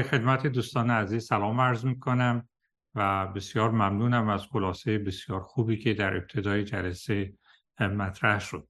خدمت 0.00 0.46
دوستان 0.46 0.90
عزیز 0.90 1.26
سلام 1.26 1.60
عرض 1.60 1.84
می 1.84 1.98
کنم 1.98 2.48
و 2.94 3.26
بسیار 3.26 3.70
ممنونم 3.70 4.28
از 4.28 4.46
خلاصه 4.46 4.98
بسیار 4.98 5.40
خوبی 5.40 5.76
که 5.76 5.94
در 5.94 6.16
ابتدای 6.16 6.64
جلسه 6.64 7.32
مطرح 7.80 8.38
شد. 8.40 8.68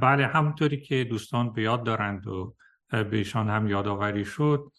بله 0.00 0.26
همونطوری 0.26 0.80
که 0.80 1.04
دوستان 1.04 1.52
به 1.52 1.62
یاد 1.62 1.84
دارند 1.84 2.26
و 2.26 2.56
به 2.90 3.24
هم 3.34 3.68
یادآوری 3.68 4.24
شد 4.24 4.72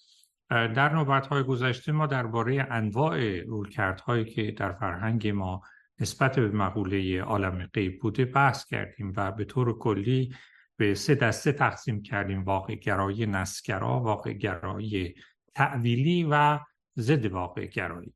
در 0.50 0.94
نوبت 0.94 1.28
های 1.28 1.44
گذشته 1.44 1.92
ما 1.92 2.08
درباره 2.08 2.67
انواع 2.72 3.42
رویکردهایی 3.42 4.26
که 4.26 4.51
در 4.51 4.72
فرهنگ 4.72 5.28
ما 5.28 5.62
نسبت 5.99 6.40
به 6.40 6.49
مقوله 6.49 7.22
عالم 7.22 7.69
غیب 7.74 7.99
بوده 7.99 8.26
بحث 8.26 8.65
کردیم 8.65 9.13
و 9.15 9.31
به 9.31 9.46
طور 9.46 9.78
کلی 9.78 10.35
به 10.78 10.94
سه 10.96 11.15
دسته 11.15 11.51
تقسیم 11.51 12.01
کردیم 12.01 12.44
واقع 12.44 12.75
گرایی 12.75 13.26
نسگرا 13.26 13.99
واقع 13.99 14.33
گرایی 14.33 15.15
تعویلی 15.55 16.27
و 16.31 16.59
ضد 16.98 17.26
واقع 17.26 17.66
گرایی 17.66 18.13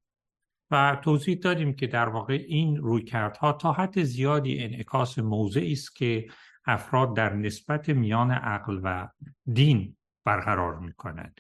و 0.72 0.98
توضیح 1.04 1.38
دادیم 1.38 1.74
که 1.74 1.88
در 1.88 2.10
واقع 2.10 2.34
این 2.48 2.78
رویکردها 2.78 3.54
تا 3.54 3.72
حد 3.74 4.04
زیادی 4.04 4.64
انعکاس 4.64 5.20
موضعی 5.20 5.72
است 5.72 5.96
که 5.96 6.28
افراد 6.66 7.16
در 7.16 7.34
نسبت 7.34 7.90
میان 7.90 8.32
عقل 8.32 8.80
و 8.84 9.08
دین 9.54 9.98
برقرار 10.26 10.80
می 10.80 10.94
کنند 10.94 11.40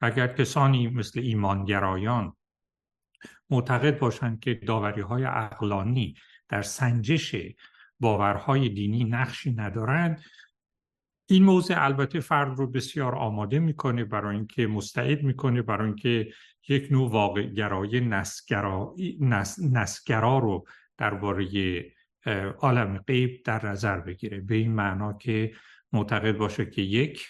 اگر 0.00 0.26
کسانی 0.26 0.88
مثل 0.88 1.20
ایمانگرایان 1.20 2.36
معتقد 3.50 3.98
باشند 3.98 4.40
که 4.40 4.54
داوری 4.54 5.00
های 5.00 5.24
عقلانی 5.24 6.14
در 6.48 6.62
سنجش 6.62 7.36
باورهای 8.00 8.68
دینی 8.68 9.04
نقشی 9.04 9.52
ندارند 9.52 10.22
این 11.30 11.44
موضع 11.44 11.84
البته 11.84 12.20
فرد 12.20 12.58
رو 12.58 12.66
بسیار 12.66 13.14
آماده 13.14 13.58
می‌کنه 13.58 14.04
برای 14.04 14.36
اینکه 14.36 14.66
مستعد 14.66 15.22
می‌کنه 15.22 15.62
برای 15.62 15.86
اینکه 15.86 16.32
یک 16.68 16.88
نوع 16.90 17.10
واقع 17.10 17.42
گرای 17.42 18.00
نسگرا, 18.00 18.94
نسگرا 19.72 20.38
رو 20.38 20.66
درباره 20.98 21.46
عالم 22.58 22.98
غیب 22.98 23.42
در 23.44 23.66
نظر 23.66 24.00
بگیره. 24.00 24.40
به 24.40 24.54
این 24.54 24.72
معنا 24.72 25.12
که 25.12 25.52
معتقد 25.92 26.36
باشه 26.36 26.66
که 26.66 26.82
یک 26.82 27.26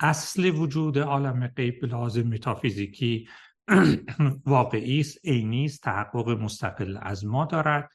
اصل 0.00 0.44
وجود 0.44 0.98
عالم 0.98 1.46
غیب 1.46 1.84
لازم 1.84 2.28
متافیزیکی 2.28 3.28
واقعی 4.46 5.00
است 5.00 5.26
عینی 5.26 5.64
است 5.64 5.82
تحقق 5.82 6.28
مستقل 6.28 6.98
از 7.02 7.26
ما 7.26 7.44
دارد. 7.44 7.90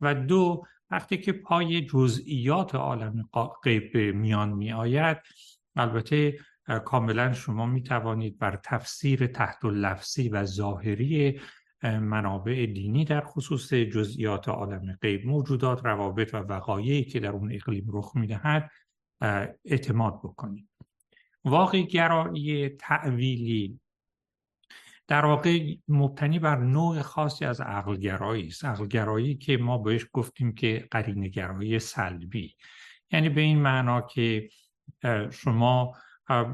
و 0.00 0.14
دو 0.14 0.64
وقتی 0.90 1.18
که 1.18 1.32
پای 1.32 1.86
جزئیات 1.86 2.74
عالم 2.74 3.28
غیب 3.64 3.96
میان 3.96 4.52
می 4.52 4.72
آید 4.72 5.16
البته 5.76 6.38
کاملا 6.84 7.32
شما 7.32 7.66
می 7.66 7.82
توانید 7.82 8.38
بر 8.38 8.60
تفسیر 8.64 9.26
تحت 9.26 9.64
لفظی 9.64 10.28
و 10.28 10.44
ظاهری 10.44 11.40
منابع 11.82 12.66
دینی 12.66 13.04
در 13.04 13.20
خصوص 13.20 13.74
جزئیات 13.74 14.48
عالم 14.48 14.98
غیب 15.02 15.26
موجودات 15.26 15.84
روابط 15.84 16.34
و 16.34 16.36
وقایعی 16.36 17.04
که 17.04 17.20
در 17.20 17.30
اون 17.30 17.52
اقلیم 17.52 17.86
رخ 17.88 18.16
می‌دهد 18.16 18.70
اعتماد 19.64 20.18
بکنید. 20.18 20.68
واقع 21.44 21.82
گرایی 21.82 22.68
تعویلی 22.68 23.80
در 25.08 25.24
واقع 25.24 25.74
مبتنی 25.88 26.38
بر 26.38 26.56
نوع 26.56 27.02
خاصی 27.02 27.44
از 27.44 27.60
عقلگرایی 27.60 28.46
است. 28.46 28.64
عقلگرایی 28.64 29.34
که 29.34 29.56
ما 29.56 29.78
بهش 29.78 30.06
گفتیم 30.12 30.54
که 30.54 30.88
قرینگرایی 30.90 31.78
سلبی. 31.78 32.56
یعنی 33.10 33.28
به 33.28 33.40
این 33.40 33.58
معنا 33.58 34.00
که 34.00 34.48
شما 35.30 35.94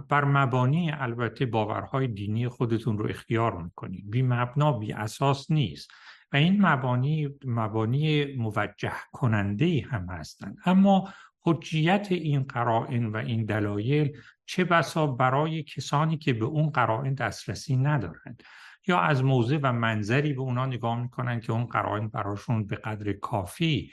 بر 0.09 0.25
مبانی 0.25 0.91
البته 0.91 1.47
باورهای 1.47 2.07
دینی 2.07 2.49
خودتون 2.49 2.99
رو 2.99 3.09
اختیار 3.09 3.63
می‌کنید. 3.63 4.11
بی 4.11 4.23
مبنا 4.23 4.73
بی 4.73 4.93
اساس 4.93 5.51
نیست. 5.51 5.91
و 6.33 6.37
این 6.37 6.67
مبانی 6.67 7.29
مبانی 7.45 8.25
موجه 8.37 8.93
کننده 9.13 9.87
هم 9.91 10.07
هستند. 10.09 10.57
اما 10.65 11.13
حجیت 11.45 12.07
این 12.11 12.43
قرائن 12.43 13.07
و 13.07 13.17
این 13.17 13.45
دلایل 13.45 14.17
چه 14.47 14.65
بسا 14.65 15.07
برای 15.07 15.63
کسانی 15.63 16.17
که 16.17 16.33
به 16.33 16.45
اون 16.45 16.71
قرائن 16.71 17.15
دسترسی 17.15 17.77
ندارند 17.77 18.43
یا 18.87 19.01
از 19.01 19.25
موضع 19.25 19.59
و 19.63 19.73
منظری 19.73 20.33
به 20.33 20.41
اونا 20.41 20.67
نگاه 20.67 21.03
می‌کنن 21.03 21.41
که 21.41 21.53
اون 21.53 21.67
قرائن 21.67 22.09
براشون 22.09 22.67
به 22.67 22.77
قدر 22.77 23.13
کافی 23.13 23.93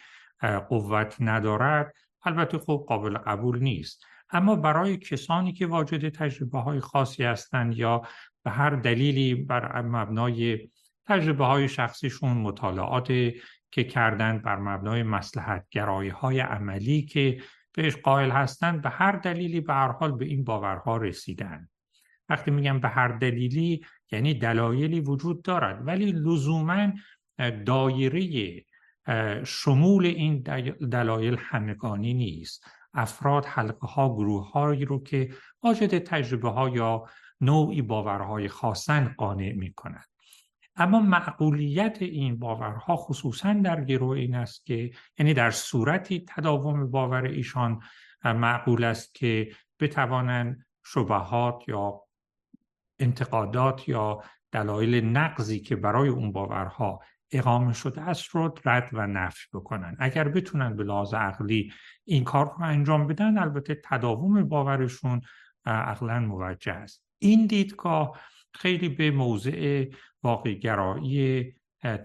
قوت 0.69 1.15
ندارد 1.19 1.93
البته 2.23 2.57
خب 2.57 2.85
قابل 2.88 3.17
قبول 3.17 3.59
نیست. 3.63 4.05
اما 4.29 4.55
برای 4.55 4.97
کسانی 4.97 5.53
که 5.53 5.67
واجد 5.67 6.09
تجربه 6.09 6.59
های 6.59 6.79
خاصی 6.79 7.23
هستند 7.23 7.77
یا 7.77 8.01
به 8.43 8.51
هر 8.51 8.69
دلیلی 8.69 9.35
بر 9.35 9.81
مبنای 9.81 10.69
تجربه 11.07 11.45
های 11.45 11.67
شخصیشون 11.67 12.38
مطالعات 12.38 13.11
که 13.72 13.84
کردن 13.84 14.38
بر 14.38 14.56
مبنای 14.56 15.03
مسلحت 15.03 15.66
گرایی 15.72 16.09
های 16.09 16.40
عملی 16.40 17.02
که 17.02 17.41
بهش 17.74 17.96
قائل 17.96 18.31
هستند 18.31 18.81
به 18.81 18.90
هر 18.90 19.12
دلیلی 19.12 19.62
به 19.62 19.74
هر 19.74 19.91
حال 19.91 20.12
به 20.12 20.25
این 20.25 20.44
باورها 20.44 20.97
رسیدن. 20.97 21.69
وقتی 22.30 22.52
میگم 22.52 22.80
به 22.80 22.88
هر 22.88 23.07
دلیلی 23.07 23.85
یعنی 24.12 24.34
دلایلی 24.34 25.00
وجود 25.00 25.41
دارد. 25.41 25.88
ولی 25.88 26.12
لزوما 26.12 26.91
دایره 27.66 28.63
شمول 29.44 30.06
این 30.06 30.41
دلایل 30.91 31.38
همگانی 31.40 32.13
نیست. 32.13 32.66
افراد 32.94 33.46
حلقه 33.46 33.88
ها 33.88 34.16
گروه 34.16 34.51
هایی 34.51 34.86
رو 34.86 35.03
که 35.03 35.30
واجد 35.63 35.97
تجربه 35.97 36.50
ها 36.50 36.69
یا 36.69 37.06
نوعی 37.41 37.81
باورهای 37.81 38.47
خاصن 38.47 39.16
قانع 39.18 39.53
می 39.53 39.74
کند 39.74 40.06
اما 40.79 41.00
معقولیت 41.00 41.97
این 42.01 42.40
باورها 42.40 42.95
خصوصا 42.95 43.53
در 43.53 43.84
گروه 43.84 44.17
این 44.17 44.35
است 44.35 44.66
که 44.66 44.91
یعنی 45.17 45.34
در 45.34 45.51
صورتی 45.51 46.25
تداوم 46.28 46.91
باور 46.91 47.25
ایشان 47.25 47.79
معقول 48.25 48.84
است 48.84 49.16
که 49.16 49.51
بتوانند 49.79 50.66
شبهات 50.85 51.63
یا 51.68 52.01
انتقادات 53.00 53.89
یا 53.89 54.23
دلایل 54.51 55.06
نقضی 55.06 55.59
که 55.59 55.75
برای 55.75 56.09
اون 56.09 56.31
باورها 56.31 57.00
اقامه 57.31 57.73
شده 57.73 58.01
است 58.01 58.29
رو 58.29 58.53
رد 58.66 58.89
و 58.94 59.07
نفی 59.07 59.47
بکنن 59.53 59.95
اگر 60.00 60.28
بتونن 60.28 60.75
به 60.75 60.84
لحاظ 60.84 61.13
عقلی 61.13 61.73
این 62.06 62.23
کار 62.23 62.45
رو 62.45 62.63
انجام 62.63 63.07
بدن 63.07 63.38
البته 63.38 63.81
تداوم 63.85 64.44
باورشون 64.44 65.22
عقلا 65.66 66.19
موجه 66.19 66.73
است. 66.73 67.03
این 67.19 67.45
دیدگاه 67.47 68.19
خیلی 68.53 68.89
به 68.89 69.11
موضع 69.11 69.85
واقعگرایی 70.23 71.53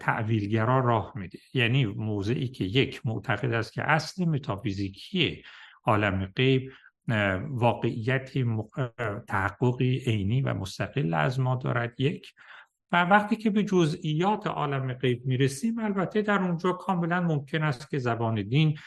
تعویلگرا 0.00 0.80
راه 0.80 1.12
میده. 1.16 1.38
یعنی 1.54 1.86
موضعی 1.86 2.48
که 2.48 2.64
یک 2.64 3.06
معتقد 3.06 3.52
است 3.52 3.72
که 3.72 3.90
اصل 3.90 4.24
متافیزیکی 4.24 5.42
عالم 5.84 6.26
غیب 6.36 6.72
واقعیت 7.48 8.30
تحققی 9.28 9.98
عینی 10.06 10.42
و 10.42 10.54
مستقل 10.54 11.14
از 11.14 11.40
ما 11.40 11.56
دارد. 11.56 12.00
یک 12.00 12.32
و 12.92 13.04
وقتی 13.04 13.36
که 13.36 13.50
به 13.50 13.62
جزئیات 13.62 14.46
عالم 14.46 14.92
غیب 14.92 15.26
می‌رسیم 15.26 15.78
البته 15.78 16.22
در 16.22 16.38
اونجا 16.38 16.72
کاملا 16.72 17.20
ممکن 17.20 17.62
است 17.62 17.90
که 17.90 17.98
زبان 17.98 18.42
دین 18.42 18.78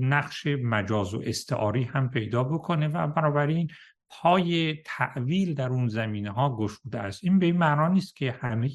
نقش 0.00 0.46
مجاز 0.46 1.14
و 1.14 1.22
استعاری 1.24 1.84
هم 1.84 2.10
پیدا 2.10 2.44
بکنه 2.44 2.88
و 2.88 3.06
بنابراین 3.06 3.68
پای 4.12 4.82
تعویل 4.84 5.54
در 5.54 5.68
اون 5.68 5.88
زمینه 5.88 6.30
ها 6.30 6.56
گشوده 6.56 6.98
است. 6.98 7.24
این 7.24 7.38
به 7.38 7.46
این 7.46 7.56
معنا 7.56 7.88
نیست 7.88 8.16
که 8.16 8.32
همه 8.32 8.70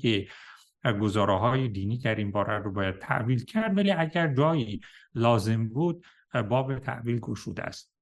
گزاره 1.01 1.37
های 1.37 1.67
دینی 1.67 1.97
در 1.97 2.15
این 2.15 2.31
باره 2.31 2.57
رو 2.57 2.71
باید 2.71 2.99
تعویل 2.99 3.45
کرد 3.45 3.77
ولی 3.77 3.91
اگر 3.91 4.33
جایی 4.33 4.81
لازم 5.15 5.67
بود 5.69 6.05
باب 6.49 6.79
تعویل 6.79 7.19
گشوده 7.19 7.63
است. 7.63 7.93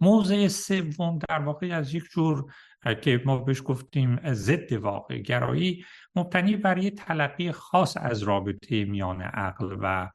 موضع 0.00 0.48
سوم 0.48 1.18
در 1.28 1.38
واقع 1.38 1.76
از 1.76 1.94
یک 1.94 2.04
جور 2.10 2.52
که 3.02 3.22
ما 3.24 3.38
بهش 3.38 3.62
گفتیم 3.64 4.32
ضد 4.32 4.72
واقع 4.72 5.18
گرایی 5.18 5.84
مبتنی 6.16 6.56
بر 6.56 6.78
یه 6.78 6.90
تلقی 6.90 7.52
خاص 7.52 7.96
از 7.96 8.22
رابطه 8.22 8.84
میان 8.84 9.22
عقل 9.22 9.76
و 9.80 10.10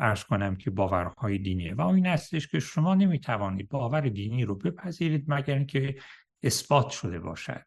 ارز 0.00 0.24
کنم 0.24 0.56
که 0.56 0.70
باورهای 0.70 1.38
دینیه 1.38 1.74
و 1.74 1.80
این 1.80 2.06
هستش 2.06 2.48
که 2.48 2.60
شما 2.60 2.94
نمی‌توانید 2.94 3.68
باور 3.68 4.00
دینی 4.00 4.44
رو 4.44 4.54
بپذیرید 4.54 5.24
مگر 5.28 5.54
اینکه 5.54 5.96
اثبات 6.42 6.90
شده 6.90 7.20
باشد. 7.20 7.64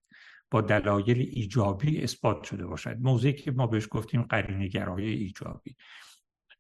با 0.51 0.61
دلایل 0.61 1.29
ایجابی 1.31 2.03
اثبات 2.03 2.43
شده 2.43 2.65
باشد. 2.65 2.97
موضوعی 3.01 3.33
که 3.33 3.51
ما 3.51 3.67
بهش 3.67 3.87
گفتیم 3.91 4.21
قرینگرای 4.21 5.09
ایجابی. 5.09 5.75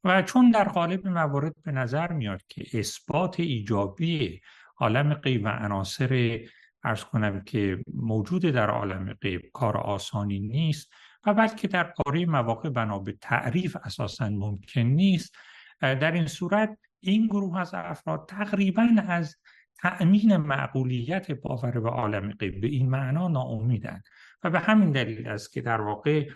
و 0.03 0.21
چون 0.21 0.51
در 0.51 0.63
قالب 0.63 1.07
موارد 1.07 1.55
به 1.63 1.71
نظر 1.71 2.13
میاد 2.13 2.41
که 2.47 2.79
اثبات 2.79 3.39
ایجابی 3.39 4.41
عالم 4.77 5.13
غیب 5.13 5.45
و 5.45 5.47
عناصر 5.47 6.39
ارز 6.83 7.03
کنم 7.03 7.43
که 7.43 7.83
موجود 7.93 8.41
در 8.41 8.69
عالم 8.69 9.13
غیب 9.13 9.41
کار 9.53 9.77
آسانی 9.77 10.39
نیست. 10.39 10.93
و 11.25 11.33
بلکه 11.33 11.67
در 11.67 11.83
پاره 11.83 12.25
مواقع 12.25 12.69
بنا 12.69 12.99
به 12.99 13.17
تعریف 13.21 13.77
اساسا 13.83 14.29
ممکن 14.29 14.81
نیست. 14.81 15.35
در 15.81 16.11
این 16.11 16.27
صورت 16.27 16.77
این 16.99 17.27
گروه 17.27 17.59
از 17.59 17.73
افراد 17.73 18.25
تقریبا 18.29 18.87
از 19.07 19.35
تأمین 19.81 20.37
معقولیت 20.37 21.31
باور 21.31 21.79
به 21.79 21.89
عالم 21.89 22.31
غیب 22.31 22.61
به 22.61 22.67
این 22.67 22.89
معنا 22.89 23.27
ناامیدن 23.27 24.01
و 24.43 24.49
به 24.49 24.59
همین 24.59 24.91
دلیل 24.91 25.27
است 25.27 25.53
که 25.53 25.61
در 25.61 25.81
واقع 25.81 26.29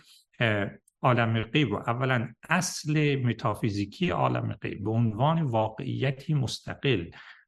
عالم 1.02 1.42
غیب 1.42 1.72
و 1.72 1.76
اولا 1.76 2.28
اصل 2.48 3.16
متافیزیکی 3.24 4.10
عالم 4.10 4.52
غیب 4.52 4.84
به 4.84 4.90
عنوان 4.90 5.42
واقعیتی 5.42 6.34
مستقل 6.34 7.04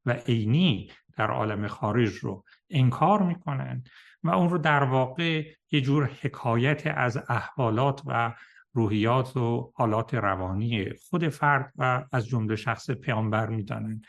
و 0.07 0.13
عینی 0.13 0.91
در 1.17 1.31
عالم 1.31 1.69
خارج 1.69 2.15
رو 2.15 2.45
انکار 2.71 3.23
می‌کنن 3.23 3.85
و 4.25 4.31
اون 4.31 4.51
رو 4.51 4.59
در 4.59 4.83
واقع 4.83 5.45
یه 5.71 5.81
جور 5.81 6.11
حکایت 6.23 6.83
از 6.87 7.19
احوالات 7.29 8.03
و 8.07 8.35
روحیات 8.73 9.37
و 9.37 9.73
حالات 9.75 10.15
روانی 10.15 10.93
خود 11.11 11.29
فرد 11.29 11.73
و 11.77 12.05
از 12.13 12.27
جمله 12.27 12.57
شخص 12.57 12.91
پیامبر 12.91 13.47
می‌دانند. 13.47 14.05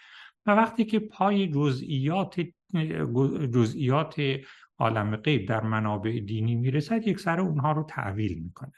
و 0.46 0.52
وقتی 0.52 0.86
که 0.86 1.00
پای 1.00 1.48
جزئیات 1.48 2.42
جزئیات 3.54 4.22
عالم 4.78 5.16
غیب 5.16 5.48
در 5.48 5.62
منابع 5.64 6.20
دینی 6.20 6.56
می‌رسد 6.56 7.08
یک 7.08 7.20
سر 7.20 7.40
اونها 7.40 7.72
رو 7.72 7.84
تعویل 7.84 8.40
می‌کنه 8.44 8.74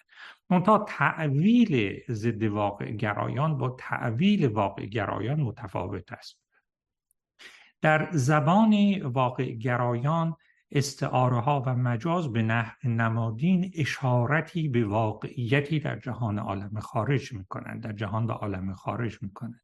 منتها 0.50 0.86
تعویل 0.88 2.00
ضد 2.10 2.44
واقع 2.44 2.92
گرایان 2.92 3.58
با 3.58 3.76
تعویل 3.80 4.48
واقع 4.48 4.86
گرایان 4.86 5.40
متفاوت 5.40 6.14
است. 6.14 6.40
در 7.82 8.10
زبان 8.12 9.02
واقع 9.02 9.52
گرایان 9.52 10.36
استعاره 10.76 11.40
ها 11.40 11.64
و 11.66 11.76
مجاز 11.76 12.34
به 12.34 12.42
نحو 12.42 12.90
نمادین 12.90 13.72
اشارتی 13.76 14.70
به 14.70 14.86
واقعیتی 14.86 15.80
در 15.80 16.00
جهان 16.00 16.40
عالم 16.40 16.80
خارج 16.80 17.34
می 17.34 17.46
کنند 17.46 17.84
در 17.84 17.94
جهان 17.94 18.26
و 18.26 18.32
عالم 18.32 18.74
خارج 18.74 19.18
می 19.22 19.34
کنند 19.34 19.62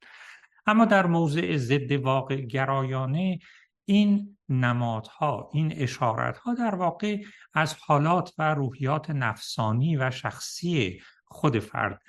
اما 0.65 0.85
در 0.85 1.05
موضع 1.05 1.57
ضد 1.57 1.91
واقع 1.91 2.41
گرایانه 2.41 3.39
این 3.85 4.37
نمادها 4.49 5.49
این 5.53 5.73
اشارتها 5.75 6.53
در 6.53 6.75
واقع 6.75 7.17
از 7.53 7.75
حالات 7.79 8.33
و 8.37 8.53
روحیات 8.53 9.09
نفسانی 9.09 9.97
و 9.97 10.11
شخصی 10.11 11.01
خود 11.25 11.59
فرد 11.59 12.01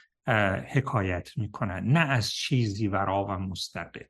حکایت 0.73 1.31
می 1.37 1.51
کنند 1.51 1.99
نه 1.99 2.01
از 2.01 2.31
چیزی 2.31 2.89
ورا 2.89 3.25
و 3.25 3.31
مستقل. 3.31 4.01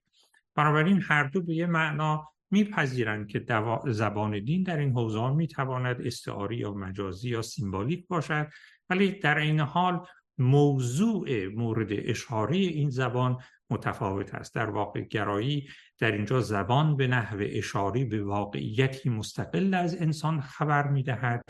بنابراین 0.54 1.02
هر 1.08 1.24
دو 1.24 1.42
به 1.42 1.54
یه 1.54 1.66
معنا 1.66 2.32
میپذیرند 2.50 3.28
که 3.28 3.44
زبان 3.86 4.44
دین 4.44 4.62
در 4.62 4.78
این 4.78 4.92
حوزه 4.92 5.30
می‌تواند 5.30 6.00
استعاری 6.00 6.56
یا 6.56 6.72
مجازی 6.72 7.30
یا 7.30 7.42
سیمبالیک 7.42 8.06
باشد 8.08 8.48
ولی 8.90 9.10
در 9.10 9.38
این 9.38 9.60
حال 9.60 10.06
موضوع 10.38 11.46
مورد 11.46 11.88
اشاره 11.90 12.56
این 12.56 12.90
زبان 12.90 13.38
متفاوت 13.70 14.34
است. 14.34 14.54
در 14.54 14.70
واقع 14.70 15.00
گرایی 15.00 15.68
در 15.98 16.12
اینجا 16.12 16.40
زبان 16.40 16.96
به 16.96 17.06
نحو 17.06 17.38
اشاری 17.40 18.04
به 18.04 18.22
واقعیتی 18.22 19.10
مستقل 19.10 19.74
از 19.74 20.02
انسان 20.02 20.40
خبر 20.40 20.88
می‌دهد 20.88 21.44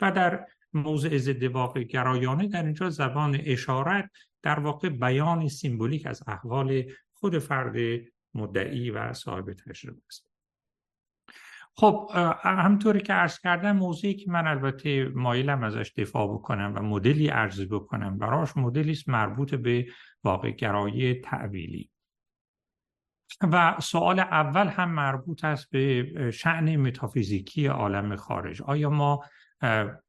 و 0.00 0.12
در 0.12 0.46
موضع 0.72 1.18
ضد 1.18 1.42
واقع 1.42 1.82
گرایانه 1.82 2.48
در 2.48 2.62
اینجا 2.62 2.90
زبان 2.90 3.38
اشارت 3.44 4.10
در 4.42 4.60
واقع 4.60 4.88
بیان 4.88 5.48
سیمبولیک 5.48 6.06
از 6.06 6.22
احوال 6.26 6.82
خود 7.12 7.38
فرد 7.38 8.00
مدعی 8.34 8.90
و 8.90 9.12
صاحب 9.12 9.52
تجربه 9.52 10.00
است. 10.08 10.35
خب 11.78 12.10
همطوری 12.42 13.00
که 13.00 13.12
عرض 13.12 13.38
کردم 13.38 13.76
موضوعی 13.76 14.14
که 14.14 14.30
من 14.30 14.46
البته 14.46 15.08
مایلم 15.14 15.62
ازش 15.64 15.92
دفاع 15.96 16.34
بکنم 16.34 16.74
و 16.76 16.82
مدلی 16.82 17.30
ارزی 17.30 17.66
بکنم 17.66 18.18
براش 18.18 18.56
مدلی 18.56 18.92
است 18.92 19.08
مربوط 19.08 19.54
به 19.54 19.86
واقع 20.24 20.50
گرایی 20.50 21.14
تحویلی 21.14 21.90
و 23.42 23.76
سوال 23.80 24.20
اول 24.20 24.66
هم 24.66 24.90
مربوط 24.90 25.44
است 25.44 25.70
به 25.70 26.30
شأن 26.30 26.76
متافیزیکی 26.76 27.66
عالم 27.66 28.16
خارج. 28.16 28.62
آیا 28.62 28.90
ما 28.90 29.24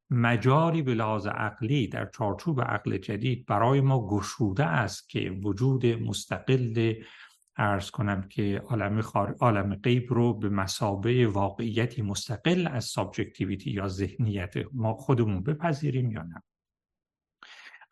مجالی 0.09 0.81
به 0.81 0.93
لحاظ 0.93 1.27
عقلی 1.27 1.87
در 1.87 2.05
چارچوب 2.05 2.61
عقل 2.61 2.97
جدید 2.97 3.45
برای 3.45 3.81
ما 3.81 4.07
گشوده 4.07 4.65
است 4.65 5.09
که 5.09 5.39
وجود 5.43 5.85
مستقل 5.85 6.93
عرض 7.57 7.91
کنم 7.91 8.21
که 8.21 8.61
عالم, 8.65 9.01
خار... 9.01 9.35
عالم 9.39 9.75
غیب 9.75 10.13
رو 10.13 10.33
به 10.33 10.49
مثابه 10.49 11.27
واقعیتی 11.27 12.01
مستقل 12.01 12.67
از 12.67 12.85
subjectivity 12.85 13.71
یا 13.71 13.87
ذهنیت 13.87 14.53
ما 14.73 14.93
خودمون 14.93 15.43
بپذیریم 15.43 16.11
یا 16.11 16.23
نه. 16.23 16.43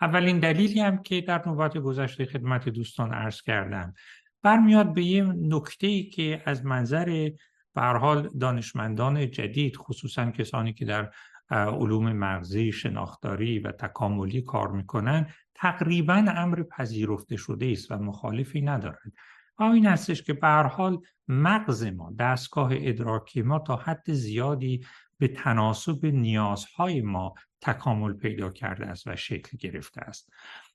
اولین 0.01 0.39
دلیلی 0.39 0.79
هم 0.79 1.03
که 1.03 1.21
در 1.21 1.43
نوبت 1.45 1.77
گذشته 1.77 2.25
خدمت 2.25 2.69
دوستان 2.69 3.13
عرض 3.13 3.41
کردم 3.41 3.93
برمیاد 4.41 4.93
به 4.93 5.03
یه 5.03 5.23
نکته 5.23 5.87
ای 5.87 6.03
که 6.03 6.41
از 6.45 6.65
منظر 6.65 7.31
حال 7.75 8.29
دانشمندان 8.39 9.31
جدید 9.31 9.77
خصوصا 9.77 10.31
کسانی 10.31 10.73
که 10.73 10.85
در 10.85 11.11
علوم 11.49 12.13
مغزی 12.13 12.71
شناختاری 12.71 13.59
و 13.59 13.71
تکاملی 13.71 14.41
کار 14.41 14.71
می‌کنن 14.71 15.29
تقریبا 15.55 16.25
امر 16.27 16.63
پذیرفته 16.63 17.35
شده 17.35 17.71
است 17.71 17.91
و 17.91 17.97
مخالفی 17.97 18.61
ندارند 18.61 19.13
این 19.59 19.85
هستش 19.85 20.23
که 20.23 20.33
به 20.33 20.47
حال 20.47 21.01
مغز 21.27 21.83
ما 21.83 22.13
دستگاه 22.19 22.69
ادراکی 22.73 23.41
ما 23.41 23.59
تا 23.59 23.75
حد 23.75 24.13
زیادی 24.13 24.85
به 25.17 25.27
تناسب 25.27 26.05
نیازهای 26.05 27.01
ما 27.01 27.33
تکامل 27.61 28.13
پیدا 28.13 28.49
کرده 28.49 28.85
است 28.85 29.07
و 29.07 29.15
شکل 29.15 29.57
گرفته 29.57 30.01
است. 30.01 30.29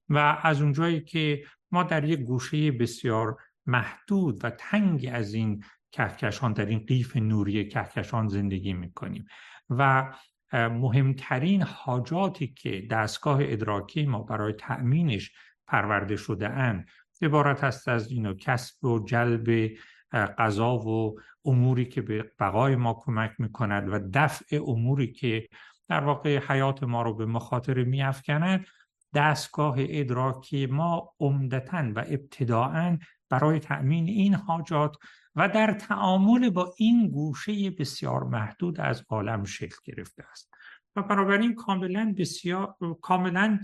و 0.08 0.38
از 0.42 0.62
اونجایی 0.62 1.00
که 1.00 1.44
ما 1.70 1.82
در 1.82 2.04
یک 2.04 2.20
گوشه 2.20 2.72
بسیار 2.72 3.36
محدود 3.66 4.44
و 4.44 4.50
تنگی 4.50 5.08
از 5.08 5.34
این 5.34 5.64
کهکشان 5.92 6.52
در 6.52 6.66
این 6.66 6.78
قیف 6.78 7.16
نوری 7.16 7.68
کهکشان 7.68 8.28
زندگی 8.28 8.72
می‌کنیم. 8.72 9.24
و 9.70 10.12
مهمترین 10.52 11.62
حاجاتی 11.62 12.48
که 12.48 12.86
دستگاه 12.90 13.38
ادراکی 13.42 14.06
ما 14.06 14.22
برای 14.22 14.52
تأمینش 14.52 15.32
پرورده 15.66 16.16
شده 16.16 16.48
اند 16.48 16.88
عبارت 17.22 17.64
هست 17.64 17.88
از 17.88 18.10
اینو 18.10 18.34
کسب 18.34 18.84
و 18.84 19.04
جلب 19.04 19.70
غذا 20.12 20.78
و 20.78 21.20
اموری 21.44 21.84
که 21.84 22.02
به 22.02 22.32
بقای 22.40 22.76
ما 22.76 22.94
کمک 22.94 23.30
می‌کند 23.38 23.88
و 23.92 23.98
دفع 24.14 24.60
اموری 24.66 25.12
که 25.12 25.48
در 25.88 26.04
واقع 26.04 26.40
حیات 26.48 26.82
ما 26.82 27.02
رو 27.02 27.14
به 27.14 27.26
مخاطره 27.26 27.84
میافکند 27.84 28.66
دستگاه 29.14 29.74
ادراکی 29.78 30.66
ما 30.66 31.14
عمدتا 31.20 31.92
و 31.94 31.98
ابتداعا 31.98 32.98
برای 33.28 33.58
تأمین 33.58 34.08
این 34.08 34.34
حاجات 34.34 34.96
و 35.34 35.48
در 35.48 35.72
تعامل 35.72 36.50
با 36.50 36.74
این 36.76 37.08
گوشه 37.08 37.70
بسیار 37.70 38.24
محدود 38.24 38.80
از 38.80 39.04
عالم 39.08 39.44
شکل 39.44 39.76
گرفته 39.84 40.24
است. 40.32 40.50
و 40.96 41.02
بنابراین 41.02 41.54
کاملا 41.54 42.14
بسیار 42.18 42.76
کاملا 43.02 43.58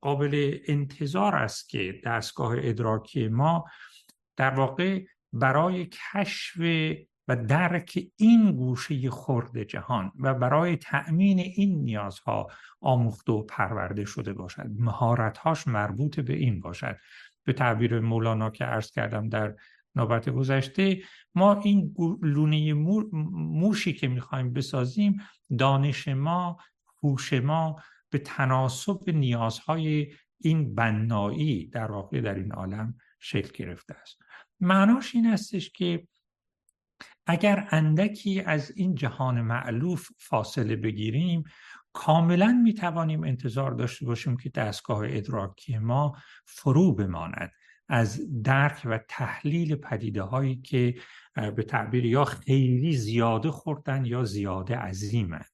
قابل 0.00 0.58
انتظار 0.66 1.36
است 1.36 1.68
که 1.68 2.00
دستگاه 2.04 2.54
ادراکی 2.58 3.28
ما 3.28 3.64
در 4.36 4.54
واقع 4.54 5.04
برای 5.32 5.86
کشف 5.86 6.56
و 7.28 7.36
درک 7.36 8.06
این 8.16 8.52
گوشه 8.52 9.10
خرد 9.10 9.62
جهان 9.62 10.12
و 10.20 10.34
برای 10.34 10.76
تأمین 10.76 11.38
این 11.38 11.84
نیازها 11.84 12.48
آموخته 12.80 13.32
و 13.32 13.42
پرورده 13.42 14.04
شده 14.04 14.32
باشد. 14.32 14.66
مهارتهاش 14.78 15.68
مربوط 15.68 16.20
به 16.20 16.34
این 16.34 16.60
باشد. 16.60 16.96
به 17.44 17.52
تعبیر 17.52 18.00
مولانا 18.00 18.50
که 18.50 18.64
عرض 18.64 18.90
کردم 18.90 19.28
در 19.28 19.54
نوبت 19.94 20.28
گذشته 20.28 21.02
ما 21.34 21.60
این 21.60 21.94
لونه 22.22 22.72
موشی 23.32 23.92
که 23.92 24.08
می‌خوایم 24.08 24.52
بسازیم 24.52 25.20
دانش 25.58 26.08
ما 26.08 26.56
هوش 27.02 27.32
ما 27.32 27.76
به 28.12 28.18
تناسب 28.18 29.10
نیازهای 29.10 30.12
این 30.40 30.74
بنایی 30.74 31.66
در 31.66 31.90
واقع 31.92 32.20
در 32.20 32.34
این 32.34 32.52
عالم 32.52 32.94
شکل 33.20 33.64
گرفته 33.64 33.94
است. 33.94 34.18
معناش 34.60 35.14
این 35.14 35.26
استش 35.26 35.70
که 35.70 36.06
اگر 37.26 37.68
اندکی 37.70 38.40
از 38.40 38.72
این 38.76 38.94
جهان 38.94 39.40
معلوف 39.40 40.08
فاصله 40.18 40.76
بگیریم 40.76 41.44
کاملا 41.92 42.60
می 42.64 42.74
توانیم 42.74 43.24
انتظار 43.24 43.70
داشته 43.70 44.06
باشیم 44.06 44.36
که 44.36 44.48
دستگاه 44.48 45.00
ادراکی 45.04 45.78
ما 45.78 46.16
فرو 46.46 46.94
بماند 46.94 47.52
از 47.88 48.42
درک 48.42 48.82
و 48.84 48.98
تحلیل 49.08 49.76
پدیده 49.76 50.22
هایی 50.22 50.56
که 50.56 50.94
به 51.34 51.62
تعبیر 51.62 52.04
یا 52.04 52.24
خیلی 52.24 52.96
زیاده 52.96 53.50
خوردن 53.50 54.04
یا 54.04 54.24
زیاده 54.24 54.76
عظیمند 54.76 55.51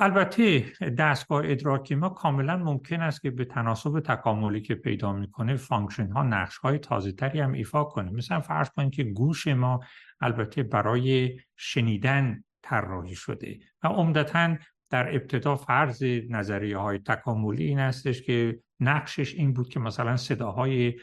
البته 0.00 0.72
دستگاه 0.98 1.42
ادراکی 1.44 1.94
ما 1.94 2.08
کاملا 2.08 2.56
ممکن 2.56 3.00
است 3.00 3.22
که 3.22 3.30
به 3.30 3.44
تناسب 3.44 4.00
تکاملی 4.00 4.60
که 4.60 4.74
پیدا 4.74 5.12
می‌کنه 5.12 5.56
function 5.56 6.12
ها 6.12 6.22
نقش 6.22 6.56
های 6.56 6.78
تازه 6.78 7.12
تری 7.12 7.40
هم 7.40 7.52
ایفا 7.52 7.84
کنه. 7.84 8.10
مثلا 8.10 8.40
فرض 8.40 8.70
کنید 8.70 8.94
که 8.94 9.04
گوش 9.04 9.48
ما 9.48 9.80
البته 10.20 10.62
برای 10.62 11.38
شنیدن 11.56 12.44
طراحی 12.62 13.14
شده 13.14 13.58
و 13.82 13.86
عمدتا 13.86 14.56
در 14.90 15.14
ابتدا 15.14 15.56
فرض 15.56 16.02
نظریه 16.28 16.78
های 16.78 16.98
تکاملی 16.98 17.64
این 17.64 17.78
استش 17.78 18.22
که 18.22 18.60
نقشش 18.80 19.34
این 19.34 19.52
بود 19.52 19.68
که 19.68 19.80
مثلا 19.80 20.16
صداهای 20.16 20.94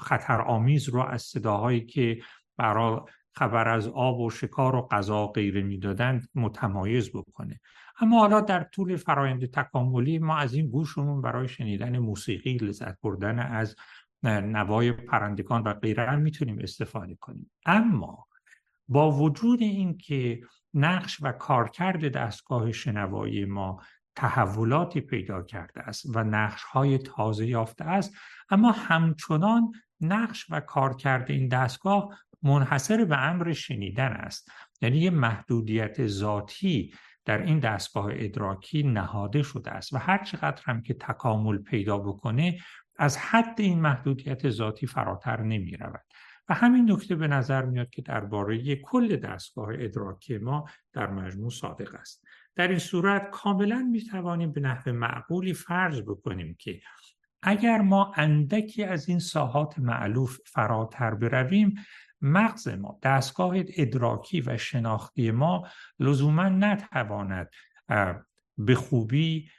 خطر 0.00 0.40
آمیز 0.40 0.88
رو 0.88 1.00
از 1.00 1.22
صداهایی 1.22 1.86
که 1.86 2.18
برای 2.56 3.00
خبر 3.36 3.68
از 3.68 3.88
آب 3.88 4.20
و 4.20 4.30
شکار 4.30 4.76
و 4.76 4.88
غذا 4.90 5.26
غیره 5.26 5.62
می‌دادند 5.62 6.28
متمایز 6.34 7.10
بکنه. 7.10 7.60
اما 8.00 8.18
حالا 8.18 8.40
در 8.40 8.62
طول 8.62 8.96
فرایند 8.96 9.50
تکاملی 9.50 10.18
ما 10.18 10.36
از 10.36 10.54
این 10.54 10.70
گوشمون 10.70 11.22
برای 11.22 11.48
شنیدن 11.48 11.98
موسیقی 11.98 12.56
لذت 12.56 13.00
بردن 13.00 13.38
از 13.38 13.76
نوای 14.22 14.92
پرندگان 14.92 15.62
و 15.62 15.72
غیره 15.72 16.16
می‌تونیم 16.16 16.58
استفاده 16.58 17.14
کنیم. 17.14 17.50
اما 17.66 18.26
با 18.88 19.10
وجود 19.10 19.62
اینکه 19.62 20.40
نقش 20.74 21.18
و 21.22 21.32
کارکرد 21.32 22.12
دستگاه 22.12 22.72
شنوایی 22.72 23.44
ما 23.44 23.80
تحولاتی 24.16 25.00
پیدا 25.00 25.42
کرده 25.42 25.80
است 25.80 26.16
و 26.16 26.24
نقش 26.24 26.62
های 26.62 26.98
تازه 26.98 27.46
یافته 27.46 27.84
است 27.84 28.14
اما 28.50 28.72
همچنان 28.72 29.72
نقش 30.00 30.46
و 30.50 30.60
کارکرد 30.60 31.30
این 31.30 31.48
دستگاه 31.48 32.18
منحصر 32.44 33.04
به 33.04 33.18
امر 33.22 33.52
شنیدن 33.52 34.12
است. 34.12 34.50
یعنی 34.82 34.98
یه 34.98 35.10
محدودیت 35.10 36.06
ذاتی 36.06 36.94
در 37.24 37.42
این 37.42 37.58
دستگاه 37.58 38.08
ادراکی 38.12 38.82
نهاده 38.82 39.42
شده 39.42 39.70
است 39.70 39.92
و 39.92 39.98
هر 39.98 40.24
چقدر 40.24 40.62
هم 40.64 40.82
که 40.82 40.94
تکامل 40.94 41.58
پیدا 41.58 41.98
بکنه 41.98 42.58
از 42.98 43.18
حد 43.18 43.60
این 43.60 43.80
محدودیت 43.80 44.50
ذاتی 44.50 44.86
فراتر 44.86 45.42
نمی 45.42 45.76
رود 45.76 46.04
و 46.48 46.54
همین 46.54 46.90
نکته 46.90 47.14
به 47.14 47.28
نظر 47.28 47.64
میاد 47.64 47.90
که 47.90 48.02
درباره 48.02 48.76
کل 48.76 49.16
دستگاه 49.16 49.68
ادراکی 49.72 50.38
ما 50.38 50.64
در 50.92 51.10
مجموع 51.10 51.50
صادق 51.50 51.94
است. 51.94 52.24
در 52.56 52.68
این 52.68 52.78
صورت 52.78 53.30
کاملا 53.30 53.88
می 53.92 54.04
توانیم 54.04 54.52
به 54.52 54.60
نحو 54.60 54.92
معقولی 54.92 55.54
فرض 55.54 56.02
بکنیم 56.02 56.56
که 56.58 56.80
اگر 57.42 57.80
ما 57.80 58.12
اندکی 58.16 58.84
از 58.84 59.08
این 59.08 59.18
ساحات 59.18 59.78
معلوف 59.78 60.38
فراتر 60.46 61.14
برویم 61.14 61.74
مغز 62.24 62.68
ما 62.68 62.98
دستگاه 63.02 63.54
ادراکی 63.56 64.40
و 64.40 64.56
شناختی 64.56 65.30
ما 65.30 65.68
لزوما 65.98 66.48
نتواند 66.48 67.50
به 68.58 68.74
خوبی 68.74 69.50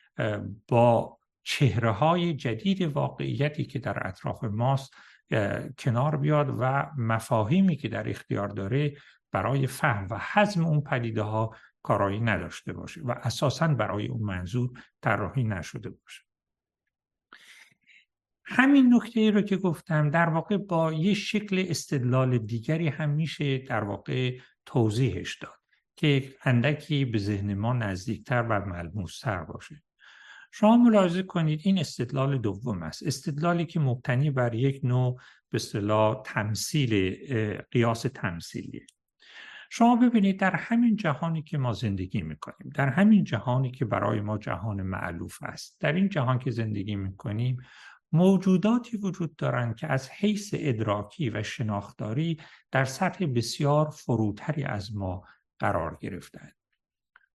با 0.67 1.17
چهره 1.43 1.91
های 1.91 2.34
جدید 2.34 2.81
واقعیتی 2.81 3.65
که 3.65 3.79
در 3.79 4.07
اطراف 4.07 4.43
ماست 4.43 4.93
کنار 5.77 6.17
بیاد 6.17 6.55
و 6.60 6.91
مفاهیمی 6.98 7.75
که 7.75 7.88
در 7.88 8.10
اختیار 8.10 8.48
داره 8.48 8.93
برای 9.31 9.67
فهم 9.67 10.07
و 10.10 10.19
حزم 10.34 10.65
اون 10.65 10.81
پدیده 10.81 11.22
ها 11.22 11.55
کارایی 11.84 12.19
نداشته 12.19 12.74
باشه 12.74 13.01
و 13.01 13.12
اساسا 13.12 13.67
برای 13.67 14.07
اون 14.07 14.22
منظور 14.22 14.69
طراحی 15.01 15.43
نشده 15.43 15.89
باشه. 15.89 16.25
همین 18.46 18.94
نکته 18.94 19.20
ای 19.20 19.32
رو 19.32 19.42
که 19.42 19.58
گفتم 19.58 20.10
در 20.10 20.30
واقع 20.30 20.58
با 20.58 20.94
یه 20.94 21.14
شکل 21.14 21.66
استدلال 21.68 22.38
دیگری 22.38 22.88
هم 22.88 23.10
میشه 23.10 23.58
در 23.58 23.84
واقع 23.84 24.38
توضیحش 24.66 25.38
داد 25.38 25.60
که 25.96 26.36
اندکی 26.44 27.06
به 27.06 27.18
ذهن 27.18 27.54
ما 27.54 27.74
نزدیکتر 27.74 28.42
و 28.42 28.66
ملموستر 28.66 29.44
باشه. 29.44 29.84
شما 30.52 30.78
ملاحظه 30.78 31.24
کنید 31.24 31.62
این 31.64 31.80
استدلال 31.80 32.38
دوم 32.38 32.84
است. 32.84 33.08
استدلالی 33.08 33.66
که 33.66 33.80
مبتنی 33.80 34.32
بر 34.32 34.56
یک 34.56 34.80
نوع 34.84 35.20
به 35.50 35.56
اصطلاح 35.56 36.22
تمثیل 36.25 37.16
قیاس 37.72 38.02
تمثیلیه. 38.02 38.86
شما 39.70 39.96
ببینید 39.96 40.40
در 40.40 40.56
همین 40.56 40.96
جهانی 40.96 41.42
که 41.42 41.58
ما 41.58 41.74
زندگی 41.74 42.22
می‌کنیم 42.22 42.72
در 42.75 42.90
همین 42.90 43.24
جهانی 43.24 43.72
که 43.72 43.86
برای 43.86 44.22
ما 44.22 44.38
جهان 44.38 44.82
معلوف 44.82 45.38
است 45.42 45.78
در 45.80 45.94
این 45.94 46.10
جهان 46.10 46.40
که 46.40 46.52
زندگی 46.52 46.96
می‌کنیم 46.96 47.58
موجوداتی 48.12 48.98
وجود 48.98 49.36
دارند 49.36 49.76
که 49.76 49.88
از 49.88 50.10
حیث 50.10 50.54
ادراکی 50.58 51.30
و 51.30 51.44
شناختاری 51.44 52.38
در 52.72 52.86
سطح 52.86 53.26
بسیار 53.26 53.90
فروتری 53.90 54.64
از 54.64 54.96
ما 54.96 55.24
قرار 55.60 55.98
گرفتند 56.02 56.56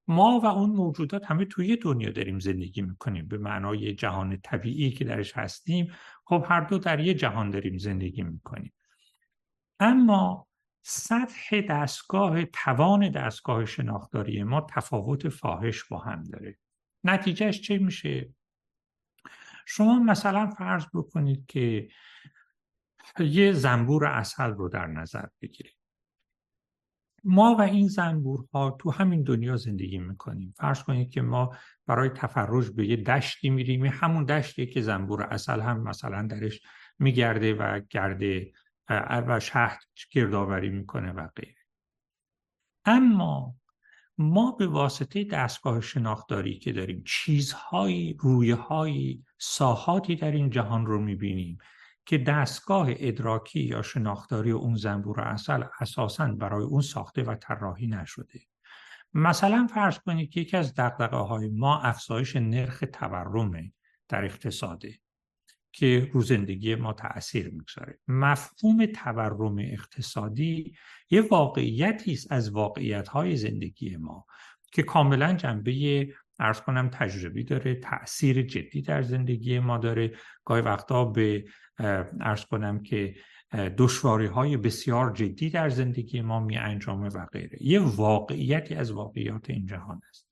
ما 0.09 0.41
و 0.41 0.47
اون 0.47 0.71
موجودات 0.71 1.31
همه 1.31 1.45
توی 1.45 1.77
دنیا 1.77 2.11
داریم 2.11 2.39
زندگی 2.39 2.83
می‌کنیم. 2.83 3.29
به 3.29 3.39
معنای 3.39 3.95
جهان 3.95 4.37
طبیعی 4.37 4.91
که 4.91 5.05
درش 5.05 5.37
هستیم 5.37 5.93
خب 6.25 6.45
هر 6.49 6.61
دو 6.61 6.79
در 6.79 7.00
یه 7.00 7.15
جهان 7.15 7.50
داریم 7.50 7.79
زندگی 7.79 8.23
می‌کنیم. 8.23 8.73
اما 9.81 10.47
سطح 10.83 11.61
دستگاه 11.61 12.45
توان 12.45 13.11
دستگاه 13.11 13.65
شناختاری 13.65 14.43
ما 14.43 14.67
تفاوت 14.71 15.29
فاحش 15.29 15.85
با 15.85 15.99
هم 15.99 16.23
داره. 16.23 16.59
نتیجهش 17.05 17.61
چه 17.61 17.79
میشه؟ 17.79 18.35
شما 19.67 19.99
مثلا 19.99 20.47
فرض 20.47 20.87
بکنید 20.95 21.47
که 21.47 21.88
یه 23.19 23.52
زنبور 23.52 24.05
اصل 24.05 24.50
رو 24.50 24.69
در 24.69 24.87
نظر 24.87 25.26
بگیرید. 25.40 25.76
ما 27.25 27.55
و 27.55 27.61
این 27.61 27.88
زنبورها 27.88 28.71
تو 28.71 28.90
همین 28.90 29.23
دنیا 29.23 29.57
زندگی 29.57 29.99
می‌کنیم. 29.99 30.55
فرض 30.57 30.83
کنید 30.83 31.11
که 31.11 31.23
ما 31.23 31.57
برای 31.87 32.09
تفرج 32.09 32.71
به 32.71 32.87
یه 32.87 32.97
دشتی 32.97 33.50
میریم. 33.50 33.85
همون 33.85 34.25
دشتی 34.25 34.67
که 34.67 34.81
زنبور 34.81 35.23
اصل 35.23 35.61
هم 35.61 35.81
مثلا 35.83 36.26
درش 36.26 36.61
میگرده 36.99 37.55
و 37.55 37.81
گرده 37.90 38.52
و 39.09 39.40
شهد 39.40 39.81
گردآوری 40.12 40.71
می‌کنه 40.71 41.12
و 41.12 41.29
غیره. 41.37 41.57
اما 42.85 43.55
ما 44.19 44.52
به 44.52 44.67
واسطه 44.67 45.25
دستگاه 45.25 45.81
شناختاری 45.81 46.59
که 46.59 46.73
داریم 46.73 47.02
چیزهایی 47.07 48.17
رویهایی 48.21 49.25
ساحاتی 49.42 50.16
در 50.16 50.30
این 50.30 50.50
جهان 50.50 50.87
رو 50.87 51.00
می‌بینیم 51.00 51.59
که 52.06 52.18
دستگاه 52.18 52.88
ادراکی 52.90 53.61
یا 53.61 53.82
شناختاری 53.82 54.50
اون 54.50 54.76
زنبور 54.76 55.20
اصل 55.20 55.64
اساسا 55.80 56.26
برای 56.26 56.64
اون 56.64 56.80
ساخته 56.80 57.23
و 57.23 57.35
طراحی 57.35 57.87
نشده. 57.87 58.40
مثلا 59.14 59.66
فرض 59.75 59.99
کنید 59.99 60.30
که 60.30 60.40
یکی 60.40 60.56
از 60.56 60.75
دقدقه 60.75 61.16
های 61.16 61.49
ما 61.49 61.80
افزایش 61.80 62.37
نرخ 62.37 62.85
تورمه 62.92 63.73
در 64.09 64.25
اقتصاده 64.25 64.94
که 65.73 66.11
رو 66.12 66.20
زندگی 66.20 66.75
ما 66.75 66.92
تاثیر 66.92 67.50
می‌گذاره. 67.50 67.99
مفهوم 68.09 68.87
تورم 68.87 69.59
اقتصادی 69.59 70.76
یه 71.11 71.20
واقعیتی 71.20 72.12
است 72.12 72.32
از 72.32 72.50
واقعیت 72.50 73.09
های 73.09 73.37
زندگی 73.37 73.97
ما 73.97 74.26
که 74.73 74.82
کاملا 74.82 75.32
جنبه 75.32 76.06
ارز 76.40 76.61
کنم 76.61 76.88
تجربی 76.88 77.44
داره 77.44 77.75
تاثیر 77.75 78.42
جدی 78.42 78.82
در 78.82 79.02
زندگی 79.02 79.59
ما 79.59 79.78
داره. 79.78 80.12
گاهی 80.44 80.62
وقتا 80.62 81.04
به 81.04 81.44
ارز 82.20 82.44
کنم 82.44 82.82
که 82.82 83.14
دشواری 83.78 84.26
های 84.26 84.56
بسیار 84.56 85.12
جدی 85.12 85.50
در 85.50 85.68
زندگی 85.68 86.20
ما 86.20 86.40
می 86.40 86.56
انجامه 86.56 87.09
و 87.09 87.26
غیره. 87.26 87.59
یه 87.61 87.80
واقعیتی 87.80 88.75
از 88.75 88.90
واقعیات 88.90 89.50
این 89.50 89.66
جهان 89.66 90.00
است. 90.09 90.29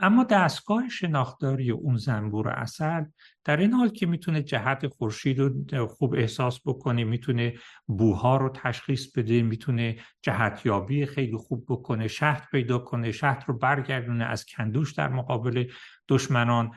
اما 0.00 0.24
دستگاه 0.24 0.88
شناختاری 0.88 1.70
اون 1.70 1.96
زنبور 1.96 2.48
اصل 2.48 3.04
در 3.44 3.56
این 3.56 3.72
حال 3.72 3.88
که 3.88 4.06
می‌تونه 4.06 4.42
جهت 4.42 4.86
خورشید 4.86 5.40
رو 5.40 5.86
خوب 5.86 6.14
احساس 6.14 6.60
بکنه 6.66 7.04
می‌تونه 7.04 7.54
بوها 7.86 8.36
رو 8.36 8.48
تشخیص 8.48 9.12
بده 9.12 9.42
می‌تونه 9.42 9.96
جهتیابی 10.22 11.06
خیلی 11.06 11.36
خوب 11.36 11.64
بکنه 11.68 12.08
شهد 12.08 12.48
پیدا 12.50 12.78
کنه 12.78 13.12
شهد 13.12 13.44
رو 13.46 13.58
برگردونه 13.58 14.24
از 14.24 14.46
کندوش 14.46 14.92
در 14.92 15.08
مقابل 15.08 15.64
دشمنان 16.08 16.70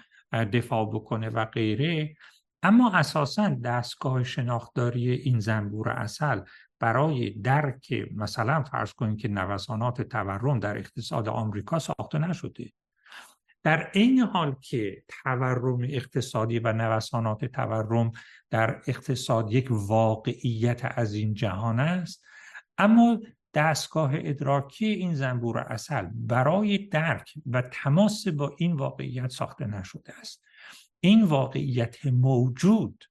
دفاع 0.54 0.86
بکنه 0.86 1.30
و 1.30 1.46
غیره. 1.46 2.16
اما 2.64 2.92
اساسا 2.92 3.50
دستگاه 3.50 4.24
شناختاری 4.24 5.12
این 5.12 5.40
زنبور 5.40 5.90
اصل 5.90 6.42
برای 6.80 7.30
درک 7.30 7.94
مثلا 8.16 8.64
فرض 8.64 8.94
کنید 8.94 9.20
که 9.20 9.28
نوسانات 9.28 10.02
تورم 10.02 10.60
در 10.60 10.78
اقتصاد 10.78 11.30
آمریکا 11.30 11.80
ساخته 11.80 12.18
نشده. 12.18 12.72
در 13.64 13.92
این 13.94 14.20
حال 14.20 14.56
که 14.62 15.04
تورم 15.08 15.80
اقتصادی 15.84 16.60
و 16.60 16.74
نوسانات 16.74 17.46
تورم 17.46 18.12
در 18.50 18.82
اقتصاد 18.88 19.54
یک 19.54 19.68
واقعیت 19.72 20.82
از 20.84 21.14
این 21.14 21.34
جهان 21.34 21.80
است 21.80 22.24
اما 22.78 23.20
دستگاه 23.54 24.12
ادراکی 24.14 24.86
این 24.86 25.16
زنبور 25.16 25.60
اصل 25.60 26.10
برای 26.14 26.78
درک 26.78 27.34
و 27.46 27.62
تماس 27.62 28.28
با 28.28 28.56
این 28.58 28.74
واقعیت 28.74 29.30
ساخته 29.30 29.68
نشده 29.68 30.14
است. 30.20 30.44
این 31.00 31.24
واقعیت 31.24 32.06
موجود 32.06 33.04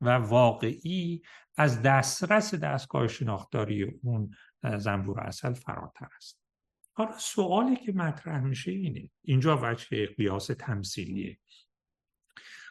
و 0.00 0.10
واقعی 0.10 1.22
از 1.56 1.82
دسترس 1.82 2.54
دستگاه 2.54 3.08
شناختاری 3.08 3.82
اون 4.02 4.30
زنبور 4.78 5.20
اصل 5.20 5.52
فراتر 5.52 6.08
است. 6.16 6.41
حالا 6.92 7.18
سوالی 7.18 7.76
که 7.76 7.92
مطرح 7.92 8.40
میشه 8.40 8.70
اینه. 8.70 9.10
اینجا 9.22 9.60
وجه 9.62 10.06
قیاس 10.06 10.46
تمثیلیه. 10.46 11.38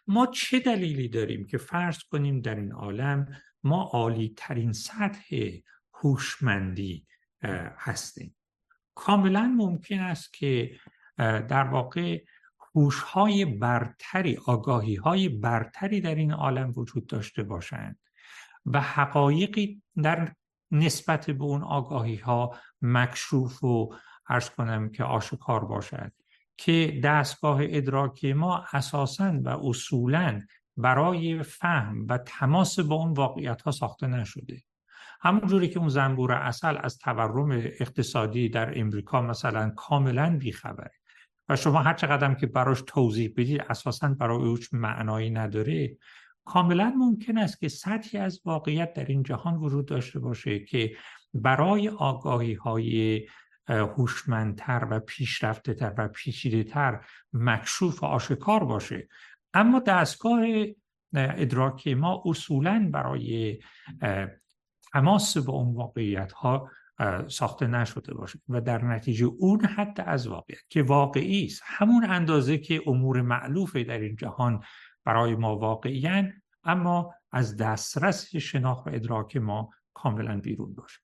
ما 0.08 0.26
چه 0.26 0.60
دلیلی 0.60 1.08
داریم 1.08 1.46
که 1.46 1.58
فرض 1.58 2.00
کنیم 2.04 2.42
در 2.42 2.56
این 2.56 2.72
عالم 2.72 3.38
ما 3.64 3.84
عالی 3.84 4.34
ترین 4.38 4.74
سطح 4.74 5.60
هوشمندی 5.94 7.08
هستیم؟ 7.78 8.36
کاملا 8.96 9.56
ممکن 9.58 10.00
است 10.00 10.34
که 10.34 10.80
در 11.18 11.64
واقع 11.64 12.24
هوشهای 12.76 13.46
برتری 13.46 14.38
آگاهی 14.46 14.96
های 14.96 15.30
برتری 15.30 16.02
در 16.02 16.16
این 16.16 16.32
عالم 16.34 16.74
وجود 16.76 17.08
داشته 17.08 17.44
باشند 17.44 18.00
و 18.66 18.82
حقایقی 18.82 19.82
در 20.04 20.36
نسبت 20.72 21.30
به 21.30 21.44
اون 21.44 21.64
آگاهی 21.64 22.16
ها 22.16 22.56
مکشوف 22.82 23.64
و 23.64 23.96
ارز 24.32 24.50
کنم 24.50 24.90
که 24.90 25.04
آشکار 25.04 25.66
باشد 25.66 26.12
که 26.58 27.02
دستگاه 27.04 27.60
ادراکی 27.62 28.34
ما 28.34 28.66
اساسا 28.74 29.40
و 29.44 29.50
اصولا 29.50 30.42
برای 30.78 31.44
فهم 31.44 32.06
و 32.10 32.18
تماس 32.18 32.80
با 32.80 32.96
اون 32.96 33.14
واقعیت 33.14 33.62
ها 33.62 33.72
ساخته 33.72 34.08
نشده. 34.08 34.62
همونجوری 35.22 35.70
که 35.70 35.80
اون 35.80 35.90
زنبور 35.90 36.32
اصل 36.32 36.78
از 36.84 36.98
تورم 36.98 37.52
اقتصادی 37.52 38.50
در 38.50 38.80
امریکا 38.80 39.22
مثلا 39.22 39.70
کاملا 39.70 40.38
بیخبره 40.40 40.92
و 41.50 41.56
شما 41.56 41.82
هر 41.82 41.94
چقدر 41.94 42.34
که 42.34 42.48
براش 42.48 42.84
توضیح 42.88 43.34
بدید 43.38 43.62
اساسا 43.70 44.08
برای 44.08 44.48
اوش 44.48 44.74
معنایی 44.74 45.30
نداره 45.30 45.98
کاملا 46.46 46.94
ممکن 46.98 47.38
است 47.38 47.60
که 47.60 47.68
سطحی 47.70 48.20
از 48.20 48.42
واقعیت 48.46 48.94
در 48.94 49.06
این 49.06 49.24
جهان 49.24 49.56
وجود 49.56 49.86
داشته 49.86 50.20
باشه 50.20 50.60
که 50.60 50.96
برای 51.34 51.90
آگاهی 51.90 52.54
های 52.54 53.22
هوشمندتر 53.68 54.88
و 54.90 55.00
پیشرفته 55.00 55.74
تر 55.74 55.94
و 55.98 56.08
پیچیده 56.08 56.64
تر 56.64 57.06
مکشوف 57.34 58.04
و 58.04 58.06
آشکار 58.06 58.64
باشه. 58.64 59.08
اما 59.54 59.80
دستگاه 59.80 60.40
ادراکی 61.14 61.94
ما 61.94 62.24
اصولا 62.26 62.90
برای 62.94 63.60
تماس 64.94 65.38
با 65.38 65.54
اون 65.54 65.76
واقعیت 65.76 66.32
ها 66.32 66.70
ساخته 67.28 67.68
نشده 67.68 68.14
باشه 68.14 68.40
و 68.50 68.62
در 68.62 68.86
نتیجه 68.86 69.26
اون 69.26 69.66
حد 69.66 70.02
از 70.02 70.28
واقعیت 70.28 70.62
که 70.70 70.84
واقعی 70.84 71.46
است. 71.46 71.62
همون 71.66 72.06
اندازه 72.06 72.58
که 72.58 72.82
امور 72.88 73.22
معلوفه 73.22 73.84
در 73.84 74.00
این 74.00 74.16
جهان 74.16 74.64
برای 75.06 75.36
ما 75.36 75.58
واقعیان 75.58 76.34
اما 76.64 77.14
از 77.32 77.58
دسترس 77.58 78.36
شناخت 78.36 78.88
و 78.88 78.90
ادراک 78.94 79.38
ما 79.38 79.70
کاملا 79.94 80.40
بیرون 80.40 80.74
باشه. 80.74 81.00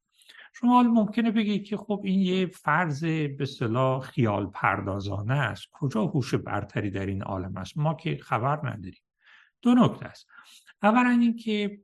شما 0.60 0.74
حال 0.74 0.88
ممکنه 0.88 1.32
بگید 1.32 1.64
که 1.64 1.78
خب 1.78 2.02
این 2.04 2.20
یه 2.20 2.46
فرض 2.46 3.04
به 3.38 3.46
صلاح 3.46 4.02
خیال 4.02 4.48
پردازانه 4.48 5.34
است. 5.34 5.68
کجا 5.72 6.06
هوش 6.06 6.36
برتری 6.36 6.90
در 6.92 7.06
این 7.06 7.24
عالم 7.24 7.58
است؟ 7.58 7.78
ما 7.78 7.94
که 7.94 8.18
خبر 8.22 8.70
نداریم. 8.70 9.02
دو 9.62 9.76
نکته 9.76 10.06
است. 10.06 10.28
اولا 10.84 11.10
اینکه 11.10 11.80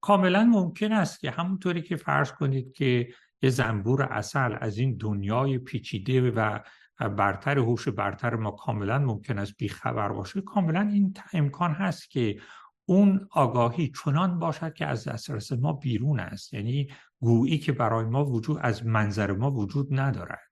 کاملا 0.00 0.44
ممکن 0.44 0.92
است 0.92 1.20
که 1.20 1.30
همونطوری 1.30 1.82
که 1.82 1.96
فرض 1.96 2.32
کنید 2.32 2.72
که 2.72 3.08
یه 3.42 3.50
زنبور 3.50 4.02
اصل 4.02 4.56
از 4.60 4.78
این 4.78 4.96
دنیای 4.96 5.58
پیچیده 5.58 6.30
و 6.30 6.58
برتر 6.98 7.58
هوش 7.58 7.88
برتر 7.88 8.34
ما 8.34 8.50
کاملا 8.50 8.98
ممکن 8.98 9.38
است 9.38 9.56
بیخبر 9.56 10.08
باشه 10.08 10.40
کاملا 10.40 10.80
این 10.80 11.14
امکان 11.32 11.72
هست 11.72 12.10
که 12.10 12.40
اون 12.86 13.28
آگاهی 13.30 13.92
چنان 14.04 14.38
باشد 14.38 14.74
که 14.74 14.86
از 14.86 15.08
دسترس 15.08 15.52
ما 15.52 15.72
بیرون 15.72 16.20
است. 16.20 16.54
یعنی 16.54 16.88
گویی 17.24 17.58
که 17.58 17.72
برای 17.72 18.04
ما 18.04 18.24
وجود 18.24 18.58
از 18.60 18.86
منظر 18.86 19.32
ما 19.32 19.50
وجود 19.50 19.88
ندارد. 19.90 20.50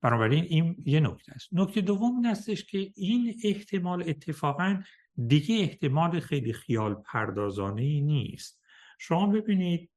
بنابراین 0.00 0.44
این 0.44 0.76
یه 0.84 1.00
نکته 1.00 1.32
است. 1.32 1.48
نکته 1.52 1.80
دوم 1.80 2.16
این 2.16 2.26
استش 2.26 2.64
که 2.64 2.92
این 2.96 3.34
احتمال 3.44 4.04
اتفاقا 4.08 4.82
دیگه 5.26 5.56
احتمال 5.56 6.20
خیلی 6.20 6.52
خیال 6.52 6.94
پردازانه 6.94 7.82
ای 7.82 8.00
نیست. 8.00 8.60
شما 8.98 9.26
ببینید 9.26 9.90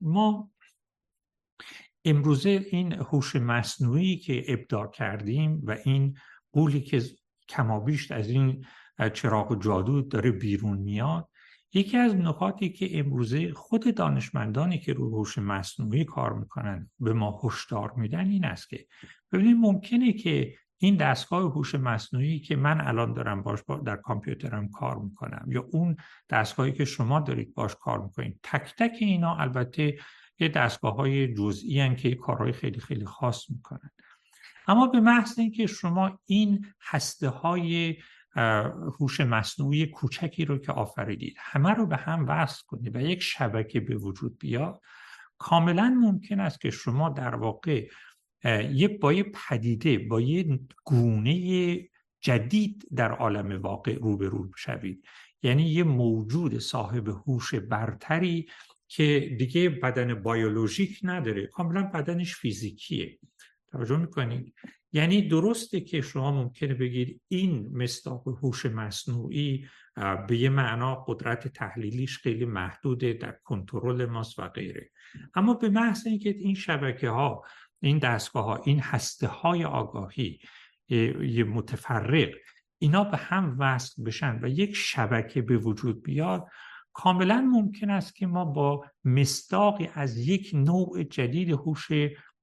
ما 0.00 0.50
امروزه 2.04 2.66
این 2.70 2.92
هوش 2.92 3.36
مصنوعی 3.36 4.16
که 4.16 4.44
ابداع 4.48 4.90
کردیم 4.90 5.60
و 5.64 5.76
این 5.84 6.16
قولی 6.52 6.80
که 6.80 7.02
کمابیشت 7.48 8.12
از 8.12 8.30
این 8.30 8.66
چراغ 9.14 9.62
جادو 9.62 10.02
داره 10.02 10.30
بیرون 10.30 10.78
میاد 10.78 11.28
یکی 11.72 11.96
از 11.96 12.14
نکاتی 12.14 12.68
که 12.68 12.98
امروزه 12.98 13.52
خود 13.52 13.94
دانشمندانی 13.94 14.78
که 14.78 14.92
رو 14.92 15.10
هوش 15.10 15.38
مصنوعی 15.38 16.04
کار 16.04 16.32
می‌کنن 16.32 16.90
به 17.00 17.12
ما 17.12 17.40
هشدار 17.44 17.92
میدن 17.96 18.30
این 18.30 18.44
است 18.44 18.68
که 18.68 18.86
ببینید 19.32 19.56
ممکنه 19.56 20.12
که 20.12 20.54
این 20.80 20.96
دستگاه 20.96 21.42
هوش 21.42 21.74
مصنوعی 21.74 22.40
که 22.40 22.56
من 22.56 22.80
الان 22.80 23.12
دارم 23.12 23.42
باش 23.42 23.60
در 23.84 23.96
کامپیوترم 23.96 24.68
کار 24.68 24.98
می‌کنم 24.98 25.46
یا 25.48 25.68
اون 25.72 25.96
دستگاهی 26.30 26.72
که 26.72 26.84
شما 26.84 27.20
دارید 27.20 27.54
باش 27.54 27.76
کار 27.80 28.02
می‌کنید 28.02 28.40
تک 28.42 28.74
تک 28.78 28.96
اینا 29.00 29.36
البته 29.36 29.98
یه 30.38 30.48
دستگاه 30.48 30.94
های 30.94 31.34
جزئی 31.34 31.80
هن 31.80 31.96
که 31.96 32.14
کارهای 32.14 32.52
خیلی 32.52 32.80
خیلی 32.80 33.04
خاص 33.04 33.50
می‌کنن. 33.50 33.90
اما 34.68 34.86
به 34.86 35.00
محض 35.00 35.38
اینکه 35.38 35.66
شما 35.66 36.18
این 36.26 36.66
هسته 36.80 37.28
های 37.28 37.96
هوش 39.00 39.20
مصنوعی 39.20 39.86
کوچکی 39.86 40.44
رو 40.44 40.58
که 40.58 40.72
آفریدید. 40.72 41.36
همه 41.38 41.70
رو 41.70 41.86
به 41.86 41.96
هم 41.96 42.24
وصل 42.28 42.62
کنید 42.66 42.96
و 42.96 43.00
یک 43.00 43.22
شبکه 43.22 43.80
به 43.80 43.96
وجود 43.96 44.38
بیاد 44.38 44.80
کاملا 45.38 45.98
ممکن 46.00 46.40
است 46.40 46.60
که 46.60 46.70
شما 46.70 47.08
در 47.08 47.34
واقع 47.34 47.88
یه 48.72 48.88
با 48.88 49.12
یه 49.12 49.22
پدیده 49.22 49.98
با 49.98 50.20
یه 50.20 50.60
گونه 50.84 51.88
جدید 52.20 52.88
در 52.96 53.12
عالم 53.12 53.62
واقع 53.62 53.94
روبرو 53.94 54.50
شوید. 54.56 55.04
یعنی 55.42 55.62
یه 55.62 55.84
موجود 55.84 56.58
صاحب 56.58 57.08
هوش 57.08 57.54
برتری 57.54 58.48
که 58.88 59.36
دیگه 59.38 59.68
بدن 59.68 60.14
بیولوژیک 60.14 61.00
نداره. 61.02 61.46
کاملا 61.46 61.82
بدنش 61.82 62.34
فیزیکیه. 62.34 63.18
توجه 63.72 63.96
می‌کنید؟ 63.96 64.54
یعنی 64.92 65.28
درسته 65.28 65.80
که 65.80 66.00
شما 66.00 66.30
ممکنه 66.30 66.74
بگید 66.74 67.20
این 67.28 67.68
مصداق 67.72 68.28
هوش 68.28 68.66
مصنوعی 68.66 69.66
به 70.28 70.36
یه 70.36 70.48
معنا 70.48 70.94
قدرت 70.94 71.48
تحلیلیش 71.48 72.18
خیلی 72.18 72.44
محدوده 72.44 73.12
در 73.12 73.36
کنترل 73.44 74.06
ماست 74.06 74.38
و 74.38 74.48
غیره. 74.48 74.90
اما 75.34 75.54
به 75.54 75.68
محض 75.68 76.06
اینکه 76.06 76.30
این 76.30 76.54
شبکه 76.54 77.08
ها 77.08 77.44
این 77.80 77.98
دستگاه 77.98 78.44
ها 78.44 78.56
این 78.64 78.80
هسته 78.80 79.26
های 79.26 79.64
آگاهی 79.64 80.40
یه 80.88 81.44
متفرق 81.44 82.30
اینا 82.78 83.04
به 83.04 83.16
هم 83.16 83.56
وصل 83.58 84.04
بشن 84.04 84.38
و 84.42 84.48
یک 84.48 84.76
شبکه 84.76 85.42
به 85.42 85.56
وجود 85.56 86.02
بیاد 86.02 86.46
کاملا 86.92 87.40
ممکن 87.40 87.90
است 87.90 88.14
که 88.14 88.26
ما 88.26 88.44
با 88.44 88.84
مصداقی 89.04 89.88
از 89.94 90.18
یک 90.18 90.50
نوع 90.54 91.02
جدید 91.02 91.50
هوش 91.50 91.88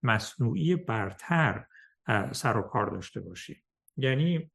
مصنوعی 0.03 0.75
برتر 0.75 1.65
سر 2.31 2.57
و 2.57 2.61
کار 2.61 2.89
داشته 2.89 3.21
باشیم 3.21 3.63
یعنی 3.97 4.51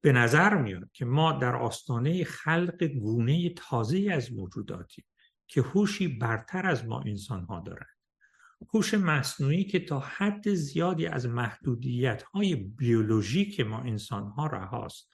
به 0.00 0.12
نظر 0.12 0.56
میاد 0.56 0.90
که 0.92 1.04
ما 1.04 1.32
در 1.32 1.56
آستانه 1.56 2.24
خلق 2.24 2.84
گونه 2.84 3.50
تازه 3.50 4.08
از 4.12 4.32
موجوداتی 4.32 5.04
که 5.46 5.62
هوشی 5.62 6.08
برتر 6.08 6.66
از 6.66 6.86
ما 6.86 7.00
انسان 7.00 7.44
ها 7.44 7.60
دارند. 7.60 7.86
هوش 8.74 8.94
مصنوعی 8.94 9.64
که 9.64 9.80
تا 9.80 9.98
حد 9.98 10.54
زیادی 10.54 11.06
از 11.06 11.26
محدودیت 11.26 12.22
های 12.22 12.54
بیولوژیک 12.54 13.60
ما 13.60 13.80
انسان 13.80 14.28
ها 14.28 14.46
رهاست 14.46 15.10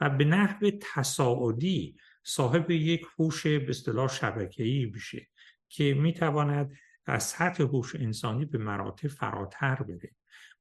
و 0.00 0.10
به 0.10 0.24
نحو 0.24 0.70
تصاعدی 0.94 1.96
صاحب 2.24 2.70
یک 2.70 3.02
هوش 3.18 3.46
به 3.46 3.68
اصطلاح 3.68 4.08
شبکه‌ای 4.08 4.86
بشه 4.86 5.28
که 5.68 5.94
می‌تواند 5.94 6.72
از 7.06 7.22
سطح 7.22 7.62
هوش 7.62 7.96
انسانی 7.96 8.44
به 8.44 8.58
مراتب 8.58 9.08
فراتر 9.08 9.74
بره. 9.74 10.10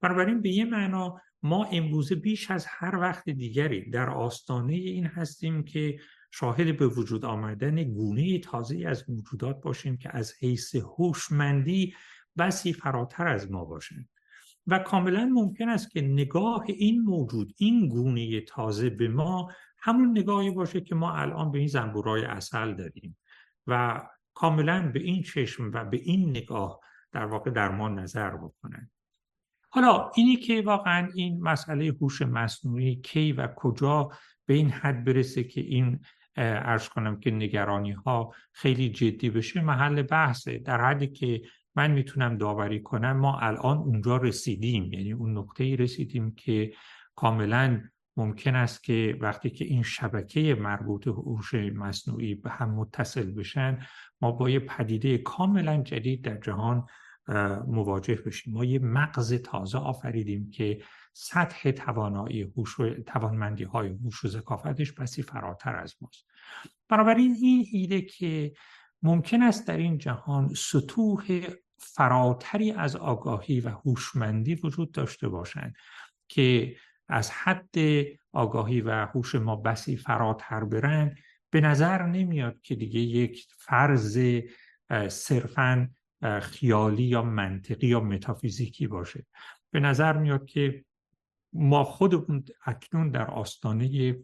بنابراین 0.01 0.41
به 0.41 0.49
یه 0.49 0.65
معنا 0.65 1.21
ما 1.43 1.65
امروزه 1.65 2.15
بیش 2.15 2.51
از 2.51 2.65
هر 2.69 2.95
وقت 2.95 3.29
دیگری 3.29 3.89
در 3.89 4.09
آستانه 4.09 4.73
این 4.73 5.05
هستیم 5.05 5.63
که 5.63 5.99
شاهد 6.31 6.77
به 6.77 6.87
وجود 6.87 7.25
آمدن 7.25 7.83
گونه 7.83 8.39
تازه 8.39 8.83
از 8.87 9.09
موجودات 9.09 9.61
باشیم 9.61 9.97
که 9.97 10.17
از 10.17 10.33
حیث 10.39 10.75
هوشمندی 10.75 11.93
بسی 12.37 12.73
فراتر 12.73 13.27
از 13.27 13.51
ما 13.51 13.65
باشند 13.65 14.09
و 14.67 14.79
کاملا 14.79 15.25
ممکن 15.25 15.69
است 15.69 15.91
که 15.91 16.01
نگاه 16.01 16.63
این 16.67 17.01
موجود 17.01 17.53
این 17.57 17.87
گونه 17.87 18.41
تازه 18.41 18.89
به 18.89 19.07
ما 19.07 19.51
همون 19.79 20.17
نگاهی 20.17 20.51
باشه 20.51 20.81
که 20.81 20.95
ما 20.95 21.13
الان 21.13 21.51
به 21.51 21.59
این 21.59 21.67
زنبورای 21.67 22.25
اصل 22.25 22.73
داریم. 22.73 23.17
و 23.67 24.01
کاملا 24.33 24.91
به 24.93 24.99
این 24.99 25.23
چشم 25.23 25.71
و 25.73 25.85
به 25.85 25.97
این 25.97 26.29
نگاه 26.29 26.79
در 27.11 27.25
واقع 27.25 27.51
در 27.51 27.69
ما 27.69 27.89
نظر 27.89 28.37
بکنن. 28.37 28.91
حالا 29.69 30.11
اینی 30.15 30.35
که 30.35 30.61
واقعا 30.61 31.09
این 31.15 31.41
مسئله 31.41 31.87
هوش 32.01 32.21
مصنوعی 32.21 32.95
کی 32.95 33.31
و 33.31 33.47
کجا 33.55 34.09
به 34.45 34.53
این 34.53 34.69
حد 34.69 35.03
برسه 35.03 35.43
که 35.43 35.61
این 35.61 35.99
ارز 36.35 36.89
کنم 36.89 37.19
که 37.19 37.31
نگرانی 37.31 37.91
ها 37.91 38.33
خیلی 38.51 38.89
جدی 38.89 39.29
بشه 39.29 39.61
محل 39.61 40.01
بحثه 40.01 40.57
در 40.57 40.81
حدی 40.81 41.07
که 41.07 41.41
من 41.75 41.91
می‌تونم 41.91 42.37
داوری 42.37 42.81
کنم 42.81 43.17
ما 43.17 43.39
الان 43.39 43.77
اونجا 43.77 44.17
رسیدیم. 44.17 44.93
یعنی 44.93 45.11
اون 45.11 45.37
نقطه 45.37 45.75
رسیدیم 45.75 46.35
که 46.35 46.73
کاملا 47.15 47.83
ممکن 48.19 48.55
است 48.55 48.83
که 48.83 49.17
وقتی 49.21 49.49
که 49.49 49.65
این 49.65 49.83
شبکه 49.83 50.55
مربوط 50.55 51.07
هوش 51.07 51.53
مصنوعی 51.53 52.35
به 52.35 52.49
هم 52.49 52.69
متصل 52.69 53.31
بشن 53.31 53.79
ما 54.21 54.31
با 54.31 54.49
یه 54.49 54.59
پدیده 54.59 55.17
کاملا 55.17 55.83
جدید 55.83 56.21
در 56.21 56.37
جهان 56.37 56.87
مواجه 57.67 58.15
بشیم. 58.15 58.53
ما 58.53 58.65
یه 58.65 58.79
مغز 58.79 59.33
تازه 59.33 59.77
آفریدیم 59.77 60.51
که 60.51 60.81
سطح 61.13 61.71
توانایی 61.71 62.41
هوش 62.41 62.79
و 62.79 62.89
توانمندی 62.89 63.63
های 63.63 63.89
هوش 63.89 64.25
و 64.25 64.27
ذکافتش 64.27 64.91
بسی 64.91 65.21
فراتر 65.21 65.75
از 65.75 65.95
ماست. 66.01 66.25
بنابراین 66.89 67.35
این 67.41 67.65
ایده 67.71 68.01
که 68.01 68.53
ممکن 69.03 69.41
است 69.41 69.67
در 69.67 69.77
این 69.77 69.97
جهان 69.97 70.53
سطوح 70.53 71.41
فراتری 71.77 72.71
از 72.71 72.95
آگاهی 72.95 73.59
و 73.59 73.69
هوشمندی 73.69 74.55
وجود 74.55 74.91
داشته 74.91 75.27
باشند 75.27 75.75
که 76.27 76.75
از 77.09 77.31
حد 77.31 77.75
آگاهی 78.33 78.81
و 78.81 79.05
هوش 79.05 79.35
ما 79.35 79.55
بسی 79.55 79.97
فراتر 79.97 80.63
برند 80.63 81.17
به 81.49 81.61
نظر 81.61 82.05
نمیاد 82.05 82.61
که 82.61 82.75
دیگه 82.75 82.99
یک 82.99 83.47
فرض 83.57 84.19
صرفا 85.07 85.89
خیالی 86.41 87.03
یا 87.03 87.21
منطقی 87.21 87.87
یا 87.87 87.99
متافیزیکی 87.99 88.87
باشه. 88.87 89.25
به 89.71 89.79
نظر 89.79 90.17
میاد 90.17 90.45
که 90.45 90.85
ما 91.53 91.83
خودمون 91.83 92.45
اکنون 92.65 93.09
در 93.09 93.25
آستانه 93.31 94.15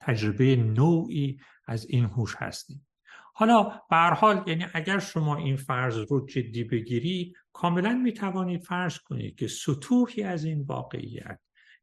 تجربه 0.00 0.56
نوعی 0.56 1.40
از 1.66 1.86
این 1.86 2.04
هوش 2.04 2.34
هستیم. 2.36 2.86
حالا 3.34 3.62
به 3.90 3.96
حال 3.96 4.44
یعنی 4.46 4.66
اگر 4.74 4.98
شما 4.98 5.36
این 5.36 5.56
فرض 5.56 5.98
رو 5.98 6.26
جدی 6.26 6.64
بگیری 6.64 7.34
کاملا 7.52 7.92
می 7.92 8.12
توانید 8.12 8.62
فرض 8.62 8.98
کنید 8.98 9.38
که 9.38 9.48
سطوحی 9.48 10.22
از 10.22 10.44
این 10.44 10.62
واقعیت 10.62 11.40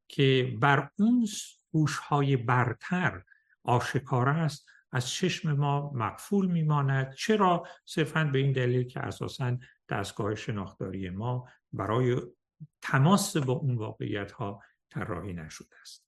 که 0.10 0.58
بر 0.62 0.90
اون 1.00 1.28
هوش‌های 1.74 2.38
برتر 2.38 3.24
آشکار 3.64 4.30
است 4.30 4.70
از 4.92 5.10
چشم 5.10 5.52
ما 5.52 5.92
مقفول 5.96 6.52
میماند. 6.52 7.14
چرا؟ 7.14 7.68
صرفا 7.86 8.24
به 8.24 8.40
این 8.40 8.52
دلیل 8.52 8.84
که 8.84 9.00
اساسا 9.00 9.58
دستگاه 9.90 10.36
شناختاری 10.36 11.10
ما 11.10 11.48
برای 11.74 12.22
تماس 12.82 13.38
با 13.38 13.54
اون 13.54 13.76
واقعیت 13.76 14.32
ها 14.32 14.62
طراحی 14.90 15.34
نشده 15.34 15.76
است. 15.82 16.06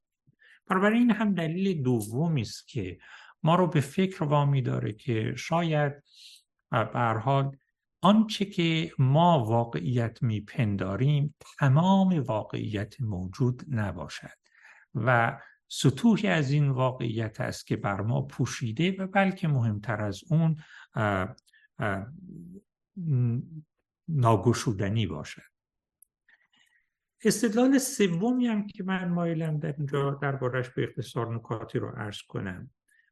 این 0.71 1.11
هم 1.11 1.33
دلیل 1.33 1.83
دومی 1.83 2.41
است 2.41 2.67
که 2.67 2.99
ما 3.43 3.55
رو 3.55 3.67
به 3.67 3.81
فکر 3.81 4.23
وامی 4.23 4.61
داره 4.61 4.93
که 4.93 5.33
شاید 5.35 5.93
به 6.71 7.21
حال 7.23 7.57
آنچه 8.01 8.45
که 8.45 8.91
ما 8.99 9.45
واقعیت 9.45 10.23
میپنداریم 10.23 11.35
تمام 11.59 12.19
واقعیت 12.19 13.01
موجود 13.01 13.63
نباشد 13.69 14.37
و 14.95 15.39
سطوحی 15.67 16.27
از 16.27 16.51
این 16.51 16.69
واقعیت 16.69 17.41
است 17.41 17.67
که 17.67 17.75
بر 17.75 18.01
ما 18.01 18.21
پوشیده 18.21 18.91
و 18.91 19.07
بلکه 19.07 19.47
مهمتر 19.47 20.01
از 20.01 20.21
اون 20.29 20.57
ناگشودنی 24.07 25.07
باشد. 25.07 25.51
استدلال 27.23 27.77
سومی 27.77 28.47
هم 28.47 28.67
که 28.67 28.83
من 28.83 29.09
مایلم 29.09 29.59
در 29.59 29.75
اینجا 29.77 30.11
دربارش 30.11 30.69
به 30.69 30.83
اختصار 30.83 31.35
نکاتی 31.35 31.79
رو 31.79 31.89
عرض 31.89 32.21
کنم. 32.21 32.71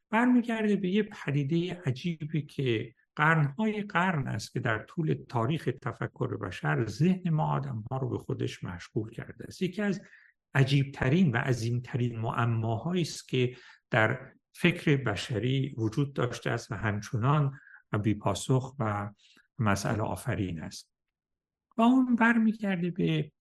برمیگرده 0.10 0.75
به 0.75 0.89
یه 0.89 1.04
پدیده 1.04 1.82
عجیبی 1.86 2.41
که 2.41 2.95
قرنهای 3.19 3.82
قرن 3.82 4.27
است 4.27 4.53
که 4.53 4.60
در 4.60 4.84
طول 4.84 5.25
تاریخ 5.29 5.69
تفکر 5.82 6.38
بشر 6.38 6.86
ذهن 6.86 7.29
ما 7.29 7.51
آدم 7.55 7.84
ها 7.91 7.97
رو 7.97 8.10
به 8.10 8.17
خودش 8.17 8.63
مشغول 8.63 9.12
کرده 9.12 9.45
است. 9.47 9.62
یکی 9.62 9.82
از 9.82 10.01
عجیبترین 10.53 11.32
و 11.32 11.38
عظیمترین 11.38 12.19
معماهایی 12.19 13.01
است 13.01 13.27
که 13.27 13.58
در 13.89 14.32
فکر 14.53 14.97
بشری 14.97 15.75
وجود 15.77 16.13
داشته 16.13 16.49
است 16.51 16.71
و 16.71 16.75
همچنان 16.75 17.60
بی 18.03 18.13
پاسخ 18.13 18.75
و 18.79 19.10
مسئله 19.60 20.01
آفرین 20.01 20.62
است. 20.62 20.91
و 21.77 21.82
اون 21.82 22.15
برمیگرده 22.15 22.91
به 22.91 23.32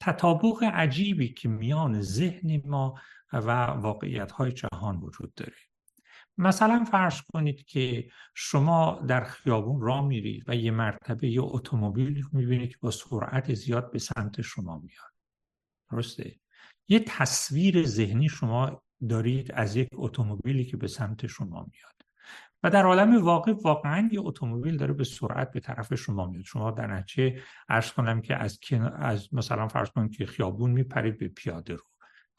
تطابق 0.00 0.62
عجیبی 0.62 1.28
که 1.28 1.48
میان 1.48 2.02
ذهن 2.02 2.62
ما 2.66 2.94
و 3.32 3.50
واقعیت 3.66 4.32
های 4.32 4.52
جهان 4.52 4.96
وجود 4.96 5.34
داره. 5.34 5.69
مثلا 6.38 6.84
فرض 6.84 7.20
کنید 7.32 7.64
که 7.64 8.10
شما 8.34 9.04
در 9.08 9.24
خیابون 9.24 9.80
راه 9.80 10.06
میرید 10.06 10.44
و 10.48 10.56
یه 10.56 10.70
مرتبه 10.70 11.28
یه 11.28 11.42
اتومبیل 11.42 12.24
می‌بینید 12.32 12.70
که 12.70 12.76
با 12.80 12.90
سرعت 12.90 13.54
زیاد 13.54 13.92
به 13.92 13.98
سمت 13.98 14.40
شما 14.40 14.78
میاد. 14.78 15.12
درسته؟ 15.90 16.40
یه 16.88 17.00
تصویر 17.06 17.86
ذهنی 17.86 18.28
شما 18.28 18.82
دارید 19.08 19.52
از 19.52 19.76
یک 19.76 19.88
اتومبیلی 19.92 20.64
که 20.64 20.76
به 20.76 20.88
سمت 20.88 21.26
شما 21.26 21.66
میاد. 21.72 22.00
و 22.62 22.70
در 22.70 22.84
عالم 22.84 23.24
واقع 23.24 23.52
واقعا 23.62 24.08
یه 24.12 24.20
اتومبیل 24.20 24.76
داره 24.76 24.92
به 24.92 25.04
سرعت 25.04 25.52
به 25.52 25.60
طرف 25.60 25.94
شما 25.94 26.26
میاد. 26.26 26.44
شما 26.44 26.70
در 26.70 26.86
نتیجه 26.86 27.42
عرض 27.68 27.92
کنم 27.92 28.20
که 28.20 28.36
از, 28.36 28.58
از 28.94 29.34
مثلا 29.34 29.68
فرض 29.68 29.90
کنید 29.90 30.16
که 30.16 30.26
خیابون 30.26 30.70
میپرید 30.70 31.18
به 31.18 31.28
پیاده 31.28 31.74
رو. 31.74 31.89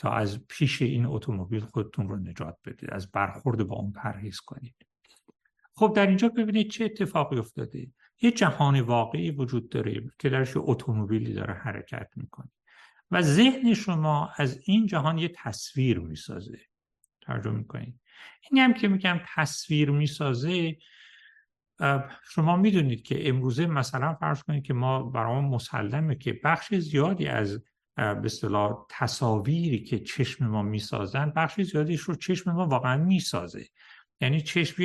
تا 0.01 0.11
از 0.11 0.47
پیش 0.47 0.81
این 0.81 1.05
اتومبیل 1.05 1.59
خودتون 1.59 2.09
رو 2.09 2.15
نجات 2.15 2.57
بدید 2.65 2.89
از 2.91 3.11
برخورد 3.11 3.63
با 3.63 3.75
اون 3.75 3.91
پرهیز 3.91 4.39
کنید. 4.39 4.75
خب 5.75 5.93
در 5.95 6.07
اینجا 6.07 6.29
ببینید 6.29 6.69
چه 6.69 6.85
اتفاقی 6.85 7.37
افتاده. 7.37 7.87
یه 8.21 8.31
جهان 8.31 8.81
واقعی 8.81 9.31
وجود 9.31 9.69
داره 9.69 10.03
که 10.19 10.29
درش 10.29 10.53
اتومبیلی 10.55 11.33
داره 11.33 11.53
حرکت 11.53 12.09
می‌کنه 12.15 12.51
و 13.11 13.21
ذهن 13.21 13.73
شما 13.73 14.31
از 14.37 14.61
این 14.65 14.87
جهان 14.87 15.17
یه 15.17 15.31
تصویر 15.35 15.99
می‌سازه. 15.99 16.59
ترجمه 17.21 17.57
می‌کنید. 17.57 17.99
این 18.51 18.61
هم 18.61 18.73
که 18.73 18.87
میگم 18.87 19.19
تصویر 19.35 19.91
می‌سازه 19.91 20.77
شما 22.23 22.55
می‌دونید 22.55 23.03
که 23.03 23.29
امروزه 23.29 23.65
مثلا 23.65 24.13
فرض 24.13 24.43
کنید 24.43 24.63
که 24.63 24.73
ما 24.73 25.03
برای 25.03 25.41
مسلمه 25.41 26.15
که 26.15 26.39
بخش 26.43 26.75
زیادی 26.75 27.27
از 27.27 27.63
به 27.95 28.21
اصطلاح 28.25 28.85
تصاویری 28.89 29.83
که 29.83 29.99
چشم 29.99 30.47
ما 30.47 30.61
می‌سازن 30.61 31.33
بخش 31.35 31.61
زیادیش 31.61 32.01
رو 32.01 32.15
چشم 32.15 32.51
ما 32.51 32.67
واقعا 32.67 32.97
می‌سازه. 32.97 33.67
یعنی 34.21 34.41
چشم 34.41 34.83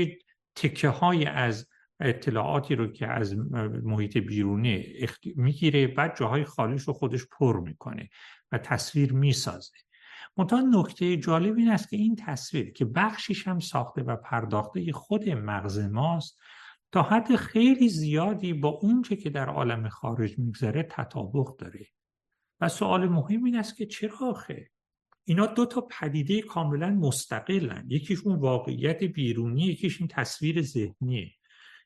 تکه 0.55 0.89
های 0.89 1.27
از 1.27 1.69
اطلاعاتی 2.01 2.75
رو 2.75 2.87
که 2.87 3.07
از 3.07 3.37
محیط 3.83 4.19
بیرونی 4.19 5.07
می‌گیره 5.37 5.87
بعد 5.87 6.17
جاهای 6.19 6.45
خالیش 6.45 6.83
رو 6.83 6.93
خودش 6.93 7.27
پر 7.27 7.61
می‌کنه 7.61 8.09
و 8.53 8.59
تصویر 8.59 9.13
می‌سازه. 9.13 9.73
منتها 10.37 10.61
نکته 10.61 11.17
جالب 11.17 11.57
این 11.57 11.71
است 11.71 11.89
که 11.89 11.97
این 11.97 12.17
تصویر 12.17 12.73
که 12.73 12.85
بخشیش 12.85 13.49
هم 13.49 13.59
ساخته 13.59 14.03
و 14.03 14.17
پرداخته 14.17 14.93
خود 14.93 15.31
مغز 15.31 15.79
ماست 15.79 16.39
تا 16.93 17.03
حد 17.03 17.37
خیلی 17.37 17.89
زیادی 17.89 18.53
با 18.53 18.69
اونچه 18.69 19.17
که 19.17 19.31
در 19.31 19.49
عالم 19.49 19.89
خارج 19.89 20.39
میگذره 20.39 20.83
تطابق 20.83 21.57
داره. 21.59 21.87
و 22.61 22.69
سوال 22.69 23.09
مهم 23.09 23.45
این 23.45 23.57
است 23.57 23.77
که 23.77 23.87
چرا 23.87 24.17
آخه؟ 24.21 24.71
اینا 25.25 25.47
دو 25.47 25.67
تا 25.67 25.81
پدیده 25.81 26.43
کاملا 26.43 26.91
مستقلن. 26.91 27.85
یکیش 27.89 28.19
اون 28.25 28.37
واقعیت 28.37 29.05
بیرونی 29.05 29.63
یکیش 29.63 30.01
این 30.01 30.09
تصویر 30.09 30.63
ذهنیه 30.63 31.33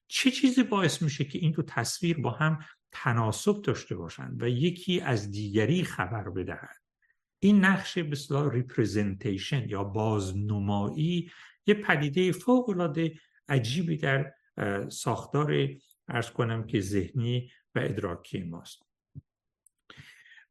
چه 0.09 0.30
چیزی 0.30 0.62
باعث 0.62 1.02
میشه 1.02 1.24
که 1.24 1.38
این 1.38 1.52
دو 1.52 1.62
تصویر 1.62 2.20
با 2.20 2.30
هم 2.30 2.59
تناسب 2.92 3.62
داشته 3.62 3.96
باشند 3.96 4.42
و 4.42 4.48
یکی 4.48 5.00
از 5.00 5.30
دیگری 5.30 5.85
خبر 5.85 6.30
بدهد؟ 6.30 6.76
این 7.38 7.64
نقش 7.64 7.98
به 7.98 8.12
اصطلاح 8.12 8.52
ریپرزنتیشن 8.52 9.68
یا 9.68 9.85
بازنمایی 9.85 11.30
یه 11.66 11.74
پدیده 11.74 12.33
فوق 12.33 12.68
العاده 12.68 13.14
عجیبی 13.48 13.96
در 13.96 14.33
ساختار 14.88 15.68
ارز 16.09 16.30
کنم 16.30 16.66
که 16.66 16.80
ذهنی 16.80 17.50
و 17.74 17.78
ادراکی 17.78 18.42
ماست. 18.42 18.89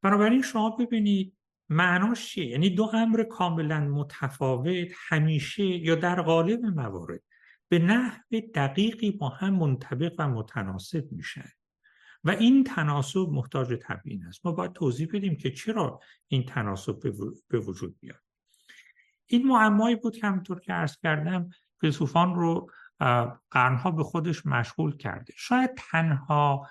بنابراین 0.02 0.42
شما 0.42 0.70
ببینید 0.70 1.38
معناش 1.70 2.30
چیه؟ 2.30 2.46
یعنی 2.46 2.70
دو 2.70 2.92
امر 2.94 3.24
کاملا 3.24 3.80
متفاوت 3.80 4.88
همیشه 4.96 5.64
یا 5.64 5.96
در 5.96 6.22
غالب 6.22 6.66
موارد 6.66 7.22
به 7.70 7.80
نحو 7.80 8.42
دقیقی 8.56 9.12
با 9.12 9.30
هم 9.30 9.56
منطبق 9.56 10.14
و 10.18 10.28
متناسب 10.28 11.12
میشن. 11.12 11.50
و 12.24 12.30
این 12.30 12.64
تناسب 12.64 13.28
محتاج 13.30 13.80
تبیین 13.82 14.26
است. 14.26 14.46
ما 14.46 14.52
باید 14.52 14.74
توضیح 14.74 15.08
بدیم 15.14 15.36
که 15.36 15.52
چرا 15.52 16.00
این 16.28 16.46
تناسب 16.46 17.00
به 17.48 17.60
وجود 17.60 17.96
میاد. 18.02 18.22
این 19.26 19.48
معمایی 19.48 19.96
بود 19.96 20.16
که 20.16 20.28
همونطور 20.28 20.60
که 20.60 20.74
عرض 20.74 20.98
کردم 20.98 21.50
فیلسوفان 21.80 22.36
رو 22.36 22.72
قرنها 23.52 23.92
به 23.92 24.04
خودش 24.04 24.46
مشغول 24.46 24.98
کرده. 24.98 25.34
شاید 25.38 25.72
تنها 25.78 26.68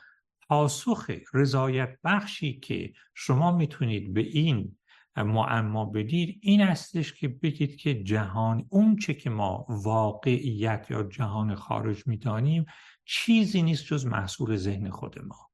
پاسخ 0.49 1.11
رضایت 1.35 1.99
بخشی 2.05 2.61
که 2.61 2.93
شما 3.15 3.57
می‌تونید 3.57 4.15
به 4.15 4.21
این 4.21 4.79
معما 5.17 5.85
بدید 5.85 6.39
این 6.43 6.63
استش 6.63 7.13
که 7.13 7.29
بگید 7.29 7.77
که 7.77 8.03
جهان 8.03 8.67
اون 8.69 8.97
چه 8.97 9.15
که 9.15 9.31
ما 9.31 9.67
واقعیت 9.69 10.87
یا 10.91 11.03
جهان 11.03 11.55
خارج 11.55 12.07
می‌دانیم 12.07 12.67
چیزی 13.05 13.63
نیست 13.63 13.85
جز 13.85 14.07
محصول 14.07 14.57
ذهن 14.57 14.91
خود 14.91 15.19
ما. 15.19 15.51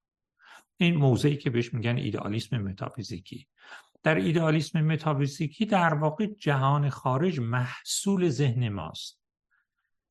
این 0.77 0.97
موضعی 0.97 1.37
که 1.37 1.51
بهش 1.51 1.75
میگن 1.75 1.97
ایدئالیسم 1.97 2.59
متافیزیکی. 2.59 3.49
در 4.03 4.15
ایدئالیسم 4.15 4.81
متافیزیکی 4.81 5.67
در 5.67 5.95
واقع 5.95 6.27
جهان 6.27 6.91
خارج 6.91 7.41
محصول 7.41 8.29
ذهن 8.29 8.69
ماست. 8.69 9.21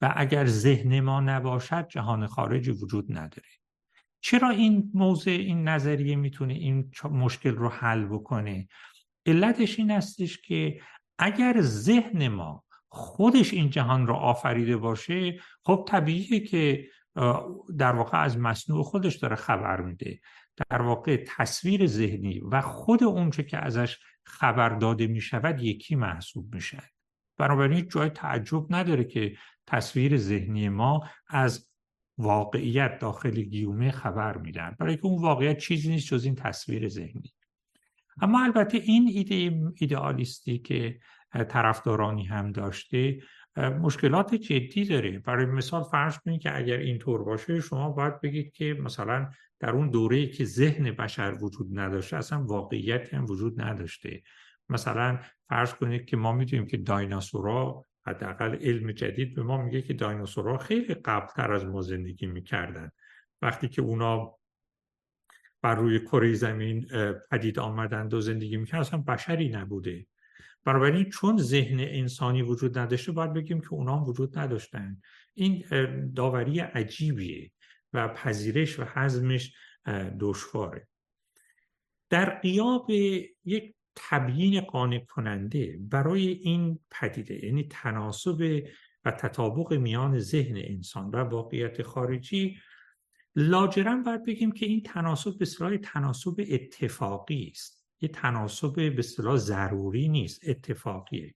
و 0.02 0.14
اگر 0.16 0.46
ذهن 0.46 1.00
ما 1.00 1.20
نباشد 1.20 1.88
جهان 1.88 2.28
خارجی 2.28 2.72
وجود 2.72 3.18
نداره. 3.18 3.50
چرا 4.24 4.50
این 4.50 4.92
موضع 4.94 5.32
این 5.32 5.68
نظریه 5.68 6.16
می‌تونه 6.16 6.54
این 6.54 6.92
مشکل 7.12 7.56
رو 7.56 7.70
حل 7.70 8.06
بکنه؟ 8.06 8.68
علتش 9.26 9.80
این 9.80 9.92
استش 9.92 10.42
که 10.42 10.82
اگر 11.20 11.62
ذهن 11.62 12.28
ما 12.28 12.64
خودش 12.90 13.54
این 13.54 13.70
جهان 13.70 14.08
را 14.08 14.16
آفریده 14.16 14.78
باشه 14.78 15.40
خب 15.64 15.86
طبیعیه 15.88 16.40
که 16.40 16.88
در 17.78 17.96
واقع 17.96 18.24
از 18.24 18.38
مصنوع 18.38 18.84
خودش 18.84 19.16
داره 19.16 19.36
خبر 19.36 19.82
میده. 19.82 20.20
در 20.70 20.82
واقع 20.82 21.24
تصویر 21.28 21.88
ذهنی 21.88 22.40
و 22.40 22.62
خود 22.62 23.04
اونچه 23.04 23.44
که 23.44 23.58
ازش 23.58 23.98
خبر 24.24 24.70
داده 24.70 25.08
می 25.08 25.22
شود 25.22 25.64
یکی 25.64 25.96
محسوب 25.96 26.56
میشه 26.56 26.84
بنابراین 27.38 27.88
جای 27.88 28.10
تعجب 28.10 28.66
نداره 28.70 29.04
که 29.04 29.38
تصویر 29.68 30.18
ذهنی 30.18 30.70
ما 30.70 31.10
از 31.28 31.73
واقعیت 32.18 33.00
داخل 33.00 33.42
گیومه 33.42 33.92
خبر 33.92 34.38
میدن. 34.38 34.76
برای 34.80 34.98
که 34.98 35.06
اون 35.06 35.22
واقعیت 35.22 35.58
چیزی 35.58 35.90
نیست 35.90 36.08
جز 36.08 36.26
این 36.26 36.36
تصویر 36.36 36.88
ذهنی. 36.88 37.34
اما 38.22 38.44
البته 38.44 38.78
این 38.78 39.08
ایده 39.08 39.62
ایدئالیستی 39.76 40.58
که 40.58 41.00
طرفدارانی 41.50 42.24
هم 42.24 42.52
داشته 42.52 43.20
مشکلات 43.58 44.36
جدی 44.36 44.86
داره. 44.86 45.20
برای 45.20 45.46
مثال 45.46 45.84
فرض 45.84 46.18
کنید 46.18 46.42
که 46.42 46.58
اگر 46.58 46.78
اینطور 46.78 47.24
باشه 47.24 47.60
شما 47.60 47.90
باید 47.90 48.22
بگید 48.22 48.52
که 48.52 48.74
مثلا 48.74 49.30
در 49.60 49.70
اون 49.70 49.90
دوره 49.90 50.28
که 50.28 50.46
ذهن 50.46 50.92
بشر 50.92 51.38
وجود 51.42 51.80
نداشته 51.80 52.18
اصلا 52.18 52.44
واقعیت 52.44 53.14
هم 53.14 53.26
وجود 53.26 53.62
نداشته. 53.62 54.22
مثلا 54.70 55.20
فرض 55.50 55.74
کنید 55.74 56.06
که 56.06 56.18
ما 56.18 56.32
می‌دونیم 56.32 56.66
که 56.66 56.78
دایناسورا 56.78 57.86
حداقل 58.06 58.56
علم 58.56 58.92
جدید 58.92 59.36
به 59.36 59.44
ما 59.44 59.58
میگه 59.62 59.82
که 59.82 59.94
دایناسورها 59.94 60.58
خیلی 60.58 60.94
قبلتر 60.94 61.52
از 61.52 61.66
ما 61.66 61.82
زندگی 61.82 62.26
می‌کردن. 62.26 62.92
وقتی 63.42 63.68
که 63.68 63.82
اونا 63.82 64.36
بر 65.62 65.76
روی 65.76 66.00
کره 66.00 66.34
زمین 66.34 66.88
پدید 67.32 67.60
آمدند 67.60 68.14
و 68.14 68.22
زندگی 68.22 68.58
می‌کردن 68.58 68.80
اصلا 68.80 69.00
بشری 69.02 69.50
نبوده. 69.50 70.06
بنابراین 70.66 71.10
چون 71.10 71.38
ذهن 71.38 71.80
انسانی 71.80 72.42
وجود 72.42 72.78
نداشته 72.78 73.12
باید 73.12 73.34
بگیم 73.34 73.62
که 73.62 73.74
اونا 73.74 73.98
هم 73.98 74.04
وجود 74.04 74.40
نداشتن. 74.40 75.02
این 75.34 75.66
داوری 76.16 76.60
عجیبیه 76.60 77.52
و 77.94 78.08
پذیرش 78.08 78.80
و 78.80 78.84
حزمش 78.94 79.54
دشواره. 80.20 80.88
در 82.10 82.40
قیاب 82.40 82.90
یک 83.46 83.76
تبیین 83.96 84.62
قانع 84.62 85.00
کننده 85.00 85.78
برای 85.82 86.28
این 86.28 86.80
پدیده 86.92 87.46
یعنی 87.46 87.68
تناسب 87.72 88.64
و 89.06 89.12
تطابق 89.12 89.74
میان 89.74 90.20
ذهن 90.20 90.58
انسان 90.58 91.10
و 91.10 91.16
واقعیت 91.16 91.82
خارجی 91.82 92.58
لاجرم 93.36 94.04
باید 94.04 94.26
بگیم 94.26 94.52
که 94.52 94.66
این 94.66 94.84
تناسب 94.84 95.38
به 95.38 95.46
صلاح 95.46 95.78
تناسب 95.78 96.46
اتفاقی 96.50 97.52
است. 97.52 97.88
یه 98.02 98.10
تناسب 98.10 98.96
به 98.96 99.02
صلاح 99.02 99.38
ضروری 99.38 100.10
نیست 100.10 100.42
اتفاقیه. 100.48 101.36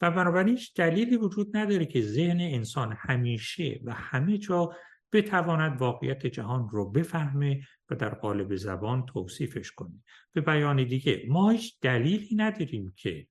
و 0.00 0.10
بنابراین 0.10 0.56
هیچ 0.56 0.74
دلیلی 0.74 1.16
وجود 1.16 1.56
نداره 1.56 1.86
که 1.86 2.02
ذهن 2.02 2.40
انسان 2.40 2.96
همیشه 2.98 3.80
و 3.84 3.94
همه 3.94 4.38
جا 4.38 4.72
بتواند 5.12 5.80
واقعیت 5.80 6.26
جهان 6.26 6.68
رو 6.68 6.90
بفهمه 6.90 7.62
در 7.94 8.14
قالب 8.14 8.56
زبان 8.56 9.06
توصیفش 9.06 9.70
کنه. 9.70 10.02
به 10.32 10.40
بیان 10.40 10.84
دیگه 10.84 11.22
ما 11.28 11.50
هیچ 11.50 11.80
دلیلی 11.80 12.36
نداریم 12.36 12.92
که 12.96 13.26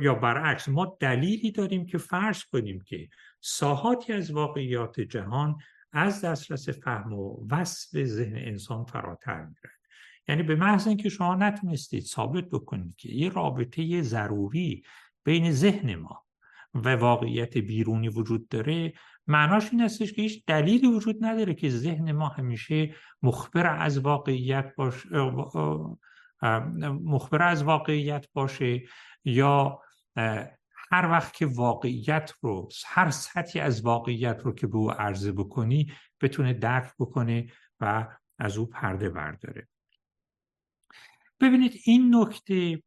یا 0.00 0.14
برعکس 0.14 0.68
ما 0.68 0.96
دلیلی 1.00 1.50
داریم 1.50 1.86
که 1.86 1.98
فرض 1.98 2.44
کنیم 2.44 2.80
که 2.80 3.08
ساحاتی 3.40 4.12
از 4.12 4.30
واقعیات 4.30 5.00
جهان 5.00 5.56
از 5.92 6.24
دسترس 6.24 6.68
فهم 6.68 7.12
و 7.12 7.46
وصف 7.50 8.04
ذهن 8.04 8.36
انسان 8.36 8.84
فراتر 8.84 9.36
میرن. 9.36 9.76
یعنی 10.28 10.42
به 10.42 10.56
محض 10.56 10.86
اینکه 10.86 11.08
شما 11.08 11.34
نتونستید 11.34 12.02
ثابت 12.02 12.44
بکنید 12.44 12.96
که 12.96 13.12
یه 13.12 13.28
رابطه 13.28 14.02
ضروری 14.02 14.82
بین 15.24 15.52
ذهن 15.52 15.94
ما 15.94 16.24
و 16.74 16.96
واقعیت 16.96 17.58
بیرونی 17.58 18.08
وجود 18.08 18.48
داره 18.48 18.92
معناش 19.26 19.72
این 19.72 19.80
هستش 19.80 20.12
که 20.12 20.22
هیچ 20.22 20.44
دلیلی 20.46 20.86
وجود 20.86 21.24
نداره 21.24 21.54
که 21.54 21.68
ذهن 21.68 22.12
ما 22.12 22.28
همیشه 22.28 22.94
مخبر 23.22 23.66
از 23.66 23.98
واقعیت 23.98 24.74
باشه 24.76 25.08
مخبر 27.04 27.42
از 27.42 27.62
واقعیت 27.62 28.26
باشه 28.32 28.82
یا 29.24 29.80
هر 30.90 31.10
وقت 31.10 31.34
که 31.34 31.46
واقعیت 31.46 32.32
رو 32.40 32.68
هر 32.86 33.10
سطحی 33.10 33.60
از 33.60 33.82
واقعیت 33.82 34.40
رو 34.44 34.52
که 34.54 34.66
به 34.66 34.76
او 34.76 34.90
عرضه 34.90 35.32
بکنی 35.32 35.92
بتونه 36.20 36.52
درک 36.52 36.92
بکنه 36.98 37.46
و 37.80 38.08
از 38.38 38.58
او 38.58 38.66
پرده 38.66 39.10
برداره. 39.10 39.68
ببینید 41.40 41.80
این 41.84 42.14
نکته 42.16 42.82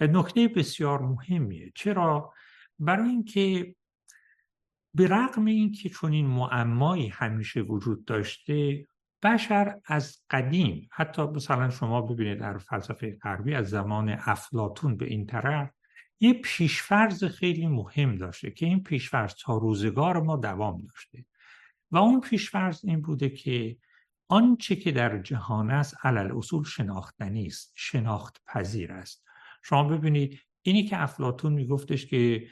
نکته 0.00 0.48
بسیار 0.48 1.02
مهمیه. 1.02 1.72
چرا؟ 1.74 2.32
برای 2.78 3.08
اینکه 3.08 3.74
به 4.98 5.06
رغم 5.06 5.44
اینکه 5.44 5.88
چون 5.88 6.12
این 6.12 6.26
معمایی 6.26 7.08
همیشه 7.08 7.60
وجود 7.60 8.04
داشته 8.04 8.86
بشر 9.22 9.80
از 9.84 10.22
قدیم 10.30 10.88
حتی 10.92 11.22
مثلا 11.22 11.70
شما 11.70 12.02
ببینید 12.02 12.38
در 12.38 12.58
فلسفه 12.58 13.18
غربی 13.22 13.54
از 13.54 13.70
زمان 13.70 14.08
افلاتون 14.08 14.96
به 14.96 15.06
این 15.06 15.26
طرف 15.26 15.70
یه 16.20 16.32
پیشفرز 16.32 17.24
خیلی 17.24 17.66
مهم 17.66 18.16
داشته 18.16 18.50
که 18.50 18.66
این 18.66 18.82
پیشفرز 18.82 19.34
تا 19.34 19.56
روزگار 19.56 20.22
ما 20.22 20.36
دوام 20.36 20.80
داشته. 20.80 21.24
و 21.90 21.98
اون 21.98 22.20
پیشفرز 22.20 22.84
این 22.84 23.00
بوده 23.00 23.28
که 23.28 23.76
آنچه 24.28 24.76
که 24.76 24.92
در 24.92 25.22
جهان 25.22 25.70
است 25.70 25.96
علل 26.06 26.36
اصول 26.36 26.64
شناختنی 26.64 27.46
است 27.46 27.72
شناخت 27.74 28.42
پذیر 28.46 28.92
است. 28.92 29.24
شما 29.62 29.84
ببینید 29.84 30.40
اینی 30.62 30.84
که 30.84 31.02
افلاتون 31.02 31.52
میگفتش 31.52 32.06
که 32.06 32.48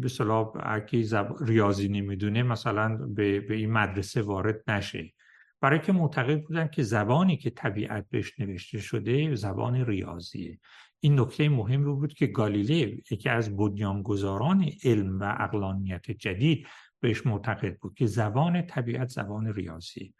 به 0.00 0.08
صلاح 0.08 0.52
اگه 0.62 1.26
ریاضی 1.40 1.88
نمی‌دونه 1.88 2.42
مثلا 2.42 2.96
به, 2.96 3.40
به 3.40 3.54
این 3.54 3.72
مدرسه 3.72 4.22
وارد 4.22 4.70
نشه 4.70 5.12
برای 5.60 5.80
که 5.80 5.92
معتقد 5.92 6.42
بودن 6.42 6.68
که 6.68 6.82
زبانی 6.82 7.36
که 7.36 7.50
طبیعت 7.50 8.06
بهش 8.10 8.40
نوشته 8.40 8.80
شده 8.80 9.34
زبان 9.34 9.84
ریاضیه. 9.86 10.58
این 11.00 11.20
نکته 11.20 11.48
مهم 11.48 11.84
رو 11.84 11.96
بود 11.96 12.14
که 12.14 12.26
گالیله 12.26 13.02
یکی 13.10 13.28
از 13.28 13.56
بنیانگذاران 13.56 14.70
علم 14.84 15.20
و 15.20 15.36
اقلانیت 15.38 16.10
جدید 16.10 16.66
بهش 17.00 17.26
معتقد 17.26 17.78
بود 17.78 17.94
که 17.94 18.06
زبان 18.06 18.66
طبیعت 18.66 19.08
زبان 19.08 19.52
ریاضیه. 19.52 20.12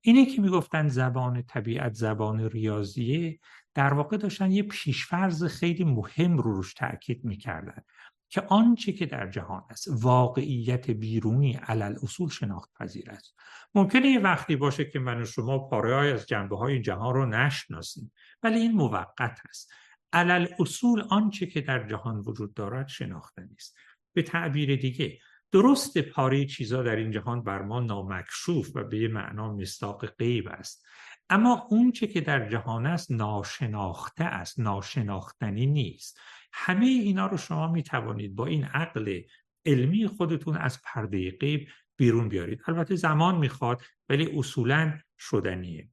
اینه 0.00 0.26
که 0.26 0.42
می‌گفتن 0.42 0.88
زبان 0.88 1.42
طبیعت 1.42 1.94
زبان 1.94 2.40
ریاضیه 2.40 3.38
در 3.74 3.94
واقع 3.94 4.16
داشتن 4.16 4.50
یه 4.50 4.62
پیشفرز 4.62 5.44
خیلی 5.44 5.84
مهم 5.84 6.36
رو 6.38 6.52
روش 6.52 6.74
تاکید 6.74 7.24
می‌کردن. 7.24 7.82
که 8.28 8.40
آنچه 8.40 8.92
که 8.92 9.06
در 9.06 9.30
جهان 9.30 9.62
است 9.70 9.88
واقعیت 9.90 10.90
بیرونی 10.90 11.52
علل 11.52 11.96
اصول 12.02 12.28
شناخت 12.28 12.70
پذیر 12.74 13.10
است. 13.10 13.34
ممکنه 13.74 14.08
یه 14.08 14.20
وقتی 14.20 14.56
باشه 14.56 14.84
که 14.84 14.98
من 14.98 15.22
و 15.22 15.24
شما 15.24 15.58
پاره 15.58 16.14
از 16.14 16.26
جنبه 16.26 16.56
های 16.56 16.80
جهان 16.80 17.14
رو 17.14 17.26
نشناسیم 17.26 18.12
ولی 18.42 18.58
این 18.58 18.72
موقت 18.72 19.40
است. 19.48 19.72
علل 20.12 20.46
اصول 20.58 21.04
آنچه 21.10 21.46
که 21.46 21.60
در 21.60 21.88
جهان 21.88 22.18
وجود 22.18 22.54
دارد 22.54 22.88
شناختنی 22.88 23.54
است 23.58 23.76
به 24.12 24.22
تعبیر 24.22 24.76
دیگه 24.76 25.18
درست 25.52 25.98
پاره 25.98 26.44
چیزا 26.44 26.82
در 26.82 26.96
این 26.96 27.10
جهان 27.10 27.42
بر 27.42 27.62
ما 27.62 27.80
نامکشوف 27.80 28.70
و 28.74 28.84
به 28.84 29.08
معنا 29.08 29.52
مستاق 29.52 30.06
غیب 30.06 30.48
است. 30.48 30.86
اما 31.30 31.66
اون 31.70 31.92
چه 31.92 32.06
که 32.06 32.20
در 32.20 32.48
جهان 32.48 32.86
است 32.86 33.10
ناشناخته 33.10 34.24
است 34.24 34.60
ناشناختنی 34.60 35.66
نیست. 35.66 36.20
همه 36.52 36.86
اینا 36.86 37.26
رو 37.26 37.36
شما 37.36 37.72
می 37.72 37.82
توانید 37.82 38.34
با 38.34 38.46
این 38.46 38.64
عقل 38.64 39.22
علمی 39.66 40.06
خودتون 40.06 40.56
از 40.56 40.82
پرده 40.82 41.30
غیب 41.30 41.68
بیرون 41.96 42.28
بیارید. 42.28 42.60
البته 42.66 42.96
زمان 42.96 43.38
می‌خواد 43.38 43.82
ولی 44.08 44.38
اصولا 44.38 44.98
شدنیه. 45.18 45.88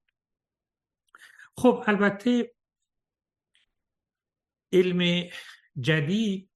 خب 1.56 1.84
البته 1.88 2.54
علم 4.74 5.30
جدید 5.80 6.50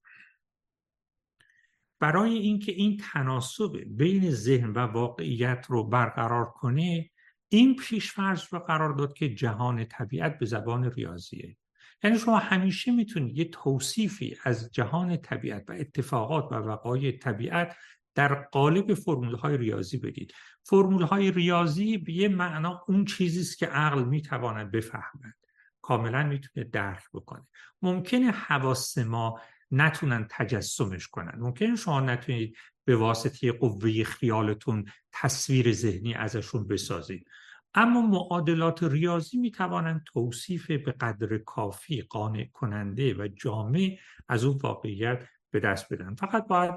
برای 2.00 2.32
اینکه 2.32 2.72
این 2.72 2.96
تناسب 2.96 3.84
بین 3.86 4.30
ذهن 4.30 4.70
و 4.70 4.78
واقعیت 4.78 5.66
رو 5.68 5.84
برقرار 5.84 6.44
کنه 6.50 7.10
این 7.48 7.76
پیشفرض 7.76 8.42
رو 8.50 8.58
قرار 8.58 8.92
داد 8.92 9.12
که 9.12 9.34
جهان 9.34 9.84
طبیعت 9.84 10.38
به 10.38 10.46
زبان 10.46 10.90
ریاضیه. 10.90 11.56
یعنی 12.02 12.18
شما 12.18 12.38
همیشه 12.38 12.92
می‌تونید 12.92 13.38
یه 13.38 13.44
توصیفی 13.44 14.36
از 14.44 14.72
جهان 14.72 15.16
طبیعت 15.16 15.64
و 15.68 15.72
اتفاقات 15.72 16.52
و 16.52 16.54
وقایع 16.54 17.18
طبیعت 17.18 17.76
در 18.14 18.34
قالب 18.34 18.94
فرمول 18.94 19.34
های 19.34 19.56
ریاضی 19.56 19.98
بدید 19.98 20.32
فرمول 20.62 21.02
های 21.02 21.30
ریاضی 21.30 21.98
به 21.98 22.12
یه 22.12 22.28
معنا 22.28 22.84
اون 22.88 23.04
چیزی 23.04 23.40
است 23.40 23.58
که 23.58 23.66
عقل 23.66 24.04
می‌تواند 24.04 24.70
بفهمد. 24.70 25.34
کاملا 25.82 26.22
می‌تونه 26.22 26.66
درک 26.66 27.02
بکنه. 27.14 27.46
ممکنه 27.82 28.30
حواس 28.30 28.98
ما 28.98 29.40
نتونن 29.70 30.26
تجسمش 30.30 31.08
کنن. 31.08 31.38
ممکنه 31.38 31.76
شما 31.76 32.00
نتونید 32.00 32.56
به 32.88 32.96
واسطه 32.96 33.52
قوه 33.52 34.04
خیالتون 34.04 34.84
تصویر 35.12 35.72
ذهنی 35.72 36.14
ازشون 36.14 36.68
بسازید 36.68 37.28
اما 37.74 38.00
معادلات 38.00 38.82
ریاضی 38.82 39.36
می 39.38 39.50
توانند 39.50 40.04
توصیف 40.06 40.70
به 40.70 40.92
قدر 40.92 41.38
کافی 41.38 42.02
قانع 42.02 42.44
کننده 42.52 43.14
و 43.14 43.28
جامع 43.28 43.96
از 44.28 44.44
اون 44.44 44.58
واقعیت 44.62 45.24
به 45.50 45.60
دست 45.60 45.92
بدن. 45.92 46.14
فقط 46.14 46.46
باید 46.46 46.74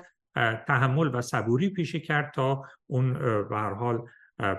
تحمل 0.67 1.15
و 1.15 1.21
صبوری 1.21 1.69
پیشه 1.69 2.00
کرد 2.00 2.34
تا 2.34 2.65
اون 2.88 3.13
به 3.50 3.58
حال 3.58 4.08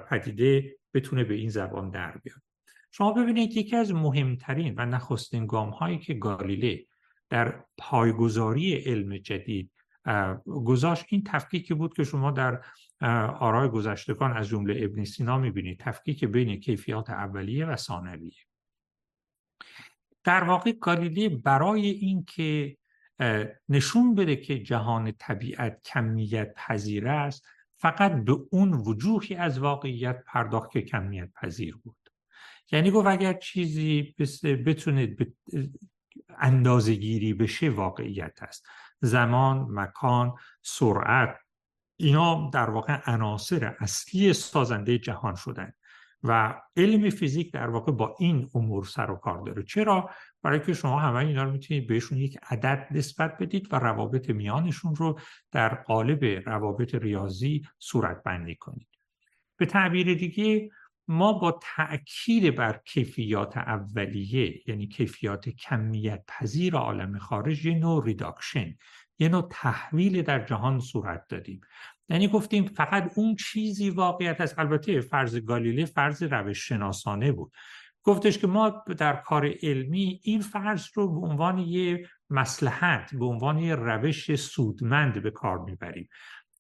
پدیده 0.09 0.77
بتونه 0.95 1.25
به 1.25 1.35
این 1.35 1.51
زبان 1.51 1.91
در 1.91 2.17
بیاد. 2.17 2.43
شما 2.91 3.13
ببینید 3.13 3.57
یکی 3.57 3.77
از 3.77 3.93
مهمترین 3.93 4.75
و 4.77 4.87
نخستین 4.87 5.47
گام 5.47 5.71
هایی 5.71 5.99
که 5.99 6.15
گالیله 6.15 6.87
در 7.31 7.65
پایگذاری 7.79 8.75
علم 8.75 9.19
جدید 9.19 9.71
گذاشت. 10.45 11.05
این 11.09 11.25
تفکیکی 11.27 11.75
بود 11.75 11.95
که 11.95 12.05
شما 12.05 12.31
در 12.31 12.65
آرای 13.41 13.69
گذشتگان 13.69 14.33
از 14.33 14.49
جمله 14.49 14.85
ابن 14.85 15.05
سینا 15.05 15.39
می‌بینید. 15.39 15.81
تفکیک 15.81 16.25
بین 16.25 16.61
کیفیات 16.61 17.11
اولیه 17.11 17.67
و 17.67 17.77
ثانویه. 17.77 18.37
در 20.25 20.45
واقع 20.45 20.73
گالیله 20.73 21.29
برای 21.29 21.87
اینکه 21.87 22.77
نشون 23.69 24.15
بده 24.15 24.37
که 24.37 24.63
جهان 24.63 25.13
طبیعت 25.19 25.83
کمیت 25.85 26.55
پذیر 26.55 27.09
است 27.09 27.47
فقط 27.77 28.13
به 28.13 28.37
اون 28.51 28.73
وجوهی 28.73 29.35
از 29.35 29.59
واقعیت 29.59 30.25
پرداخت 30.27 30.71
که 30.71 30.83
کمیت 30.83 31.33
پذیر 31.33 31.77
بود. 31.77 31.97
یعنی 32.73 32.91
گفت 32.91 33.07
اگر 33.07 33.33
چیزی 33.33 34.15
بتونه 34.67 35.17
اندازه 36.29 36.95
گیری 36.95 37.35
بشه 37.35 37.71
واقعیت 37.71 38.39
است. 38.43 38.67
زمان، 39.03 39.67
مکان، 39.71 40.35
سرعت 40.63 41.39
اینا 41.97 42.51
در 42.53 42.71
واقع 42.71 43.11
عناصر 43.11 43.77
اصلی 43.81 44.33
سازنده 44.33 44.99
جهان 44.99 45.35
شدن 45.35 45.73
و 46.23 46.61
علم 46.77 47.11
فیزیک 47.11 47.53
در 47.53 47.71
واقع 47.71 47.93
با 47.93 48.17
این 48.19 48.51
امور 48.55 48.85
سر 48.85 49.11
و 49.11 49.17
کار 49.17 49.43
داره. 49.43 49.63
چرا؟ 49.63 50.11
برای 50.43 50.61
که 50.61 50.75
شما 50.75 51.01
همه 51.01 51.17
اینا 51.17 51.43
رو 51.43 51.51
می‌تونید 51.51 51.87
بهشون 51.87 52.19
یک 52.19 52.39
عدد 52.51 52.87
نسبت 52.91 53.39
بدید 53.39 53.73
و 53.73 53.77
روابط 53.77 54.31
میانشون 54.31 54.95
رو 54.95 55.19
در 55.53 55.75
قالب 55.75 56.25
روابط 56.25 56.95
ریاضی 56.95 57.63
صورت 57.79 58.23
بندی 58.23 58.55
کنید. 58.55 58.89
به 59.57 59.67
تعبیر 59.67 60.15
دیگه 60.15 60.71
ما 61.09 61.33
با 61.33 61.61
تأکید 61.63 62.55
بر 62.55 62.81
کیفیات 62.85 63.57
اولیه 63.57 64.63
یعنی 64.67 64.87
کیفیات 64.87 65.49
کمیت 65.49 66.25
پذیر 66.29 66.75
عالم 66.75 67.19
خارج 67.19 67.67
یه 67.67 67.75
نوع 67.75 68.05
reduction 68.05 68.75
یه 69.19 69.29
نوع 69.29 69.49
تحویل 69.51 70.23
در 70.23 70.45
جهان 70.45 70.81
صورت 70.81 71.29
دادیم. 71.29 71.61
یعنی 72.09 72.29
گفتیم 72.29 72.65
فقط 72.65 73.13
اون 73.15 73.37
چیزی 73.37 73.91
واقعیت 73.91 74.41
است 74.41 74.59
البته 74.59 75.01
فرض 75.01 75.37
گالیله 75.37 75.85
فرض 75.85 76.23
روش 76.23 76.69
شناسانه 76.69 77.33
بود. 77.33 77.53
گفتش 78.03 78.39
که 78.39 78.47
ما 78.47 78.85
در 78.99 79.17
کار 79.17 79.55
علمی 79.63 80.21
این 80.23 80.41
فرض 80.41 80.87
رو 80.95 81.21
به 81.21 81.27
عنوان 81.27 81.59
یه 81.59 82.09
مسلحت 82.31 83.15
به 83.15 83.25
عنوان 83.25 83.59
یه 83.59 83.75
روش 83.75 84.35
سودمند 84.35 85.23
به 85.23 85.31
کار 85.31 85.59
می‌بریم 85.59 86.09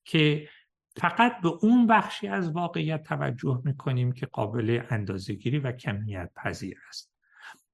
که 0.05 0.49
فقط 0.97 1.41
به 1.41 1.49
اون 1.49 1.87
بخشی 1.87 2.29
از 2.29 2.51
واقعیت 2.51 3.03
توجه 3.03 3.63
می‌کنیم 3.65 4.13
که 4.13 4.27
قابل 4.27 4.83
اندازهگیری 4.91 5.59
و 5.59 5.73
کمیت 5.73 6.31
پذیر 6.37 6.79
است. 6.89 7.13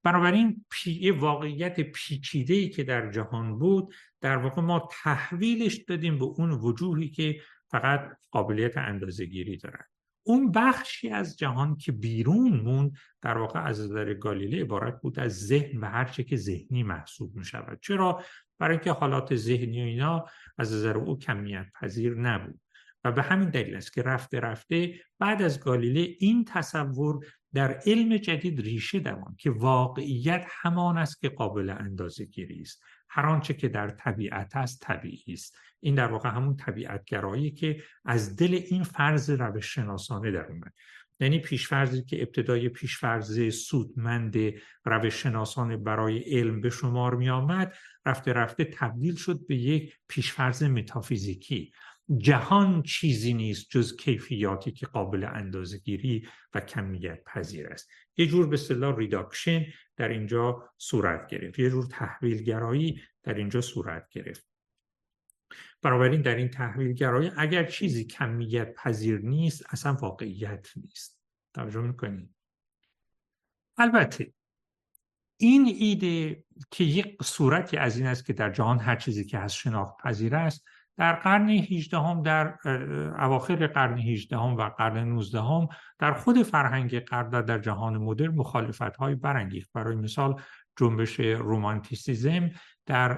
بنابراین 0.03 0.65
پی... 0.71 1.11
واقعیت 1.11 1.81
پیچیده 1.81 2.55
ای 2.55 2.69
که 2.69 2.85
در 2.85 3.11
جهان 3.11 3.59
بود 3.59 3.95
در 4.21 4.37
واقع 4.37 4.63
ما 4.63 4.89
تحویلش 5.03 5.77
دادیم 5.77 6.19
به 6.19 6.25
اون 6.25 6.51
وجوهی 6.51 7.09
که 7.09 7.41
فقط 7.71 8.17
قابلیت 8.31 8.79
اندازهگیری 8.79 9.57
دارن. 9.57 9.85
اون 10.23 10.53
بخشی 10.53 11.09
از 11.09 11.39
جهان 11.39 11.77
که 11.77 11.93
بیرون 11.93 12.61
مون 12.61 12.93
در 13.23 13.39
واقع 13.39 13.65
از 13.65 13.81
نظر 13.81 14.15
گالیله 14.15 14.61
عبارت 14.61 15.01
بود 15.01 15.19
از 15.19 15.47
ذهن 15.47 15.79
و 15.81 15.87
هرچه 15.87 16.25
که 16.25 16.37
ذهنی 16.37 16.83
محسوب 16.83 17.37
می 17.37 17.45
شود 17.45 17.79
چرا؟ 17.83 18.23
برای 18.59 18.77
اینکه 18.77 18.93
حالات 18.93 19.37
ذهنی 19.37 19.83
و 19.83 19.85
اینا 19.85 20.27
از 20.59 20.73
نظر 20.73 20.99
او 20.99 21.19
کمیت 21.19 21.67
پذیر 21.81 22.15
نبود. 22.15 22.61
به 23.11 23.23
همین 23.23 23.51
دلیل 23.51 23.75
است 23.75 23.93
که 23.93 24.03
رفته 24.03 24.41
رفته 24.41 24.95
بعد 25.19 25.43
از 25.43 25.61
گالیله 25.61 26.09
این 26.19 26.45
تصور 26.45 27.27
در 27.55 27.81
علم 27.87 28.17
جدید 28.17 28.61
ریشه 28.61 29.01
دوان 29.01 29.37
که 29.39 29.51
واقعیت 29.51 30.47
همان 30.49 30.99
است 30.99 31.21
که 31.21 31.29
قابل 31.29 31.71
اندازه 31.71 32.25
گیری 32.25 32.61
است. 32.61 32.83
هر 33.09 33.27
آنچه 33.27 33.55
که 33.55 33.69
در 33.69 33.91
طبیعت 33.91 34.57
است 34.57 34.81
طبیعی 34.83 35.33
است. 35.33 35.59
این 35.81 35.95
در 35.95 36.13
واقع 36.13 36.29
همون 36.29 36.57
طبیعت 36.57 37.05
گرایی 37.05 37.51
که 37.51 37.83
از 38.05 38.37
دل 38.37 38.55
این 38.67 38.83
فرض 38.83 39.31
روش 39.31 39.75
شناسانه 39.75 40.31
در 40.31 40.47
اومد. 40.47 40.73
یعنی 41.21 41.39
پیشفرزی 41.39 42.03
که 42.03 42.23
ابتدای 42.23 42.69
پیشفرز 42.69 43.55
سودمند 43.55 44.37
روش 44.85 45.15
شناسانه 45.15 45.77
برای 45.77 46.19
علم 46.19 46.61
به 46.61 46.71
شمار 46.71 47.15
می 47.15 47.31
آمد 47.31 47.75
رفته 48.07 48.33
رفته 48.33 48.65
تبدیل 48.65 49.15
شد 49.15 49.47
به 49.47 49.57
یک 49.57 49.99
پیشفرز 50.09 50.63
متافیزیکی. 50.63 51.73
جهان 52.17 52.83
چیزی 52.83 53.35
نیست 53.35 53.67
جز 53.71 53.97
کیفیاتی 53.97 54.73
که 54.73 54.87
قابل 54.87 55.25
اندازگیری 55.25 56.29
و 56.55 56.61
کمیت 56.61 57.25
پذیر 57.25 57.67
است. 57.67 57.91
یه 58.17 58.27
جور 58.27 58.47
به 58.47 58.55
اصطلاح 58.55 58.97
ریداکشن 58.97 59.65
در 59.97 60.09
اینجا 60.09 60.71
صورت 60.79 61.27
گرفت. 61.27 61.59
یه 61.59 61.71
جور 61.71 61.87
تحویلگرایی 61.91 63.03
در 63.23 63.35
اینجا 63.35 63.61
صورت 63.61 64.09
گرفت. 64.11 64.49
بنابراین 65.83 66.23
در 66.23 66.37
این 66.37 66.49
تحویلگرایی 66.49 67.31
اگر 67.37 67.65
چیزی 67.65 68.05
کمیت 68.05 68.75
پذیر 68.75 69.19
نیست 69.19 69.65
اصلا 69.69 69.93
واقعیت 69.93 70.69
نیست. 70.77 71.21
توجه 71.55 71.81
می‌کنید 71.81 72.35
البته 73.77 74.33
این 75.37 75.67
ایده 75.79 76.45
که 76.71 76.85
یک 76.85 77.23
صورتی 77.23 77.77
از 77.77 77.97
این 77.97 78.07
است 78.07 78.25
که 78.25 78.33
در 78.33 78.51
جهان 78.51 78.79
هر 78.79 78.97
چیزی 78.97 79.25
که 79.25 79.39
هست 79.39 79.55
شناخت 79.55 80.03
پذیر 80.03 80.35
است 80.35 80.65
در 80.99 81.13
قرن 81.13 81.49
18 81.49 81.99
هم 81.99 82.23
در 82.23 82.55
اواخر 83.19 83.67
قرن 83.67 83.99
18 83.99 84.37
هم 84.37 84.57
و 84.57 84.69
قرن 84.69 85.09
19 85.09 85.41
هم 85.41 85.69
در 85.99 86.13
خود 86.13 86.43
فرهنگ 86.43 87.01
غرب 87.01 87.41
در 87.41 87.59
جهان 87.59 87.97
مدرن 87.97 88.35
مخالفت 88.35 88.97
های 88.97 89.15
برانگیخت. 89.15 89.71
برای 89.75 89.97
مثال 89.97 90.41
جنبش 90.77 91.21
رومانتیسیزم 91.21 92.51
در 92.87 93.09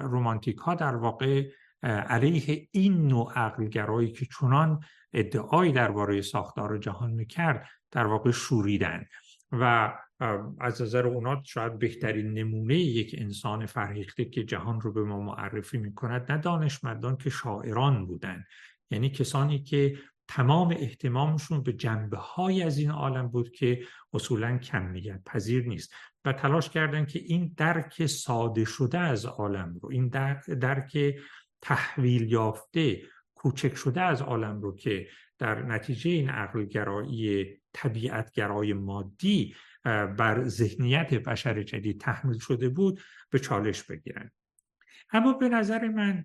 رومانتیک 0.00 0.56
ها 0.56 0.74
در 0.74 0.96
واقع 0.96 1.50
علیه 1.82 2.68
این 2.72 3.08
نوع 3.08 3.32
عقلگرایی 3.36 4.12
که 4.12 4.26
چنان 4.40 4.80
ادعایی 5.12 5.72
درباره 5.72 6.20
ساختار 6.20 6.78
جهان 6.78 7.10
می‌کرد 7.10 7.66
در 7.90 8.06
واقع 8.06 8.30
شوریدن 8.30 9.04
و 9.52 9.94
از 10.60 10.82
نظر 10.82 11.06
اونا 11.06 11.42
شاید 11.44 11.78
بهترین 11.78 12.32
نمونه 12.32 12.78
یک 12.78 13.14
انسان 13.18 13.66
فرهیخته 13.66 14.24
که 14.24 14.44
جهان 14.44 14.80
رو 14.80 14.92
به 14.92 15.02
ما 15.02 15.20
معرفی 15.20 15.78
می‌کند 15.78 16.32
نه 16.32 16.38
دانشمندان 16.38 17.16
که 17.16 17.30
شاعران 17.30 18.06
بودن 18.06 18.44
یعنی 18.90 19.10
کسانی 19.10 19.58
که 19.62 19.98
تمام 20.28 20.68
احتمامشون 20.70 21.62
به 21.62 21.72
جنبه 21.72 22.16
های 22.16 22.62
از 22.62 22.78
این 22.78 22.90
عالم 22.90 23.28
بود 23.28 23.50
که 23.50 23.80
اصولا 24.12 24.58
کمیت 24.58 25.20
پذیر 25.26 25.66
نیست 25.68 25.92
و 26.24 26.32
تلاش 26.32 26.70
کردن 26.70 27.04
که 27.06 27.18
این 27.18 27.54
درک 27.56 28.06
ساده 28.06 28.64
شده 28.64 28.98
از 28.98 29.26
عالم 29.26 29.78
رو 29.82 29.90
این 29.90 30.08
درک 30.60 31.14
تحویل 31.62 32.32
یافته 32.32 33.02
کوچک 33.34 33.74
شده 33.74 34.00
از 34.00 34.22
عالم 34.22 34.60
رو 34.60 34.76
که 34.76 35.08
در 35.38 35.62
نتیجه 35.62 36.10
این 36.10 36.30
عقلگرایی 36.30 37.46
طبیعتگرای 37.72 38.72
مادی 38.72 39.54
بر 40.18 40.44
ذهنیت 40.48 41.14
بشر 41.14 41.62
جدید 41.62 42.00
تحمیل 42.00 42.38
شده 42.38 42.68
بود 42.68 43.00
به 43.30 43.38
چالش 43.38 43.82
بگیرن 43.82 44.30
اما 45.12 45.32
به 45.32 45.48
نظر 45.48 45.88
من 45.88 46.24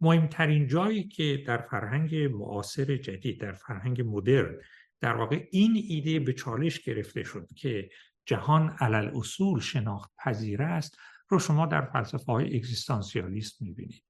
مهمترین 0.00 0.66
جایی 0.66 1.08
که 1.08 1.44
در 1.46 1.58
فرهنگ 1.58 2.16
معاصر 2.16 2.96
جدید 2.96 3.40
در 3.40 3.52
فرهنگ 3.52 4.02
مدرن 4.06 4.60
در 5.00 5.16
واقع 5.16 5.48
این 5.50 5.82
ایده 5.88 6.20
به 6.20 6.32
چالش 6.32 6.80
گرفته 6.80 7.22
شد 7.22 7.48
که 7.56 7.90
جهان 8.26 8.76
علل 8.80 9.10
اصول 9.14 9.60
شناخت 9.60 10.12
پذیر 10.18 10.62
است 10.62 10.98
رو 11.28 11.38
شما 11.38 11.66
در 11.66 11.82
فلسفه 11.82 12.32
های 12.32 12.56
اگزیستانسیالیست 12.56 13.62
می‌بینید. 13.62 14.04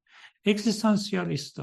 اگزیستانسیالیست 0.45 1.61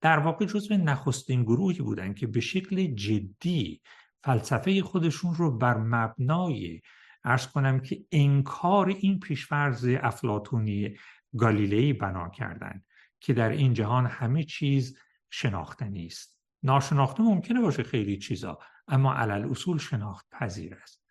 در 0.00 0.18
واقع 0.18 0.46
جزو 0.46 0.74
نخستین 0.74 1.42
گروهی 1.42 1.78
بودند 1.78 2.16
که 2.16 2.26
به 2.26 2.40
شکل 2.40 2.86
جدی 2.86 3.80
فلسفه 4.24 4.82
خودشون 4.82 5.34
رو 5.34 5.58
بر 5.58 5.76
مبنای 5.76 6.80
ارز 7.24 7.46
کنم 7.46 7.80
که 7.80 8.04
انکار 8.12 8.88
این 8.88 9.20
پیشفرز 9.20 9.88
افلاتونی 10.02 10.96
گالیلئی 11.36 11.92
بنا 11.92 12.28
کردند 12.28 12.84
که 13.20 13.32
در 13.32 13.48
این 13.48 13.74
جهان 13.74 14.06
همه 14.06 14.44
چیز 14.44 14.98
شناختنی 15.30 16.06
است 16.06 16.40
ناشناخته 16.62 17.22
ممکنه 17.22 17.60
باشه 17.60 17.82
خیلی 17.82 18.18
چیزا 18.18 18.58
اما 18.88 19.14
علل 19.14 19.50
اصول 19.50 19.78
شناخت 19.78 20.26
پذیر 20.30 20.74
است. 20.74 21.04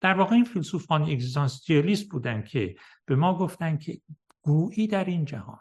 در 0.00 0.14
واقع 0.14 0.34
این 0.34 0.44
فیلسوفان 0.44 1.02
اگزیستانسیالیست 1.02 2.08
بودن 2.08 2.42
که 2.42 2.76
به 3.06 3.16
ما 3.16 3.38
گفتن 3.38 3.76
که 3.76 4.00
گویی 4.42 4.86
در 4.86 5.04
این 5.04 5.24
جهان 5.24 5.60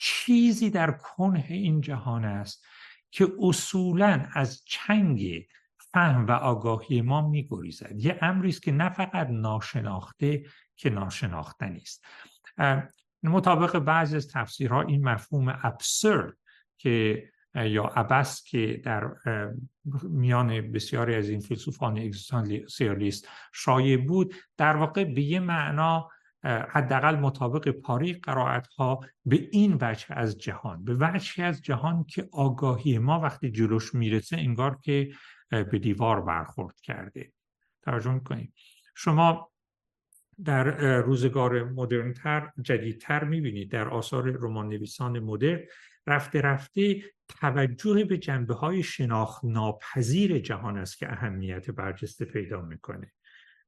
چیزی 0.00 0.70
در 0.70 0.90
کنه 0.90 1.44
این 1.48 1.80
جهان 1.80 2.24
است 2.24 2.66
که 3.10 3.32
اصولا 3.40 4.26
از 4.32 4.64
چنگ 4.64 5.46
فهم 5.76 6.26
و 6.26 6.30
آگاهی 6.30 7.02
ما 7.02 7.28
میگریزد. 7.28 7.92
یه 7.96 8.18
امری 8.22 8.48
است 8.48 8.62
که 8.62 8.72
نه 8.72 8.88
فقط 8.88 9.26
ناشناخته 9.30 10.44
که 10.76 10.90
ناشناختنی 10.90 11.82
است. 11.82 12.04
مطابق 13.22 13.78
بعضی 13.78 14.16
از 14.16 14.28
تفسیرها 14.28 14.82
این 14.82 15.08
مفهوم 15.08 15.58
ابسرد 15.62 16.36
که 16.78 17.24
یا 17.54 17.86
ابس 17.86 18.44
که 18.44 18.80
در 18.84 19.10
میان 20.02 20.72
بسیاری 20.72 21.14
از 21.14 21.28
این 21.28 21.40
فیلسوفان 21.40 21.98
اگزیستانسیالیست 21.98 23.28
شایع 23.52 23.96
بود 23.96 24.34
در 24.56 24.76
واقع 24.76 25.04
به 25.04 25.22
یه 25.22 25.40
معنا 25.40 26.08
حداقل 26.44 27.16
مطابق 27.16 27.68
پاری 27.68 28.12
قرائت 28.12 28.66
ها 28.66 29.00
به 29.24 29.48
این 29.52 29.78
وجه 29.80 30.06
از 30.10 30.38
جهان 30.38 30.84
به 30.84 30.96
وجهی 31.00 31.44
از 31.44 31.62
جهان 31.62 32.04
که 32.04 32.28
آگاهی 32.32 32.98
ما 32.98 33.20
وقتی 33.20 33.50
جلوش 33.50 33.94
می‌رسه 33.94 34.36
انگار 34.36 34.78
که 34.82 35.10
به 35.50 35.78
دیوار 35.78 36.20
برخورد 36.20 36.80
کرده. 36.80 37.32
توجه 37.82 38.12
می‌کنیم 38.12 38.52
شما 38.94 39.50
در 40.44 40.64
روزگار 41.00 41.64
مدرنتر 41.64 42.52
جدیدتر 42.62 43.24
می‌بینید. 43.24 43.70
در 43.70 43.88
آثار 43.88 44.30
رمان 44.30 44.68
نویسان 44.68 45.18
مدرن 45.18 45.60
رفته 46.06 46.40
رفته 46.40 47.02
توجه 47.28 48.04
به 48.04 48.18
جنبه 48.18 48.54
های 48.54 48.82
شناخت 48.82 49.44
ناپذیر 49.44 50.38
جهان 50.38 50.78
است 50.78 50.98
که 50.98 51.12
اهمیت 51.12 51.70
برجسته 51.70 52.24
پیدا 52.24 52.60
می‌کنه. 52.60 53.12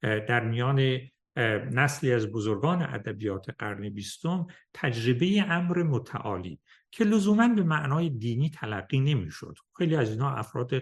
در 0.02 0.44
میان 0.44 0.98
نسلی 1.36 2.12
از 2.12 2.26
بزرگان 2.32 2.82
ادبیات 2.82 3.50
قرن 3.58 3.88
بیستم 3.88 4.46
تجربه 4.74 5.44
امر 5.48 5.82
متعالی 5.82 6.60
که 6.90 7.04
لزوما 7.04 7.48
به 7.48 7.62
معنای 7.62 8.10
دینی 8.10 8.50
تلقی 8.50 9.00
نمی‌شد. 9.00 9.54
خیلی 9.78 9.96
از 9.96 10.10
اینا 10.10 10.30
افراد 10.30 10.78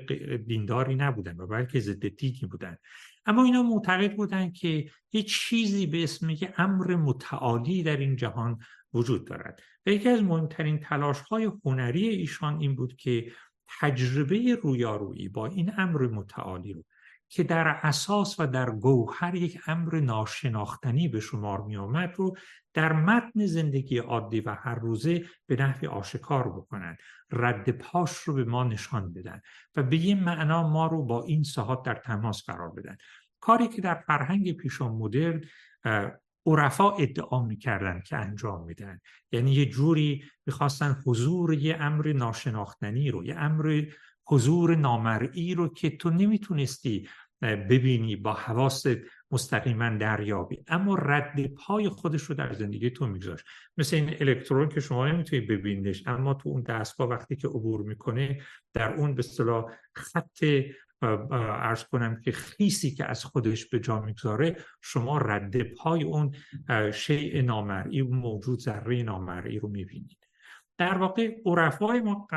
دینداری 0.46 0.94
نبودن 0.94 1.36
و 1.36 1.46
بلکه 1.46 1.80
ضد 1.80 2.08
دینی 2.08 2.48
بودن. 2.50 2.76
اما 3.26 3.44
اینا 3.44 3.62
معتقد 3.62 4.16
بودن 4.16 4.52
که 4.52 4.90
یه 5.12 5.22
چیزی 5.22 5.86
به 5.86 6.02
اسم 6.02 6.30
یه 6.30 6.54
امر 6.56 6.96
متعالی 6.96 7.82
در 7.82 7.96
این 7.96 8.16
جهان 8.16 8.58
وجود 8.94 9.26
دارد. 9.26 9.60
و 9.86 9.90
یکی 9.90 10.08
از 10.08 10.22
مهمترین 10.22 10.78
تلاش 10.78 11.20
های 11.20 11.50
هنری 11.64 12.08
ایشان 12.08 12.60
این 12.60 12.74
بود 12.74 12.96
که 12.96 13.32
تجربه 13.80 14.58
رویارویی 14.62 15.28
با 15.28 15.46
این 15.46 15.72
امر 15.76 16.06
متعالی 16.06 16.72
رو 16.72 16.84
که 17.30 17.42
در 17.42 17.68
اساس 17.68 18.40
و 18.40 18.46
در 18.46 18.70
گوهر 18.70 19.34
یک 19.34 19.60
امر 19.66 20.00
ناشناختنی 20.00 21.08
به 21.08 21.20
شمار 21.20 21.60
می 21.60 21.76
آمد 21.76 22.14
رو 22.16 22.36
در 22.74 22.92
متن 22.92 23.46
زندگی 23.46 23.98
عادی 23.98 24.40
و 24.40 24.54
هر 24.54 24.74
روزه 24.74 25.24
به 25.46 25.56
نحوی 25.56 25.88
آشکار 25.88 26.48
بکنند. 26.48 26.98
رد 27.30 27.70
پاش 27.70 28.16
رو 28.16 28.34
به 28.34 28.44
ما 28.44 28.64
نشان 28.64 29.12
بدن 29.12 29.40
و 29.76 29.82
به 29.82 29.96
یه 29.96 30.14
معنا 30.14 30.68
ما 30.68 30.86
رو 30.86 31.04
با 31.04 31.22
این 31.22 31.42
ساحات 31.42 31.82
در 31.82 31.94
تماس 31.94 32.42
قرار 32.42 32.70
بدن. 32.70 32.96
کاری 33.40 33.68
که 33.68 33.82
در 33.82 33.94
فرهنگ 33.94 34.52
پیشان 34.52 34.92
مدرن 34.92 35.40
عرفا 36.46 36.90
ادعا 36.90 37.42
می‌کردن 37.42 38.00
که 38.00 38.16
انجام 38.16 38.64
میدن 38.64 39.00
یعنی 39.32 39.52
یه 39.52 39.66
جوری 39.66 40.24
می‌خواستن 40.46 41.02
حضور 41.06 41.54
یه 41.54 41.76
امر 41.80 42.12
ناشناختنی 42.12 43.10
رو 43.10 43.24
یه 43.24 43.36
امر 43.36 43.84
حضور 44.30 44.76
نامرئی 44.76 45.54
رو 45.54 45.68
که 45.68 45.90
تو 45.90 46.10
نمی‌تونستی 46.10 47.08
ببینی 47.42 48.16
با 48.16 48.32
حواست 48.32 48.88
مستقیما 49.30 49.96
دریابی. 49.96 50.64
اما 50.68 50.94
رد 50.94 51.46
پای 51.46 51.88
خودش 51.88 52.22
رو 52.22 52.34
در 52.34 52.52
زندگی 52.52 52.90
تو 52.90 53.06
میگذاشت. 53.06 53.44
مثل 53.76 53.96
این 53.96 54.14
الکترون 54.20 54.68
که 54.68 54.80
شما 54.80 55.08
نمی‌تونی 55.08 55.42
ببینیش 55.42 56.02
اما 56.06 56.34
تو 56.34 56.48
اون 56.48 56.62
دستگاه 56.62 57.08
وقتی 57.08 57.36
که 57.36 57.48
عبور 57.48 57.82
می‌کنه 57.82 58.40
در 58.74 58.94
اون 58.94 59.14
به 59.14 59.18
اصطلاح 59.18 59.64
خط 59.94 60.44
ارز 61.32 61.84
کنم 61.84 62.20
که 62.20 62.32
خیسی 62.32 62.94
که 62.94 63.04
از 63.04 63.24
خودش 63.24 63.66
به 63.66 63.80
جا 63.80 64.00
می‌گذاره 64.00 64.56
شما 64.82 65.18
رد 65.18 65.62
پای 65.62 66.02
اون 66.02 66.34
شیء 66.92 67.42
نامرئی 67.42 68.02
موجود 68.02 68.58
ذره 68.58 69.02
نامرئی 69.02 69.58
رو 69.58 69.68
می‌بینید. 69.68 70.29
در 70.80 70.98
واقع 70.98 71.40
عرفای 71.46 72.00
ما 72.00 72.28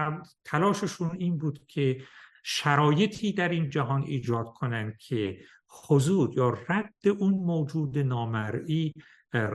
تلاششون 0.45 1.15
این 1.17 1.37
بود 1.37 1.67
که 1.67 2.03
شرایطی 2.43 3.33
در 3.33 3.49
این 3.49 3.69
جهان 3.69 4.01
ایجاد 4.01 4.53
کنند 4.53 4.97
که 4.97 5.39
حضور 5.87 6.33
یا 6.37 6.49
رد 6.49 7.07
اون 7.19 7.33
موجود 7.33 7.97
نامرئی 7.97 8.93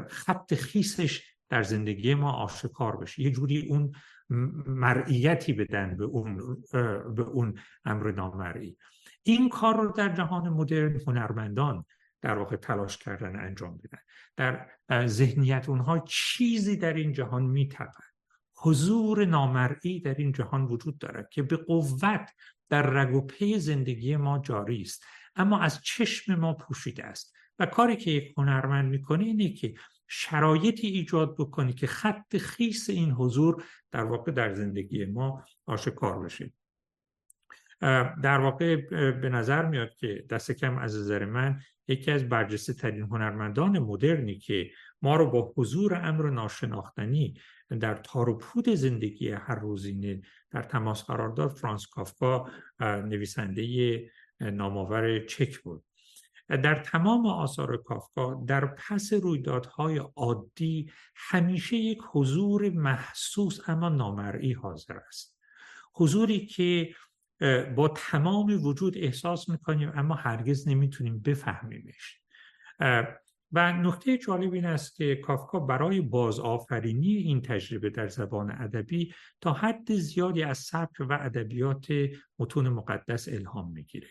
خط 0.08 0.54
خیسش 0.54 1.22
در 1.48 1.62
زندگی 1.62 2.14
ما 2.14 2.32
آشکار 2.32 2.96
بشه. 2.96 3.22
یه 3.22 3.30
جوری 3.30 3.66
اون 3.68 3.92
مرئیتی 4.66 5.52
بدن 5.52 5.96
به 5.96 6.04
اون 6.04 6.56
به 7.14 7.22
اون 7.22 7.58
امر 7.84 8.12
نامرئی. 8.12 8.76
این 9.22 9.48
کار 9.48 9.76
رو 9.76 9.92
در 9.92 10.14
جهان 10.14 10.48
مدرن 10.48 11.00
هنرمندان 11.06 11.84
در 12.22 12.38
واقع 12.38 12.56
تلاش 12.56 12.98
کردن 12.98 13.40
انجام 13.40 13.78
بدن. 13.78 13.98
در 14.36 15.06
ذهنیت 15.06 15.68
اونها 15.68 15.98
چیزی 15.98 16.76
در 16.76 16.94
این 16.94 17.12
جهان 17.12 17.42
میتپد. 17.42 18.07
حضور 18.62 19.24
نامرئی 19.24 20.00
در 20.00 20.14
این 20.14 20.32
جهان 20.32 20.64
وجود 20.64 20.98
دارد 20.98 21.28
که 21.30 21.42
به 21.42 21.56
قوت 21.56 22.30
در 22.68 22.82
رگ 22.82 23.14
و 23.14 23.20
پی 23.20 23.58
زندگی 23.58 24.16
ما 24.16 24.38
جاری 24.38 24.82
است. 24.82 25.04
اما 25.36 25.60
از 25.60 25.80
چشم 25.82 26.34
ما 26.34 26.54
پوشیده 26.54 27.04
است. 27.04 27.34
و 27.58 27.66
کاری 27.66 27.96
که 27.96 28.10
یک 28.10 28.34
هنرمند 28.36 28.90
می‌کنه 28.90 29.24
اینه 29.24 29.48
که 29.48 29.74
شرایطی 30.08 30.86
ایجاد 30.86 31.34
بکنی 31.34 31.72
که 31.72 31.86
خط 31.86 32.36
خیس 32.36 32.90
این 32.90 33.10
حضور 33.10 33.64
در 33.90 34.04
واقع 34.04 34.32
در 34.32 34.54
زندگی 34.54 35.04
ما 35.04 35.44
آشکار 35.66 36.18
بشه. 36.18 36.52
در 38.22 38.38
واقع 38.40 38.76
به 39.10 39.28
نظر 39.28 39.66
میاد 39.66 39.94
که 39.94 40.26
دست 40.30 40.52
کم 40.52 40.78
از 40.78 40.96
نظر 40.96 41.24
من 41.24 41.60
یکی 41.88 42.10
از 42.10 42.28
برجسته 42.28 42.72
ترین 42.72 43.02
هنرمندان 43.02 43.78
مدرنی 43.78 44.38
که 44.38 44.70
ما 45.02 45.16
رو 45.16 45.30
با 45.30 45.52
حضور 45.56 45.94
امر 45.94 46.30
ناشناختنی 46.30 47.34
در 47.80 47.94
تار 47.94 48.28
و 48.28 48.40
زندگی 48.74 49.30
هر 49.30 49.54
روزینه 49.54 50.20
در 50.50 50.62
تماس 50.62 51.04
قرار 51.04 51.28
داد. 51.28 51.56
فرانس 51.56 51.86
کافکا 51.86 52.50
نویسنده 52.80 54.10
نامآور 54.40 55.26
چک 55.26 55.58
بود. 55.58 55.84
در 56.48 56.74
تمام 56.74 57.26
آثار 57.26 57.76
کافکا 57.76 58.44
در 58.46 58.66
پس 58.66 59.12
رویدادهای 59.12 59.98
عادی 60.16 60.90
همیشه 61.14 61.76
یک 61.76 61.98
حضور 62.12 62.70
محسوس 62.70 63.68
اما 63.68 63.88
نامرئی 63.88 64.52
حاضر 64.52 64.96
است. 65.08 65.38
حضوری 65.94 66.46
که 66.46 66.94
با 67.76 67.88
تمام 67.88 68.66
وجود 68.66 68.98
احساس 68.98 69.48
می‌کنیم 69.48 69.92
اما 69.94 70.14
هرگز 70.14 70.68
نمی‌تونیم 70.68 71.18
بفهمیمش. 71.18 72.20
و 73.52 73.72
نکته 73.72 74.18
جالب 74.18 74.52
این 74.52 74.64
است 74.64 74.96
که 74.96 75.16
کافکا 75.16 75.60
برای 75.60 76.00
بازآفرینی 76.00 77.16
این 77.16 77.42
تجربه 77.42 77.90
در 77.90 78.08
زبان 78.08 78.50
ادبی 78.50 79.14
تا 79.40 79.52
حد 79.52 79.94
زیادی 79.94 80.42
از 80.42 80.58
سبک 80.58 81.00
و 81.00 81.18
ادبیات 81.20 81.86
متون 82.38 82.68
مقدس 82.68 83.28
الهام 83.28 83.72
می‌گیره. 83.72 84.08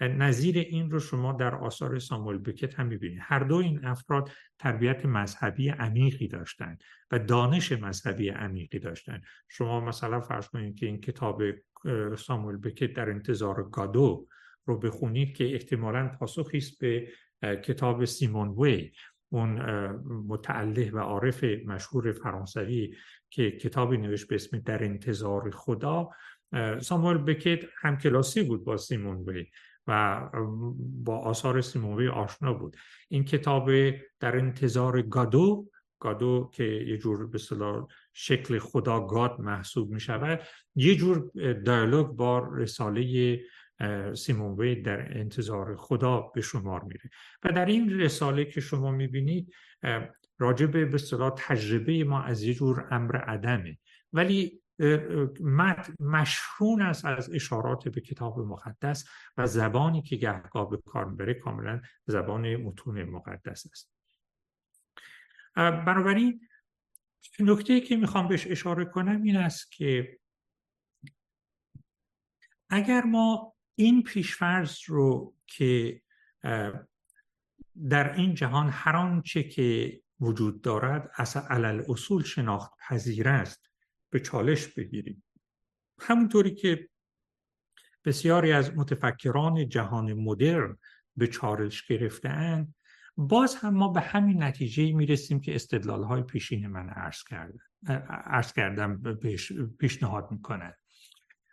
نظیر 0.00 0.58
این 0.58 0.90
رو 0.90 0.98
شما 0.98 1.32
در 1.32 1.54
آثار 1.54 1.98
ساموئل 1.98 2.38
بکت 2.38 2.74
هم 2.74 2.86
می‌بینید. 2.86 3.18
هر 3.22 3.38
دو 3.38 3.56
این 3.56 3.84
افراد 3.84 4.30
تربیت 4.58 5.06
مذهبی 5.06 5.68
عمیقی 5.68 6.28
داشتند 6.28 6.82
و 7.10 7.18
دانش 7.18 7.72
مذهبی 7.72 8.28
عمیقی 8.28 8.78
داشتند. 8.78 9.22
شما 9.48 9.80
مثلا 9.80 10.20
فرض 10.20 10.48
کنید 10.48 10.78
که 10.78 10.86
این 10.86 11.00
کتاب 11.00 11.42
ساموئل 12.18 12.56
بکت 12.56 12.92
در 12.92 13.10
انتظار 13.10 13.68
گادو 13.70 14.28
رو 14.64 14.78
بخونید 14.78 15.36
که 15.36 15.54
احتمالا 15.54 16.08
پاسخی 16.08 16.58
است 16.58 16.80
به 16.80 17.08
کتاب 17.42 18.04
سیمون 18.04 18.48
وی 18.48 18.92
اون 19.28 19.60
متعله 20.28 20.90
و 20.90 20.98
عارف 20.98 21.44
مشهور 21.44 22.12
فرانسوی 22.12 22.94
که 23.30 23.50
کتابی 23.50 23.96
نوشت 23.96 24.28
به 24.28 24.34
اسم 24.34 24.58
در 24.58 24.84
انتظار 24.84 25.50
خدا 25.50 26.10
ساموئل 26.80 27.18
بکت 27.18 27.64
هم 27.80 27.98
کلاسی 27.98 28.42
بود 28.42 28.64
با 28.64 28.76
سیمون 28.76 29.16
وی 29.16 29.46
و 29.86 30.20
با 31.04 31.18
آثار 31.18 31.60
سیمون 31.60 31.96
وی 31.96 32.08
آشنا 32.08 32.52
بود. 32.52 32.76
این 33.08 33.24
کتاب 33.24 33.70
در 34.20 34.36
انتظار 34.36 35.02
گادو 35.02 35.66
گادو 35.98 36.50
که 36.52 36.64
یه 36.64 36.98
جور 36.98 37.26
به 37.26 37.38
شکل 38.12 38.58
خدا 38.58 39.06
گاد 39.06 39.40
محسوب 39.40 39.90
می 39.90 40.00
شود 40.00 40.40
یه 40.74 40.94
جور 40.94 41.30
دیالوگ 41.64 42.06
با 42.06 42.38
رساله 42.38 43.40
سیمون 44.14 44.82
در 44.82 45.18
انتظار 45.18 45.76
خدا 45.76 46.20
به 46.20 46.40
شمار 46.40 46.84
میره. 46.84 47.10
و 47.42 47.52
در 47.52 47.66
این 47.66 48.00
رساله 48.00 48.44
که 48.44 48.60
شما 48.60 48.90
می‌بینید 48.90 49.54
راجع 50.38 50.66
به 50.66 50.84
به 50.84 50.98
تجربه 51.36 52.04
ما 52.04 52.22
از 52.22 52.42
یه 52.42 52.54
جور 52.54 52.88
امر 52.90 53.16
عدمه. 53.16 53.78
ولی 54.12 54.62
مشهون 56.00 56.82
است 56.82 57.04
از 57.04 57.30
اشارات 57.30 57.88
به 57.88 58.00
کتاب 58.00 58.38
مقدس 58.38 59.08
و 59.36 59.46
زبانی 59.46 60.02
که 60.02 60.16
گهگاه 60.16 60.70
به 60.70 60.76
کار 60.76 61.04
می‌بره 61.04 61.34
کاملا 61.34 61.80
زبان 62.06 62.56
متون 62.56 63.02
مقدس 63.02 63.66
است. 63.72 63.92
بنابراین 65.56 66.48
نکته 67.40 67.80
که 67.80 67.96
می‌خوام 67.96 68.28
بهش 68.28 68.46
اشاره 68.46 68.84
کنم 68.84 69.22
این 69.22 69.36
است 69.36 69.72
که 69.72 70.18
اگر 72.70 73.02
ما 73.02 73.55
این 73.76 74.02
پیشفرض 74.02 74.78
رو 74.86 75.34
که 75.46 76.02
در 77.88 78.14
این 78.14 78.34
جهان 78.34 78.68
هر 78.68 78.96
آنچه 78.96 79.42
که 79.42 80.00
وجود 80.20 80.62
دارد 80.62 81.10
اصلا 81.16 81.42
علل 81.42 81.82
اصول 81.88 82.22
شناخت 82.22 82.72
پذیر 82.88 83.28
است 83.28 83.70
به 84.10 84.20
چالش 84.20 84.66
بگیریم. 84.66 85.22
همونطوری 86.00 86.54
که 86.54 86.88
بسیاری 88.04 88.52
از 88.52 88.76
متفکران 88.76 89.68
جهان 89.68 90.12
مدرن 90.12 90.78
به 91.16 91.26
چالش 91.26 91.86
گرفتن 91.86 92.74
باز 93.16 93.54
هم 93.54 93.74
ما 93.74 93.88
به 93.88 94.00
همین 94.00 94.42
نتیجه 94.42 94.92
می‌رسیم 94.92 95.40
که 95.40 95.54
استدلال 95.54 96.04
های 96.04 96.22
پیشین 96.22 96.66
من 96.66 96.88
عرض 96.88 97.22
کردم 97.24 97.58
عرض 98.08 98.52
کردم 98.52 99.16
پیشنهاد 99.78 100.30
می‌کنن. 100.30 100.74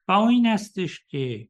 و 0.07 0.11
این 0.11 0.47
استش 0.47 1.05
که 1.07 1.49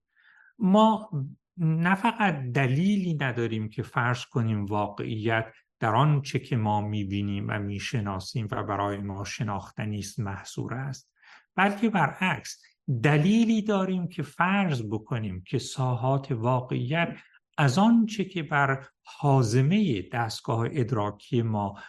ما 0.59 1.09
نه 1.57 1.95
فقط 1.95 2.35
دلیلی 2.35 3.13
نداریم 3.13 3.69
که 3.69 3.83
فرض 3.83 4.25
کنیم 4.25 4.65
واقعیت 4.65 5.45
در 5.79 5.95
آن 5.95 6.21
چه 6.21 6.39
که 6.39 6.57
ما 6.57 6.81
می‌بینیم 6.81 7.45
و 7.49 7.59
می‌شناسیم 7.59 8.47
و 8.51 8.63
برای 8.63 8.97
ما 8.97 9.23
شناختنی 9.23 9.99
است 9.99 10.19
محصور 10.19 10.73
است 10.73 11.11
بلکه 11.55 11.89
برعکس 11.89 12.61
دلیلی 13.03 13.61
داریم 13.61 14.07
که 14.07 14.23
فرض 14.23 14.83
بکنیم 14.91 15.43
که 15.47 15.57
ساحات 15.59 16.31
واقعیت 16.31 17.17
از 17.57 17.77
آنچه 17.77 18.25
که 18.25 18.43
بر 18.43 18.87
حازمه 19.03 20.01
دستگاه 20.01 20.67
ادراکی 20.71 21.41
ما 21.41 21.79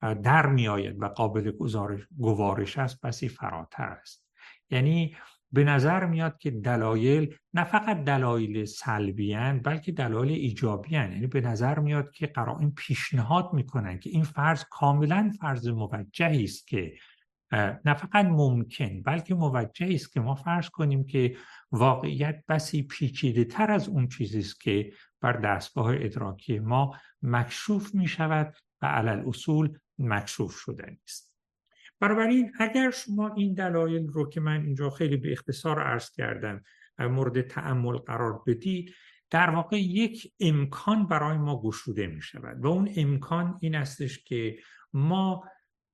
در 0.00 0.46
میآید 0.46 1.02
و 1.02 1.08
قابل 1.08 1.52
گوارش 2.18 2.78
است 2.78 3.00
بسی 3.00 3.28
فراتر 3.28 3.82
است. 3.82 4.26
یعنی 4.70 5.16
به 5.52 5.64
نظر 5.64 6.06
میاد 6.06 6.38
که 6.38 6.50
دلایل 6.50 7.34
نه 7.54 7.64
فقط 7.64 8.04
دلایل 8.04 8.64
سلبی 8.64 9.36
بلکه 9.64 9.92
دلایل 9.92 10.32
ایجابی 10.32 10.90
یعنی 10.90 11.26
به 11.26 11.40
نظر 11.40 11.78
میاد 11.78 12.10
که 12.10 12.26
قرائن 12.26 12.70
پیشنهاد 12.70 13.52
می‌کنن 13.52 13.98
که 13.98 14.10
این 14.10 14.24
فرض 14.24 14.64
کاملا 14.70 15.32
فرض 15.40 15.68
موجهی 15.68 16.44
است 16.44 16.66
که 16.66 16.92
نه 17.52 17.94
فقط 17.94 18.26
ممکن 18.26 19.02
بلکه 19.02 19.34
موجهی 19.34 19.94
است 19.94 20.12
که 20.12 20.20
ما 20.20 20.34
فرض 20.34 20.68
کنیم 20.68 21.06
که 21.06 21.36
واقعیت 21.72 22.44
بسی 22.48 22.82
پیچیده 22.82 23.44
تر 23.44 23.70
از 23.70 23.88
اون 23.88 24.08
چیزی 24.08 24.38
است 24.38 24.60
که 24.60 24.92
بر 25.20 25.32
دستگاه 25.32 25.94
ادراکی 25.94 26.58
ما 26.58 26.96
مکشوف 27.22 27.94
می 27.94 28.08
شود 28.08 28.54
و 28.82 28.86
علل 28.86 29.28
اصول 29.28 29.78
مکشوف 29.98 30.56
شده 30.56 30.98
است 31.04 31.27
بنابراین 32.00 32.52
اگر 32.58 32.90
شما 32.90 33.34
این 33.34 33.54
دلایل 33.54 34.08
رو 34.08 34.28
که 34.28 34.40
من 34.40 34.64
اینجا 34.64 34.90
خیلی 34.90 35.16
به 35.16 35.32
اختصار 35.32 35.82
عرض 35.82 36.10
کردم 36.10 36.62
مورد 36.98 37.40
تعمل 37.40 37.96
قرار 37.96 38.42
بدید 38.46 38.94
در 39.30 39.50
واقع 39.50 39.80
یک 39.80 40.32
امکان 40.40 41.06
برای 41.06 41.38
ما 41.38 41.62
گشوده 41.62 42.06
می 42.06 42.22
شود 42.22 42.64
و 42.64 42.66
اون 42.66 42.88
امکان 42.96 43.58
این 43.60 43.74
استش 43.74 44.24
که 44.24 44.58
ما 44.92 45.44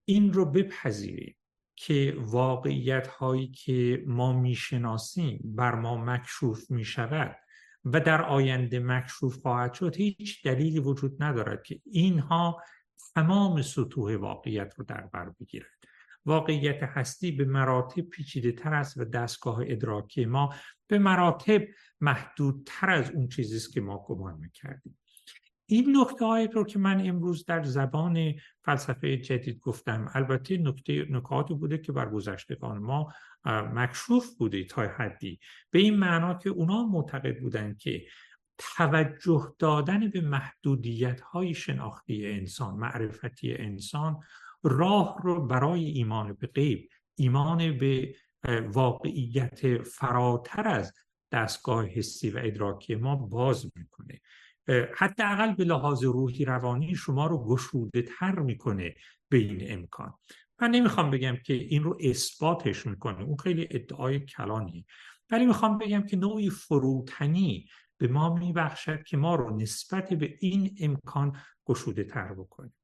این 0.04 0.32
رو 0.32 0.44
بپذیریم 0.44 1.36
که 1.76 2.16
واقعیت 2.18 3.06
هایی 3.06 3.48
که 3.48 4.04
ما 4.06 4.40
می‌شناسیم 4.40 5.40
بر 5.44 5.74
ما 5.74 6.04
مکشوف 6.04 6.70
می 6.70 6.84
شود 6.84 7.36
و 7.84 8.00
در 8.00 8.22
آینده 8.22 8.78
مکشوف 8.78 9.38
خواهد 9.38 9.72
شد 9.72 9.96
هیچ 9.96 10.44
دلیلی 10.44 10.78
وجود 10.78 11.22
ندارد 11.22 11.62
که 11.62 11.80
اینها 11.84 12.62
تمام 13.14 13.62
سطوح 13.62 14.16
واقعیت 14.16 14.74
رو 14.76 14.84
در 14.84 15.00
بر 15.12 15.30
بگیرد. 15.40 15.73
واقعیت 16.26 16.82
هستی 16.82 17.32
به 17.32 17.44
مراتب 17.44 18.02
پیچیده 18.02 18.52
تر 18.52 18.74
است 18.74 18.96
و 18.96 19.04
دستگاه 19.04 19.58
ادراکی 19.66 20.24
ما 20.24 20.54
به 20.86 20.98
مراتب 20.98 21.62
محدودتر 22.00 22.90
از 22.90 23.10
اون 23.10 23.28
چیزی 23.28 23.56
است 23.56 23.72
که 23.72 23.80
ما 23.80 24.04
گمان 24.06 24.38
می‌کردیم. 24.38 24.98
این 25.66 25.96
نکته 25.96 26.24
هایی 26.24 26.48
رو 26.48 26.64
که 26.64 26.78
من 26.78 27.08
امروز 27.08 27.44
در 27.44 27.62
زبان 27.62 28.34
فلسفه 28.62 29.16
جدید 29.16 29.60
گفتم 29.60 30.10
البته 30.14 30.58
نکته 30.58 31.06
نکات 31.10 31.48
بوده 31.48 31.78
که 31.78 31.92
بر 31.92 32.10
گذشتگان 32.10 32.78
ما 32.78 33.12
مکشوف 33.74 34.36
بوده 34.38 34.64
تا 34.64 34.82
حدی. 34.82 35.40
به 35.70 35.78
این 35.78 35.96
معنا 35.96 36.34
که 36.34 36.50
اونا 36.50 36.86
معتقد 36.86 37.40
بودن 37.40 37.74
که 37.74 38.06
توجه 38.58 39.54
دادن 39.58 40.10
به 40.10 40.20
محدودیت 40.20 41.20
های 41.20 41.54
شناختی 41.54 42.26
انسان 42.26 42.74
معرفتی 42.74 43.54
انسان 43.54 44.20
راه 44.64 45.16
رو 45.22 45.46
برای 45.46 45.84
ایمان 45.84 46.32
به 46.32 46.46
غیب 46.46 46.88
ایمان 47.14 47.78
به 47.78 48.14
واقعیت 48.66 49.82
فراتر 49.82 50.68
از 50.68 50.92
دستگاه 51.32 51.86
حسی 51.86 52.30
و 52.30 52.40
ادراکی 52.42 52.94
ما 52.94 53.16
باز 53.16 53.72
می‌کنه. 53.76 54.20
حداقل 54.94 55.54
به 55.54 55.64
لحاظ 55.64 56.04
روحی 56.04 56.44
روانی 56.44 56.94
شما 56.94 57.26
رو 57.26 57.44
گشوده 57.44 58.02
تر 58.02 58.38
می‌کنه 58.38 58.94
به 59.28 59.36
این 59.36 59.72
امکان. 59.72 60.14
من 60.60 60.70
نمی‌خوام 60.70 61.10
بگم 61.10 61.36
که 61.44 61.54
این 61.54 61.82
رو 61.82 61.98
اثباتش 62.00 62.86
می‌کنه 62.86 63.22
اون 63.22 63.36
خیلی 63.36 63.68
ادعای 63.70 64.20
کلانی 64.20 64.86
ولی 65.30 65.46
می‌خوام 65.46 65.78
بگم 65.78 66.02
که 66.02 66.16
نوعی 66.16 66.50
فروتنی 66.50 67.68
به 67.98 68.08
ما 68.08 68.34
میبخشد 68.34 69.02
که 69.02 69.16
ما 69.16 69.34
رو 69.34 69.56
نسبت 69.56 70.12
به 70.12 70.36
این 70.40 70.76
امکان 70.80 71.36
گشوده 71.66 72.04
تر 72.04 72.34
بکنیم 72.34 72.74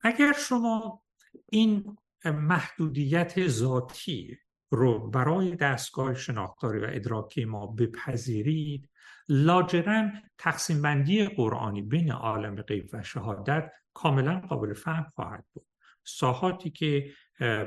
اگر 0.00 0.32
شما 0.32 1.02
این 1.46 1.96
محدودیت 2.24 3.48
ذاتی 3.48 4.38
رو 4.70 5.10
برای 5.10 5.56
دستگاه 5.56 6.14
شناختاری 6.14 6.78
و 6.78 6.86
ادراکی 6.88 7.44
ما 7.44 7.66
بپذیرید 7.66 8.90
لاجرم 9.28 10.22
تقسیم 10.38 10.82
بندی 10.82 11.26
قرآنی 11.26 11.82
بین 11.82 12.12
عالم 12.12 12.62
غیب 12.62 12.90
و 12.92 13.02
شهادت 13.02 13.72
کاملا 13.94 14.40
قابل 14.40 14.74
فهم 14.74 15.06
خواهد 15.14 15.44
بود. 15.52 15.66
ساحاتی 16.04 16.70
که 16.70 17.10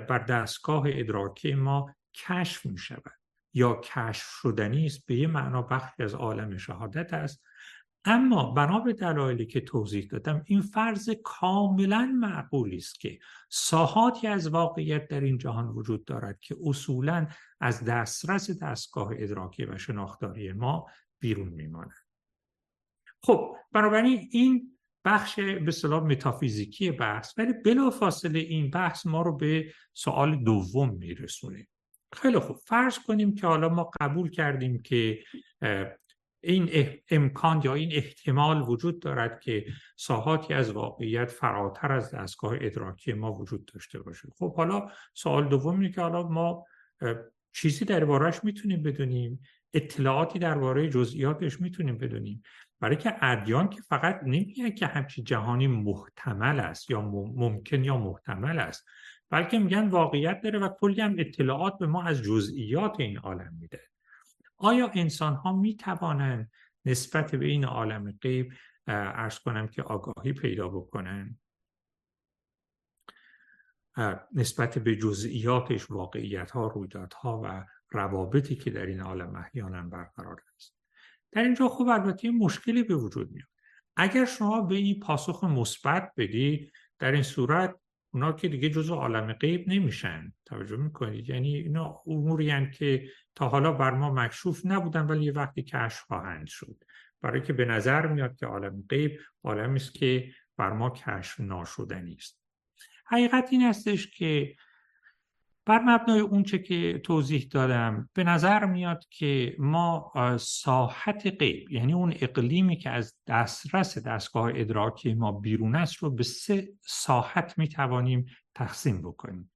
بر 0.10 0.20
دستگاه 0.20 0.84
ادراکی 0.88 1.54
ما 1.54 1.96
کشف 2.14 2.66
می 2.66 2.78
شود 2.78 3.14
یا 3.54 3.74
کشف 3.74 4.26
شدنی 4.42 4.86
است 4.86 5.06
به 5.06 5.16
یه 5.16 5.28
معنا 5.28 5.62
بخشی 5.62 6.04
از 6.04 6.14
عالم 6.14 6.58
شهادت 6.58 7.14
است 7.14 7.44
اما 8.06 8.52
بنا 8.52 8.80
به 8.80 8.94
دلایلی 8.94 9.46
که 9.46 9.62
توضیح 9.62 10.08
دادم 10.08 10.44
این 10.46 10.62
فرض 10.62 11.10
کاملا 11.24 12.18
معقولی 12.20 12.78
است 12.78 13.00
که 13.00 13.20
ساحاتی 13.50 14.28
از 14.28 14.48
واقعیت 14.48 15.08
در 15.08 15.22
این 15.22 15.38
جهان 15.38 15.68
وجود 15.68 16.06
دارد 16.06 16.40
که 16.40 16.56
اصولا 16.64 17.28
از 17.60 17.84
دسترس 17.84 18.64
دستگاه 18.64 19.10
ادراکی 19.18 19.66
و 19.66 19.78
شناختاری 19.78 20.54
ما 20.54 20.86
بیرون 21.20 21.50
میمانند 21.50 22.12
خب 23.24 23.56
بنابراین 23.72 24.28
این 24.32 24.78
بخش 25.06 25.40
به 25.40 25.72
صلاح 25.72 26.04
متافیزیکی 26.04 26.92
بحث 26.92 27.34
ولی 27.38 27.54
بلافاصله 27.54 28.40
این 28.40 28.70
بحث 28.70 29.06
ما 29.06 29.22
رو 29.22 29.38
به 29.38 29.74
سوال 29.94 30.44
دوم 30.44 30.90
میرسونه. 30.90 31.68
خیلی 32.14 32.40
خوب 32.40 32.56
فرض 32.56 33.00
کنیم 33.00 33.36
که 33.36 33.48
حالا 33.48 33.70
ما 33.70 33.92
قبول 34.02 34.30
کردیم 34.30 34.82
که 34.82 35.24
این 36.44 36.90
امکان 37.10 37.62
یا 37.64 37.74
این 37.74 37.92
احتمال 37.94 38.62
وجود 38.62 39.00
دارد 39.00 39.40
که 39.40 39.66
ساحاتی 39.96 40.54
از 40.54 40.72
واقعیت 40.72 41.30
فراتر 41.32 41.92
از 41.92 42.12
دستگاه 42.12 42.58
ادراکی 42.62 43.14
ما 43.14 43.34
وجود 43.34 43.66
داشته 43.74 44.00
باشه 44.00 44.30
خب 44.38 44.56
حالا 44.56 44.88
سوال 45.14 45.50
دوم 45.50 45.80
اینه 45.80 45.92
که 45.92 46.02
حالا 46.02 46.28
ما 46.28 46.66
چیزی 47.54 47.86
دربارهش 47.86 48.44
می‌تونیم 48.44 48.84
بدونیم 48.84 49.40
اطلاعاتی 49.74 50.40
درباره 50.40 50.90
جزئیاتش 50.90 51.62
می‌تونیم 51.62 51.98
بدونیم. 51.98 52.44
برای 52.80 52.96
که 52.96 53.16
ادیان 53.22 53.70
که 53.70 53.82
فقط 53.82 54.20
نمیگن 54.24 54.70
که 54.70 54.86
همچی 54.88 55.24
جهانی 55.24 55.68
محتمل 55.68 56.60
است 56.60 56.90
یا 56.90 57.02
ممکن 57.02 57.84
یا 57.84 57.98
محتمل 57.98 58.60
است 58.60 58.86
بلکه 59.30 59.60
میگن 59.60 59.88
واقعیت 59.88 60.42
داره 60.42 60.60
و 60.60 60.70
کلی 60.80 61.02
هم 61.02 61.16
اطلاعات 61.18 61.78
به 61.78 61.88
ما 61.88 62.04
از 62.04 62.22
جزئیات 62.22 63.00
این 63.00 63.18
عالم 63.18 63.58
میده. 63.60 63.91
آیا 64.62 64.92
انسان 64.94 65.34
ها 65.34 65.54
می 65.54 65.76
توانند 65.76 66.52
نسبت 66.86 67.36
به 67.36 67.46
این 67.46 67.66
عالم 67.66 68.12
غیب 68.12 68.54
ارز 68.88 69.40
کنم 69.40 69.68
که 69.68 69.84
آگاهی 69.84 70.34
پیدا 70.34 70.70
بکنن 70.70 71.40
نسبت 74.34 74.78
به 74.78 74.96
جزئیاتش 74.96 75.92
واقعیت 75.92 76.52
ها 76.52 76.68
رویدادها 76.68 77.42
و 77.44 77.66
روابطی 77.90 78.56
که 78.56 78.72
در 78.72 78.86
این 78.86 79.02
عالم 79.02 79.36
احیانا 79.36 79.82
برقرار 79.82 80.42
است. 80.56 80.76
در 81.32 81.44
اینجا 81.44 81.68
خوب 81.68 81.88
البته 81.88 82.32
مشکلی 82.32 82.84
به 82.84 82.96
وجود 82.96 83.32
میاد. 83.32 83.48
اگر 83.96 84.26
شما 84.26 84.62
به 84.62 84.76
این 84.76 85.00
پاسخ 85.00 85.44
مثبت 85.44 86.12
بدید 86.18 86.72
در 87.00 87.12
این 87.12 87.24
صورت 87.24 87.76
اونا 88.14 88.32
که 88.32 88.48
دیگه 88.48 88.70
جزو 88.70 88.96
عالم 88.96 89.34
غیب 89.34 89.70
نمیشن. 89.70 90.34
توجه 90.46 90.78
می‌کنید؟ 90.78 91.30
یعنی 91.30 91.56
اینا 91.56 92.00
اموری 92.08 92.72
که 92.72 93.10
تا 93.36 93.50
حالا 93.50 93.72
بر 93.72 93.92
ما 93.92 94.14
مکشوف 94.14 94.66
نبودن 94.66 95.02
ولی 95.02 95.26
یه 95.26 95.32
وقتی 95.32 95.64
کشف 95.64 96.00
خواهند 96.00 96.48
شد. 96.48 96.84
برای 97.22 97.42
که 97.42 97.54
به 97.54 97.66
نظر 97.66 98.08
میاد 98.08 98.36
که 98.36 98.46
عالم 98.46 98.84
غیب 98.90 99.20
عالمی 99.44 99.76
است 99.76 99.94
که 99.94 100.32
بر 100.58 100.74
ما 100.74 100.90
کشف 100.90 101.40
ناشدنی 101.40 102.14
است. 102.14 102.42
حقیقت 103.06 103.48
این 103.52 103.62
هستش 103.62 104.08
که 104.08 104.56
بر 105.66 105.80
مبنای 105.80 106.20
اونچه 106.20 106.60
که 106.60 107.02
توضیح 107.04 107.48
دادم 107.52 108.10
به 108.14 108.24
نظر 108.24 108.66
میاد 108.66 109.06
که 109.10 109.56
ما 109.60 110.12
ساحت 110.40 111.28
غیب 111.40 111.72
یعنی 111.72 111.94
اون 111.94 112.14
اقلیمی 112.22 112.78
که 112.78 112.90
از 112.90 113.16
دسترس 113.28 113.98
دستگاه 113.98 114.52
ادراکی 114.56 115.14
ما 115.14 115.32
بیرون 115.32 115.76
است 115.76 115.96
رو 115.96 116.10
به 116.10 116.24
سه 116.24 116.70
ساحت 116.82 117.58
می‌توانیم 117.58 118.26
تقسیم 118.56 119.02
بکنیم. 119.02 119.52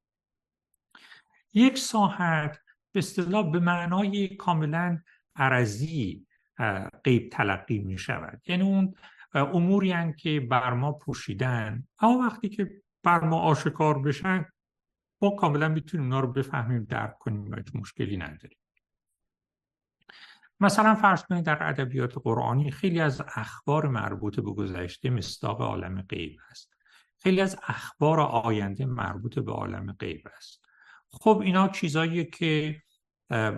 یک 1.54 1.78
ساحت 1.78 2.60
به 2.92 3.00
اصطلاح 3.00 3.52
به 3.52 3.60
معنای 3.60 4.28
کاملا 4.28 5.00
عرضی 5.36 6.28
غیب 7.04 7.30
تلقی 7.30 7.80
می 7.80 7.98
شود 7.98 8.42
یعنی 8.48 8.64
اون 8.64 8.94
اموری 9.34 10.14
که 10.18 10.40
بر 10.40 10.74
ما 10.74 10.92
پوشیدن 10.92 11.88
اما 12.00 12.18
وقتی 12.18 12.50
که 12.50 12.82
بر 13.04 13.20
ما 13.20 13.40
آشکار 13.40 14.02
بشن 14.02 14.46
ما 15.26 15.36
کاملا 15.36 15.68
می‌تونیم 15.68 16.06
اونا 16.06 16.20
رو 16.20 16.32
بفهمیم 16.32 16.84
درک 16.84 17.18
کنیم 17.18 17.52
و 17.52 17.56
مشکلی 17.80 18.18
نداریم. 18.18 18.58
مثلا 20.60 20.96
فرض 20.96 21.24
کنید 21.24 21.46
در 21.46 21.70
ادبیات 21.70 22.14
قرآنی 22.24 22.72
خیلی 22.72 23.00
از 23.00 23.22
اخبار 23.36 23.88
مربوط 23.88 24.36
به 24.40 24.52
گذشته 24.52 25.10
مستاق 25.10 25.62
عالم 25.62 26.02
غیب 26.02 26.40
است 26.50 26.74
خیلی 27.18 27.42
از 27.42 27.60
اخبار 27.68 28.20
آینده 28.20 28.86
مربوط 28.86 29.40
به 29.40 29.52
عالم 29.52 29.92
غیب 30.00 30.28
است 30.38 30.66
خب 31.12 31.42
اینا 31.44 31.68
چیزایی 31.68 32.26
که 32.26 32.82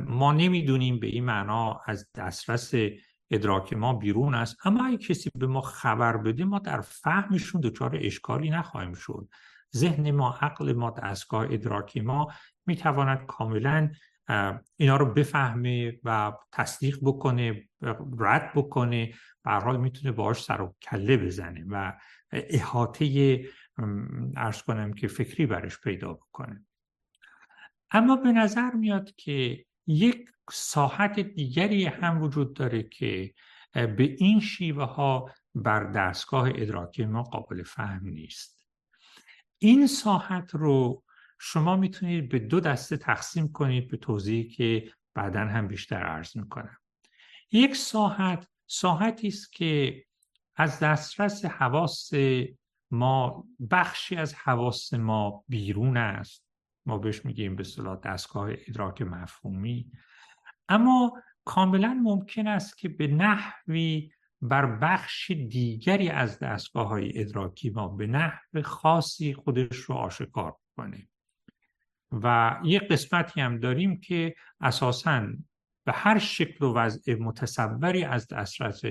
ما 0.06 0.34
نمی‌دونیم 0.34 1.00
به 1.00 1.08
این 1.08 1.26
معنا 1.26 1.82
از 1.86 2.08
دسترس 2.16 2.74
ادراک 3.32 3.74
ما 3.74 3.94
بیرون 3.94 4.36
است. 4.36 4.58
اما 4.66 4.86
اگه 4.86 4.98
کسی 4.98 5.32
به 5.36 5.48
ما 5.48 5.62
خبر 5.62 6.18
بده 6.18 6.46
ما 6.46 6.60
در 6.60 6.82
فهمشون 6.82 7.62
دچار 7.62 8.00
اشکالی 8.02 8.50
نخواهیم 8.50 8.94
شد. 8.94 9.30
ذهن 9.78 10.12
ما 10.12 10.30
عقل 10.42 10.74
ما 10.74 10.90
دستگاه 10.90 11.46
ادراکی 11.52 12.02
ما 12.02 12.28
می‌تواند 12.66 13.26
کاملا 13.26 13.92
اینا 14.78 14.98
رو 14.98 15.14
بفهمه 15.14 16.00
و 16.04 16.34
تصدیق 16.52 17.00
بکنه 17.02 17.70
رد 18.20 18.52
بکنه 18.56 19.14
به 19.44 19.52
حال 19.52 19.78
می‌تونه 19.78 20.12
باهاش 20.12 20.44
سر 20.44 20.62
و 20.62 20.76
کله 20.82 21.18
بزنه 21.18 21.66
و 21.70 21.94
احاطه 22.32 23.40
ارز 24.36 24.62
کنم 24.62 24.94
که 24.94 25.08
فکری 25.08 25.46
برش 25.46 25.82
پیدا 25.82 26.14
بکنه. 26.14 26.66
اما 27.92 28.16
به 28.16 28.32
نظر 28.32 28.72
میاد 28.72 29.16
که 29.16 29.66
یک 29.88 30.30
ساحت 30.52 31.20
دیگری 31.20 31.86
هم 31.86 32.22
وجود 32.22 32.54
داره 32.54 32.84
که 32.84 33.34
به 33.74 34.16
این 34.18 34.40
شیوه 34.40 34.84
ها 34.84 35.32
بر 35.56 35.84
دستگاه 35.84 36.50
ادراکی 36.56 37.06
ما 37.06 37.24
قابل 37.24 37.64
فهم 37.64 38.02
نیست. 38.04 38.57
این 39.60 39.88
ساحت 39.88 40.56
رو 40.56 41.04
شما 41.40 41.76
می‌تونید 41.76 42.30
به 42.30 42.40
دو 42.40 42.60
دسته 42.60 42.98
تقسیم 42.98 43.52
کنید 43.52 43.88
به 43.88 43.98
توضیحی 43.98 44.50
که 44.50 44.92
بعدا 45.14 45.40
هم 45.40 45.68
بیشتر 45.68 46.04
عرض 46.04 46.38
می‌کنم. 46.38 46.78
یک 47.52 47.76
ساحت 47.76 48.48
ساحتی 48.68 49.28
است 49.28 49.54
که 49.54 50.04
از 50.56 50.80
دسترس 50.80 51.46
حواس 51.46 52.12
ما 52.92 53.48
بخشی 53.72 54.16
از 54.16 54.34
حواس 54.34 54.94
ما 54.94 55.44
بیرون 55.48 55.98
است. 55.98 56.46
ما 56.86 56.98
بهش 56.98 57.26
میگیم 57.26 57.56
به 57.56 57.64
صلاح 57.64 58.00
دستگاه 58.04 58.50
ادراک 58.68 59.02
مفهومی. 59.02 59.92
اما 60.70 61.24
کاملا 61.46 62.00
ممکن 62.04 62.48
است 62.48 62.78
که 62.78 62.90
به 62.90 63.08
نحوی 63.08 64.12
بر 64.42 64.66
بخش 64.66 65.32
دیگری 65.32 66.10
از 66.10 66.40
دستگاه 66.40 66.88
های 66.88 67.20
ادراکی 67.20 67.70
ما 67.70 67.88
به 67.88 68.08
نحو 68.08 68.62
خاصی 68.64 69.34
خودش 69.34 69.78
رو 69.78 69.96
آشکار 69.96 70.56
کنه 70.78 71.08
و 72.12 72.58
یک 72.64 72.82
قسمتی 72.82 73.42
هم 73.42 73.60
داریم 73.60 74.00
که 74.00 74.36
اساسا 74.62 75.28
به 75.86 75.92
هر 75.92 76.20
شکل 76.20 76.66
و 76.66 76.74
وضع 76.74 77.16
متصوری 77.16 78.04
از 78.04 78.28
دسترس 78.28 78.82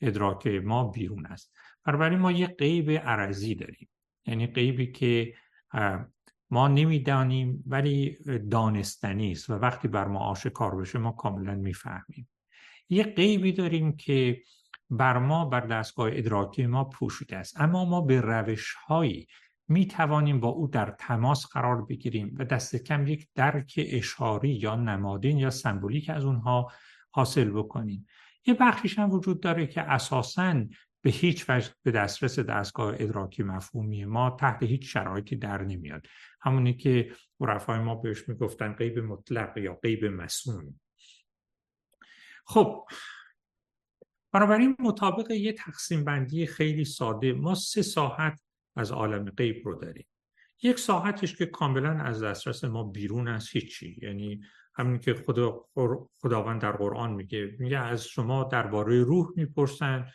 ادراک 0.00 0.46
ما 0.46 0.84
بیرون 0.84 1.26
است. 1.26 1.52
بنابراین 1.84 2.18
ما 2.18 2.32
یک 2.32 2.56
قیب 2.56 2.90
عرضی 2.90 3.54
داریم. 3.54 3.88
یعنی 4.26 4.46
قیبی 4.46 4.92
که 4.92 5.34
ما 6.50 6.68
نمی‌دانیم 6.68 7.64
ولی 7.66 8.18
دانستنی 8.50 9.32
است 9.32 9.50
و 9.50 9.52
وقتی 9.52 9.88
بر 9.88 10.08
ما 10.08 10.18
آشکار 10.18 10.76
بشه 10.76 10.98
ما 10.98 11.12
کاملا 11.12 11.54
می‌فهمیم. 11.54 12.28
یه 12.88 13.04
قیبی 13.04 13.52
داریم 13.52 13.96
که 13.96 14.42
بر 14.90 15.18
ما 15.18 15.44
بر 15.44 15.60
دستگاه 15.60 16.10
ادراکی 16.12 16.66
ما 16.66 16.84
پوشیده 16.84 17.36
است. 17.36 17.60
اما 17.60 17.84
ما 17.84 18.00
به 18.00 18.20
روش 18.20 18.74
هایی 18.74 19.26
می 19.68 19.86
توانیم 19.86 20.40
با 20.40 20.48
او 20.48 20.68
در 20.68 20.94
تماس 20.98 21.46
قرار 21.46 21.84
بگیریم 21.84 22.34
و 22.38 22.44
دست 22.44 22.76
کم 22.76 23.06
یک 23.06 23.28
درک 23.34 23.74
اشاری 23.76 24.50
یا 24.50 24.76
نمادین 24.76 25.38
یا 25.38 25.50
سمبولیک 25.50 26.10
از 26.10 26.24
اونها 26.24 26.72
حاصل 27.10 27.50
بکنیم. 27.50 28.06
یه 28.46 28.54
بخشیش 28.54 28.98
هم 28.98 29.10
وجود 29.10 29.40
داره 29.40 29.66
که 29.66 29.80
اساساً 29.80 30.64
به 31.02 31.10
هیچ 31.10 31.44
وجه 31.48 31.70
به 31.82 31.90
دسترس 31.90 32.38
دستگاه 32.38 32.94
ادراکی 32.98 33.42
مفهومی 33.42 34.04
ما 34.04 34.30
تحت 34.30 34.62
هیچ 34.62 34.92
شرایطی 34.92 35.36
در 35.36 35.62
نمیاد. 35.62 36.06
همونی 36.40 36.74
که 36.74 37.12
عرفای 37.40 37.78
ما 37.78 37.94
بهش 37.94 38.28
می‌گفتن 38.28 38.72
قیب 38.72 38.98
مطلق 38.98 39.58
یا 39.58 39.74
قیب 39.74 40.04
مسون. 40.04 40.80
خب 42.46 42.84
بنابراین 44.36 44.76
مطابق 44.78 45.30
یه 45.30 45.52
تقسیم 45.52 46.04
بندی 46.04 46.46
خیلی 46.46 46.84
ساده 46.84 47.32
ما 47.32 47.54
سه 47.54 47.82
ساحت 47.82 48.40
از 48.76 48.92
عالم 48.92 49.30
غیب 49.30 49.62
رو 49.64 49.74
داریم. 49.74 50.06
یک 50.62 50.78
ساحتش 50.78 51.36
که 51.36 51.46
کاملا 51.46 51.90
از 51.90 52.22
دسترس 52.22 52.64
ما 52.64 52.84
بیرون 52.84 53.28
از 53.28 53.48
هیچی. 53.48 53.98
یعنی 54.02 54.40
همین 54.74 54.98
که 54.98 55.14
خدا 55.14 55.64
خداوند 56.20 56.60
در 56.60 56.72
قرآن 56.72 57.12
میگه 57.12 57.56
میگه 57.58 57.78
از 57.78 58.06
شما 58.06 58.44
درباره 58.44 59.02
روح 59.02 59.28
می‌پرسن. 59.36 60.06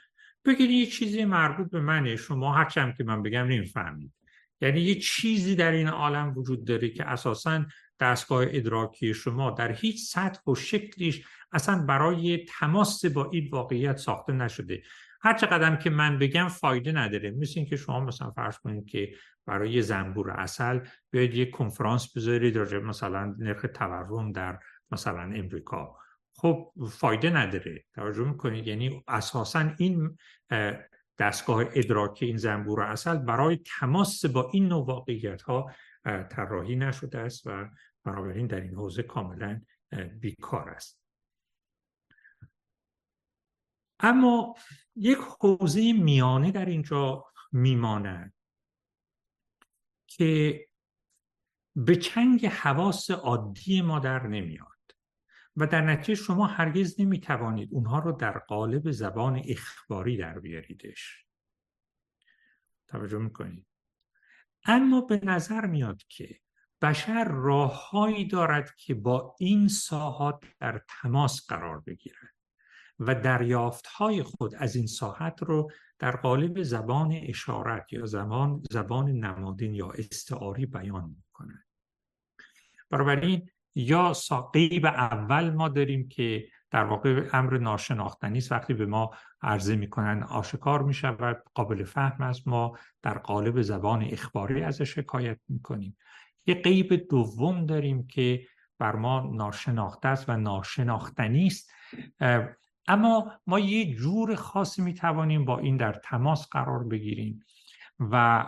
بگید 0.45 0.69
یه 0.69 0.86
چیزی 0.86 1.26
مربوط 1.26 1.72
به 1.72 1.80
منه. 1.80 2.15
شما 2.15 2.53
هرچم 2.53 2.91
که 2.91 3.03
من 3.03 3.24
بگم 3.24 3.45
نمی‌فهمید. 3.45 4.13
یعنی 4.61 4.82
یه 4.82 4.95
چیزی 4.95 5.55
در 5.55 5.72
این 5.72 5.88
عالم 5.88 6.34
وجود 6.38 6.65
داره 6.65 6.89
که 6.89 7.05
اساسا 7.05 7.65
دستگاه 7.99 8.45
ادراکی 8.49 9.13
شما 9.13 9.51
در 9.51 9.72
هیچ 9.72 10.03
سطح 10.03 10.51
و 10.51 10.55
شکلیش 10.55 11.26
اصلا 11.52 11.86
برای 11.86 12.45
تماس 12.60 13.06
با 13.06 13.30
این 13.32 13.49
واقعیت 13.52 13.97
ساخته 13.97 14.34
نشده. 14.34 14.84
هر 15.22 15.34
چقدر 15.34 15.76
که 15.76 15.89
من 15.89 16.20
بگم 16.20 16.47
فایده 16.47 16.91
نداره. 16.91 17.32
مثل 17.32 17.54
اینکه 17.56 17.76
شما 17.76 17.99
مثلا 17.99 18.32
فرض 18.32 18.58
کنید 18.58 18.86
که 18.86 19.14
برای 19.45 19.82
زنبور 19.82 20.32
اصل 20.32 20.80
بیاید 21.12 21.34
یک 21.34 21.52
کنفرانس 21.52 22.18
بذارید 22.18 22.58
راجع 22.58 22.78
مثلا 22.78 23.36
نرخ 23.39 23.66
تورم 23.74 24.32
در 24.32 24.60
مثلا 24.91 25.22
امریکا. 25.22 25.95
خب 26.36 26.72
فایده 26.91 27.30
نداره. 27.30 27.84
توجه 27.93 28.24
می‌کنید؟ 28.24 28.68
یعنی 28.68 29.04
اساسا 29.08 29.72
این 29.78 30.18
دستگاه 31.20 31.66
ادراکی 31.74 32.26
این 32.26 32.38
زنبور 32.38 32.82
اصل 32.82 33.18
برای 33.18 33.60
تماس 33.80 34.26
با 34.26 34.49
این 34.54 34.68
نوع 34.68 34.86
واقعیت 34.86 35.41
ها 35.41 35.72
طراحی 36.30 36.76
نشده 36.76 37.20
است 37.20 37.47
و 37.47 37.70
بنابراین 38.04 38.47
در 38.47 38.62
این 38.62 38.76
حوزه 38.76 39.04
کاملا 39.04 39.62
بیکار 40.20 40.70
است. 40.70 41.01
اما 44.02 44.56
یک 44.95 45.18
حوزه 45.18 45.93
میانه 45.93 46.52
در 46.52 46.66
اینجا 46.66 47.26
میماند 47.52 48.34
که 50.08 50.68
به 51.76 51.95
چنگ 51.95 52.45
حواس 52.45 53.12
عادی 53.12 53.82
ما 53.82 53.99
در 53.99 54.28
نمیاد 54.28 54.68
و 55.56 55.68
در 55.68 55.82
نتیجه 55.82 56.16
شما 56.16 56.47
هرگز 56.47 56.99
نمی 56.99 57.20
توانید 57.20 57.70
اونها 57.72 57.99
رو 57.99 58.12
در 58.12 58.38
قالب 58.38 58.91
زبان 58.91 59.41
اخباری 59.45 60.18
در 60.18 60.39
بیاریدش. 60.39 61.26
توجه 62.88 63.18
می‌کنید. 63.18 63.68
اما 64.66 65.02
به 65.02 65.22
نظر 65.24 65.66
میاد 65.66 66.04
که 66.04 66.39
بشر 66.82 67.24
راههایی 67.24 68.26
دارد 68.26 68.76
که 68.76 68.93
با 68.93 69.36
این 69.39 69.68
ساحات 69.68 70.45
در 70.60 70.82
تماس 70.88 71.45
قرار 71.47 71.80
بگیرد. 71.80 72.30
و 73.02 73.16
دریافتهای 73.16 74.24
خود 74.24 74.56
از 74.56 74.76
این 74.76 74.88
ساحت 74.88 75.43
رو 75.43 75.72
در 75.99 76.16
قالب 76.16 76.64
زبان 76.64 77.12
اشارت 77.12 77.93
یا 77.93 78.06
زبان 78.06 78.64
زبان 78.72 79.12
نمادین 79.12 79.76
یا 79.76 79.91
استعاری 79.91 80.66
بیان 80.66 81.16
می‌کنند. 81.18 81.66
بنابراین 82.89 83.49
یا 83.76 84.14
ساقیب 84.14 84.86
اول 84.86 85.49
ما 85.49 85.70
داریم 85.70 86.08
که 86.08 86.47
در 86.72 86.84
واقع 86.84 87.30
امر 87.34 87.58
ناشناختنی 87.58 88.38
است. 88.38 88.52
وقتی 88.52 88.74
به 88.74 88.86
ما 88.86 89.12
عرضه 89.41 89.76
می‌کنن 89.76 90.24
آشکار 90.24 90.84
می 90.84 90.93
شود 90.93 91.43
قابل 91.54 91.84
فهم 91.84 92.24
است 92.24 92.47
ما 92.47 92.78
در 93.02 93.18
قالب 93.18 93.62
زبان 93.62 94.04
اخباری 94.04 94.64
ازش 94.64 94.95
شکایت 94.95 95.39
می‌کنیم. 95.47 95.97
یه 96.45 96.56
قیب 96.56 96.93
دوم 96.93 97.66
داریم 97.66 98.08
که 98.08 98.47
بر 98.80 98.95
ما 98.95 99.32
ناشناخته 99.34 100.08
است 100.08 100.30
و 100.30 100.38
ناشناختنی 100.38 101.47
است. 101.47 101.72
اما 102.88 103.32
ما 103.47 103.59
یه 103.59 103.95
جور 103.95 104.36
خاصی 104.36 104.82
می 104.82 104.93
توانیم 104.93 105.45
با 105.45 105.59
این 105.59 105.77
در 105.77 105.93
تماس 105.93 106.47
قرار 106.51 106.84
بگیریم 106.84 107.45
و 107.99 108.45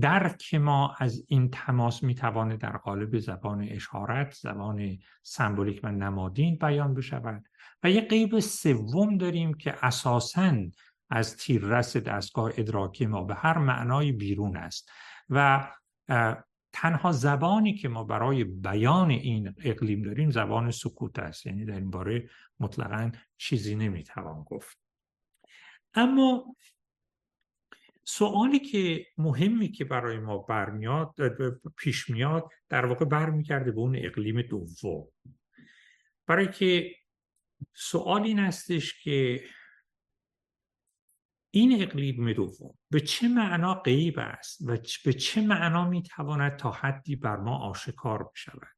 درک 0.00 0.54
ما 0.54 0.94
از 0.98 1.24
این 1.28 1.50
تماس 1.50 2.02
می‌توانه 2.02 2.56
در 2.56 2.76
قالب 2.76 3.18
زبان 3.18 3.62
اشارت 3.70 4.34
زبان 4.34 4.98
سمبولیک 5.22 5.80
و 5.82 5.92
نمادین 5.92 6.56
بیان 6.56 6.94
بشود 6.94 7.44
و 7.82 7.90
یه 7.90 8.00
قیب 8.00 8.40
سوم 8.40 9.18
داریم 9.18 9.54
که 9.54 9.86
اساساً 9.86 10.56
از 11.10 11.36
تیررس 11.36 11.96
دستگاه 11.96 12.50
ادراکی 12.56 13.06
ما 13.06 13.24
به 13.24 13.34
هر 13.34 13.58
معنای 13.58 14.12
بیرون 14.12 14.56
است 14.56 14.90
و 15.30 15.68
تنها 16.72 17.12
زبانی 17.12 17.74
که 17.74 17.88
ما 17.88 18.04
برای 18.04 18.44
بیان 18.44 19.10
این 19.10 19.54
اقلیم 19.58 20.02
داریم 20.02 20.30
زبان 20.30 20.70
سکوت 20.70 21.18
است. 21.18 21.46
یعنی 21.46 21.64
در 21.64 21.74
این 21.74 21.90
باره 21.90 22.30
مطلقا 22.60 23.12
چیزی 23.36 23.74
نمی‌توان 23.74 24.42
گفت. 24.42 24.78
اما 25.94 26.56
سوالی 28.04 28.58
که 28.58 29.06
مهمی 29.18 29.68
که 29.68 29.84
برای 29.84 30.18
ما 30.18 30.38
برمیاد 30.38 31.14
پیش 31.76 32.10
میاد 32.10 32.48
در 32.68 32.86
واقع 32.86 33.04
برمیگرده 33.04 33.72
به 33.72 33.78
اون 33.78 33.96
اقلیم 33.98 34.42
دوم. 34.42 35.08
برای 36.26 36.50
که 36.50 36.94
سوال 37.74 38.22
این 38.22 38.38
هستش 38.38 39.02
که 39.02 39.44
این 41.54 41.82
اقلیم 41.82 42.32
دوم. 42.32 42.74
به 42.90 43.00
چه 43.00 43.28
معنا 43.28 43.74
غیب 43.74 44.18
است 44.18 44.60
و 44.66 44.76
به 45.04 45.12
چه 45.12 45.40
معنا 45.40 45.88
می‌تواند 45.88 46.56
تا 46.56 46.70
حدی 46.70 47.16
بر 47.16 47.36
ما 47.36 47.58
آشکار 47.58 48.30
بشود؟ 48.34 48.68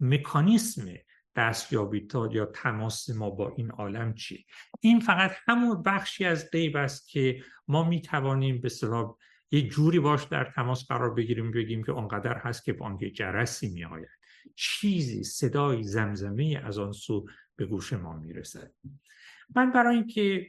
مکانیسم 0.00 0.94
دستیابی 1.36 2.00
تا 2.00 2.26
یا 2.26 2.46
تماس 2.46 3.10
ما 3.10 3.30
با 3.30 3.54
این 3.56 3.70
عالم 3.70 4.14
چی؟ 4.14 4.46
این 4.80 5.00
فقط 5.00 5.32
همون 5.46 5.82
بخشی 5.82 6.24
از 6.24 6.50
غیب 6.50 6.76
است 6.76 7.08
که 7.08 7.42
ما 7.68 7.84
می 7.84 8.00
توانیم 8.00 8.60
به 8.60 8.68
صلاح 8.68 9.16
یه 9.50 9.68
جوری 9.68 9.98
باش 9.98 10.24
در 10.24 10.44
تماس 10.44 10.86
قرار 10.86 11.14
بگیریم 11.14 11.50
بگیم 11.50 11.84
که 11.84 11.92
آنقدر 11.92 12.38
هست 12.38 12.64
که 12.64 12.72
بانک 12.72 13.00
جرسی 13.00 13.68
می 13.68 13.84
آید 13.84 14.08
چیزی 14.54 15.24
صدای 15.24 15.82
زمزمه 15.82 16.62
از 16.64 16.78
آن 16.78 16.92
سو 16.92 17.26
به 17.56 17.66
گوش 17.66 17.92
ما 17.92 18.16
می 18.16 18.32
رسد 18.32 18.72
من 19.56 19.72
برای 19.72 19.96
اینکه 19.96 20.46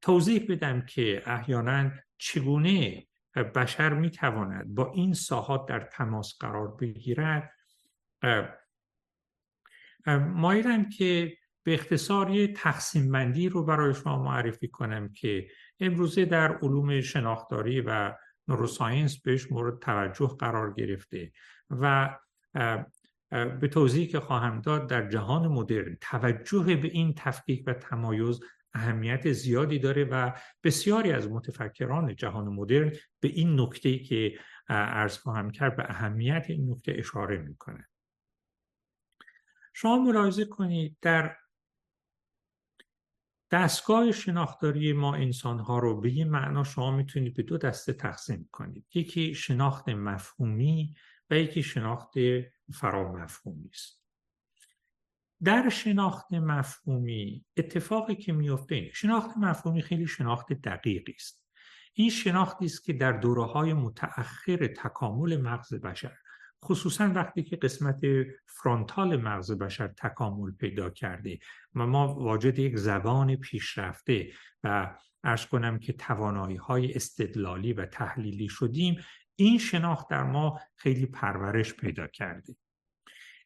توضیح 0.00 0.46
بدم 0.48 0.80
که 0.80 1.22
احیانا 1.26 1.90
چگونه 2.18 3.06
بشر 3.42 3.94
می 3.94 4.10
تواند 4.10 4.74
با 4.74 4.92
این 4.92 5.14
ساحات 5.14 5.66
در 5.66 5.80
تماس 5.80 6.38
قرار 6.40 6.76
بگیرد. 6.76 7.52
مایلم 10.34 10.88
که 10.88 11.36
به 11.62 11.74
اختصار 11.74 12.30
یه 12.30 12.52
تقسیم 12.52 13.12
بندی 13.12 13.48
رو 13.48 13.64
برای 13.64 13.94
شما 13.94 14.22
معرفی 14.22 14.68
کنم 14.68 15.12
که 15.12 15.48
امروزه 15.80 16.24
در 16.24 16.58
علوم 16.58 17.00
شناختاری 17.00 17.80
و 17.80 18.14
نوروساینس 18.48 19.22
بهش 19.22 19.52
مورد 19.52 19.78
توجه 19.78 20.36
قرار 20.38 20.74
گرفته 20.74 21.32
و 21.70 22.16
به 23.30 23.68
توضیح 23.72 24.08
که 24.08 24.20
خواهم 24.20 24.60
داد 24.60 24.90
در 24.90 25.08
جهان 25.08 25.48
مدرن 25.48 25.96
توجه 26.00 26.76
به 26.76 26.88
این 26.88 27.14
تفکیک 27.16 27.64
و 27.66 27.72
تمایز 27.72 28.40
اهمیت 28.76 29.32
زیادی 29.32 29.78
داره 29.78 30.04
و 30.04 30.32
بسیاری 30.64 31.12
از 31.12 31.28
متفکران 31.28 32.16
جهان 32.16 32.48
مدرن 32.48 32.92
به 33.20 33.28
این 33.28 33.60
نکته 33.60 33.98
که 33.98 34.38
ارز 34.68 35.18
خواهم 35.18 35.50
کرد 35.50 35.76
به 35.76 35.84
اهمیت 35.88 36.46
این 36.48 36.70
نکته 36.70 36.94
اشاره 36.96 37.38
می‌کنه. 37.38 37.88
شما 39.74 39.98
ملاحظه 39.98 40.44
کنید 40.44 40.96
در 41.02 41.36
دستگاه 43.50 44.12
شناختاری 44.12 44.92
ما 44.92 45.14
انسان 45.14 45.58
ها 45.58 45.78
رو 45.78 46.00
به 46.00 46.08
این 46.08 46.28
معنا 46.28 46.64
شما 46.64 46.96
می‌تونید 46.96 47.34
به 47.34 47.42
دو 47.42 47.58
دسته 47.58 47.92
تقسیم 47.92 48.48
کنید. 48.52 48.86
یکی 48.94 49.34
شناخت 49.34 49.88
مفهومی 49.88 50.94
و 51.30 51.38
یکی 51.38 51.62
شناخت 51.62 52.14
فرامفهومی 52.74 53.70
است. 53.72 54.05
در 55.44 55.68
شناخت 55.68 56.32
مفهومی 56.32 57.44
اتفاقی 57.56 58.14
که 58.14 58.32
میفته 58.32 58.74
اینه. 58.74 58.90
شناخت 58.92 59.36
مفهومی 59.36 59.82
خیلی 59.82 60.06
شناخت 60.06 60.52
دقیقی 60.52 61.14
است. 61.18 61.46
این 61.92 62.10
شناختی 62.10 62.64
است 62.64 62.84
که 62.84 62.92
در 62.92 63.12
دوره 63.12 63.44
های 63.44 63.72
متأخر 63.72 64.66
تکامل 64.66 65.40
مغز 65.40 65.74
بشر 65.74 66.16
خصوصا 66.64 67.12
وقتی 67.14 67.42
که 67.42 67.56
قسمت 67.56 68.00
فرانتال 68.46 69.16
مغز 69.16 69.52
بشر 69.52 69.88
تکامل 69.88 70.50
پیدا 70.50 70.90
کرده 70.90 71.38
و 71.74 71.86
ما 71.86 72.14
واجد 72.14 72.58
یک 72.58 72.76
زبان 72.76 73.36
پیشرفته 73.36 74.32
و 74.64 74.96
ارز 75.24 75.46
کنم 75.46 75.78
که 75.78 75.92
توانایی 75.92 76.56
های 76.56 76.94
استدلالی 76.94 77.72
و 77.72 77.86
تحلیلی 77.86 78.48
شدیم 78.48 79.04
این 79.36 79.58
شناخت 79.58 80.08
در 80.08 80.22
ما 80.22 80.60
خیلی 80.76 81.06
پرورش 81.06 81.74
پیدا 81.74 82.06
کرده. 82.06 82.56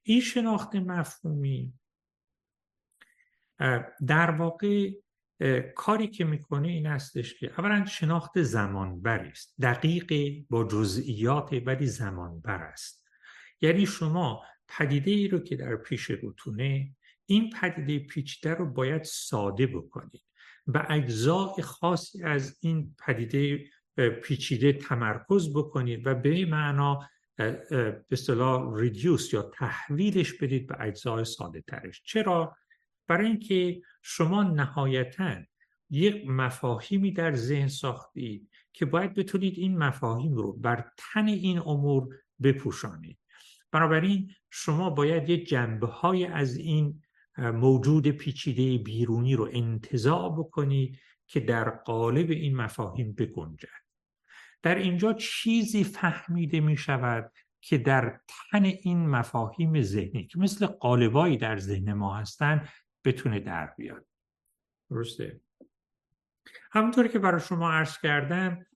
این 0.02 0.20
شناخت 0.20 0.76
مفهومی 0.76 1.72
در 4.06 4.30
واقع 4.30 4.90
کاری 5.76 6.06
که 6.06 6.24
می‌کنه 6.24 6.68
این 6.68 6.86
هستش 6.86 7.34
که 7.34 7.52
اولا 7.58 7.86
شناخت 7.86 8.42
زمانبری 8.42 9.28
است. 9.28 9.54
دقیق 9.60 10.12
با 10.50 10.64
جزئیات 10.64 11.62
ولی 11.66 11.86
زمانبر 11.86 12.62
است. 12.62 13.08
یعنی 13.60 13.86
شما 13.86 14.42
پدیده 14.68 15.10
ای 15.10 15.28
رو 15.28 15.38
که 15.38 15.56
در 15.56 15.76
پیش 15.76 16.10
روتونه 16.10 16.96
این 17.26 17.50
پدیده 17.50 18.06
پیچیده 18.06 18.54
رو 18.54 18.66
باید 18.72 19.02
ساده 19.02 19.66
بکنید 19.66 20.22
و 20.66 20.86
اجزای 20.88 21.62
خاصی 21.62 22.22
از 22.22 22.58
این 22.60 22.96
پدیده 23.06 23.64
پیچیده 24.22 24.72
تمرکز 24.72 25.52
بکنید 25.54 26.06
و 26.06 26.14
به 26.14 26.46
معنا 26.46 27.08
به 27.36 28.04
اصطلاح 28.10 28.80
ریدیوس 28.80 29.32
یا 29.32 29.42
تحویلش 29.42 30.32
بدید 30.32 30.66
به 30.66 30.76
اجزای 30.80 31.24
ساده 31.24 31.60
ترش 31.60 32.02
چرا؟ 32.04 32.56
برای 33.10 33.26
اینکه 33.26 33.82
شما 34.02 34.42
نهایتا 34.42 35.36
یک 35.90 36.26
مفاهیمی 36.26 37.12
در 37.12 37.34
ذهن 37.34 37.68
ساختید 37.68 38.50
که 38.72 38.86
باید 38.86 39.14
بتونید 39.14 39.58
این 39.58 39.78
مفاهیم 39.78 40.34
رو 40.34 40.52
بر 40.52 40.90
تن 40.96 41.26
این 41.28 41.58
امور 41.58 42.08
بپوشانید. 42.42 43.18
بنابراین 43.72 44.30
شما 44.50 44.90
باید 44.90 45.28
یه 45.28 45.44
جنبه 45.44 45.86
های 45.86 46.24
از 46.24 46.56
این 46.56 47.02
موجود 47.38 48.08
پیچیده 48.08 48.84
بیرونی 48.84 49.36
رو 49.36 49.48
انتظاع 49.52 50.32
بکنید 50.38 50.98
که 51.26 51.40
در 51.40 51.70
قالب 51.70 52.30
این 52.30 52.56
مفاهیم 52.56 53.12
بگنجد. 53.12 53.68
در 54.62 54.74
اینجا 54.74 55.12
چیزی 55.12 55.84
فهمیده 55.84 56.60
می 56.60 56.76
شود 56.76 57.32
که 57.60 57.78
در 57.78 58.20
تن 58.28 58.64
این 58.64 59.08
مفاهیم 59.08 59.82
ذهنی 59.82 60.26
که 60.26 60.38
مثل 60.38 60.66
قالبایی 60.66 61.36
در 61.36 61.58
ذهن 61.58 61.92
ما 61.92 62.16
هستند 62.16 62.68
بتونه 63.04 63.40
در 63.40 63.74
بیاد. 63.78 64.06
درسته. 64.90 65.40
همونطوری 66.72 67.08
که 67.08 67.18
برای 67.18 67.40
شما 67.40 67.72
عرض 67.72 67.98
کردم 67.98 68.66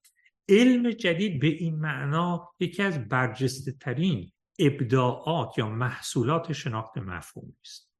علم 0.48 0.90
جدید 0.90 1.40
به 1.40 1.46
این 1.46 1.80
معنا 1.80 2.52
یکی 2.60 2.82
از 2.82 3.08
برجسته 3.08 3.72
ترین 3.72 4.32
ابداعات 4.58 5.58
یا 5.58 5.68
محصولات 5.68 6.52
شناخت 6.52 6.98
مفهومی 6.98 7.56
است 7.64 7.92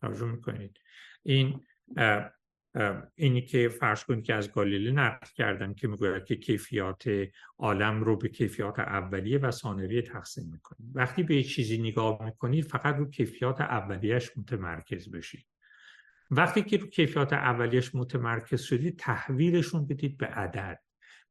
توجه 0.00 0.26
می‌کنید. 0.26 0.80
این 1.22 1.66
اینی 3.14 3.42
که 3.42 3.68
فرض 3.68 4.04
کنید 4.04 4.24
که 4.24 4.34
از 4.34 4.52
گالیله 4.52 4.90
نقل 4.90 5.26
کردم 5.34 5.74
که 5.74 5.88
می‌گوید 5.88 6.24
که 6.24 6.36
کیفیات 6.36 7.04
عالم 7.58 8.04
رو 8.04 8.16
به 8.16 8.28
کیفیات 8.28 8.78
اولیه 8.78 9.38
و 9.38 9.50
ثانویه 9.50 10.02
تقسیم 10.02 10.50
می‌کنید. 10.52 10.96
وقتی 10.96 11.22
به 11.22 11.42
چیزی 11.42 11.78
نگاه 11.78 12.24
می‌کنید 12.24 12.64
فقط 12.64 12.96
رو 12.96 13.10
کیفیات 13.10 13.60
اولیش 13.60 14.38
متمرکز 14.38 15.10
بشید. 15.10 15.46
وقتی 16.30 16.62
که 16.62 16.76
رو 16.76 16.86
کیفیات 16.86 17.32
اولیش 17.32 17.94
متمرکز 17.94 18.62
شدید 18.62 18.98
تحویلشون 18.98 19.86
بدید 19.86 20.16
به 20.16 20.26
عدد. 20.26 20.80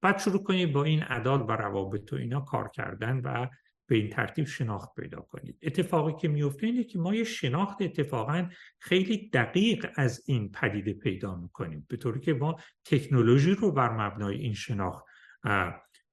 بعد 0.02 0.18
شروع 0.18 0.44
کنید 0.44 0.74
با 0.74 0.84
این 0.84 1.02
عدد 1.02 1.50
و 1.50 1.52
روابط 1.52 2.14
و 2.14 2.16
اینا 2.16 2.40
کار 2.40 2.70
کردن 2.70 3.18
و 3.20 3.48
به 3.88 3.96
این 3.96 4.10
ترتیب 4.10 4.46
شناخت 4.46 4.96
پیدا 4.96 5.22
کنید. 5.22 5.60
اتفاقی 5.62 6.14
که 6.22 6.28
میفته 6.28 6.68
اینه 6.68 6.84
که 6.84 7.00
ما 7.00 7.16
یه 7.16 7.24
شناخت 7.24 7.82
اتفاقا 7.82 8.50
خیلی 8.80 9.30
دقیق 9.30 9.92
از 9.96 10.24
این 10.26 10.52
پدیده 10.52 10.94
پیدا 10.94 11.36
می‌کنیم. 11.36 11.86
به 11.90 11.98
طوری 11.98 12.20
که 12.20 12.34
ما 12.34 12.56
تکنولوژی 12.86 13.52
رو 13.52 13.72
بر 13.72 13.90
مبنای 13.90 14.38
این 14.38 14.54
شناخت 14.54 15.06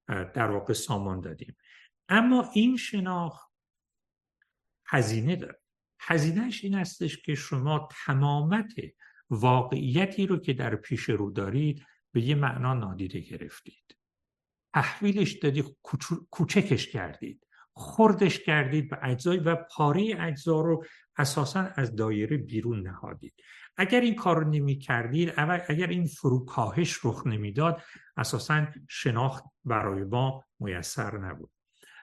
در 0.09 0.51
واقع 0.51 0.73
سامان 0.73 1.21
دادیم. 1.21 1.57
اما 2.09 2.51
این 2.55 2.77
شناخت 2.77 3.53
هزینه 4.87 5.37
داره. 5.37 5.62
هزینهش 6.03 6.65
این 6.65 6.75
استش 6.75 7.23
که 7.23 7.35
شما 7.35 7.89
تمامت 8.07 8.73
واقعیتی 9.31 10.27
رو 10.27 10.37
که 10.37 10.53
در 10.53 10.77
پیش 10.77 11.03
رو 11.03 11.31
دارید 11.31 11.87
به 12.13 12.21
یه 12.21 12.35
معنا 12.35 12.75
نادیده 12.75 13.21
گرفتید. 13.21 13.97
تحویلش 14.75 15.33
دادی 15.33 15.65
کوچکش 16.31 16.89
کردید. 16.89 17.47
خردش 17.75 18.39
کردید 18.39 18.91
به 18.91 18.99
اجزای 19.03 19.39
و 19.39 19.57
پاره 19.57 20.17
اجزا 20.19 20.61
رو 20.61 20.85
اساسا 21.17 21.61
از 21.61 21.97
دایره 21.97 22.37
بیرون 22.37 22.89
نهادید. 22.89 23.35
اگر 23.77 24.01
این 24.01 24.15
کار 24.15 24.37
رو 24.37 24.51
نمی 24.51 24.79
کردید 24.79 25.33
اگر 25.69 25.87
این 25.87 26.07
فروکاهش 26.07 27.05
رخ 27.05 27.27
نمی‌داد 27.27 27.83
اساسا 28.17 28.67
شناخت 28.89 29.45
برای 29.65 30.05
ما 30.05 30.45
میسر 30.61 31.19
نبود. 31.19 31.51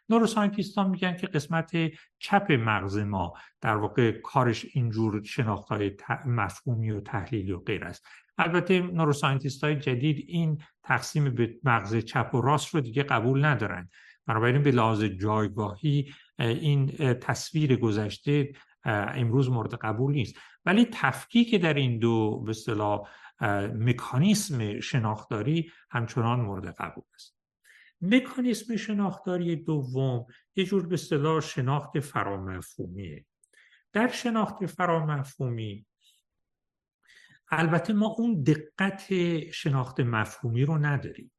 نوروساینتیست 0.09 0.77
ها 0.77 0.87
میگن 0.87 1.15
که 1.15 1.27
قسمت 1.27 1.71
چپ 2.19 2.51
مغز 2.51 2.97
ما 2.97 3.33
در 3.61 3.75
واقع 3.75 4.11
کارش 4.11 4.65
اینجور 4.73 5.23
شناخت 5.23 5.69
های 5.69 5.97
مفهومی 6.25 6.91
و 6.91 7.01
تحلیلی 7.01 7.51
و 7.51 7.59
غیر 7.59 7.83
است. 7.83 8.05
البته 8.37 8.81
نوروساینتیست 8.81 9.63
های 9.63 9.75
جدید 9.75 10.25
این 10.27 10.61
تقسیم 10.83 11.35
به 11.35 11.55
مغز 11.63 11.97
چپ 11.97 12.29
و 12.33 12.41
راست 12.41 12.75
رو 12.75 12.81
دیگه 12.81 13.03
قبول 13.03 13.45
ندارن. 13.45 13.89
بنابراین 14.27 14.63
به 14.63 14.71
لحاظ 14.71 15.03
جایگاهی 15.03 16.13
این 16.39 16.87
تصویر 17.13 17.75
گذشته 17.75 18.51
امروز 18.85 19.49
مورد 19.49 19.73
قبول 19.73 20.13
نیست. 20.13 20.35
ولی 20.65 20.87
تفکیک 20.91 21.55
در 21.55 21.73
این 21.73 21.99
دو 21.99 22.39
به 22.39 22.53
مکانیسم 23.75 24.79
شناختاری 24.79 25.71
همچنان 25.91 26.41
مورد 26.41 26.75
قبول 26.75 27.03
است. 27.15 27.38
مکانیسم 28.01 28.75
شناختاری 28.75 29.55
دوم 29.55 30.25
یه 30.55 30.65
جور 30.65 30.87
به 30.87 30.93
اصطلاح 30.93 31.39
شناخت 31.39 31.99
فرامفهومیه 31.99 33.25
در 33.93 34.07
شناخت 34.07 34.65
فرامفهومی 34.65 35.85
البته 37.51 37.93
ما 37.93 38.07
اون 38.07 38.43
دقت 38.43 39.13
شناخت 39.51 39.99
مفهومی 39.99 40.65
رو 40.65 40.77
نداریم. 40.77 41.31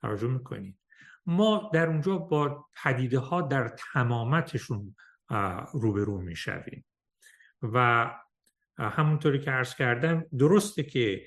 توجه 0.00 0.28
می‌کنید. 0.28 0.78
ما 1.26 1.70
در 1.74 1.86
اونجا 1.86 2.18
با 2.18 2.66
پدیده 2.82 3.18
ها 3.18 3.42
در 3.42 3.76
تمامتشون 3.92 4.96
روبرو 5.72 6.20
می‌شویم. 6.20 6.84
و 7.62 8.10
همونطوری 8.78 9.40
که 9.40 9.50
عرض 9.50 9.74
کردم 9.74 10.24
درسته 10.38 10.82
که 10.82 11.26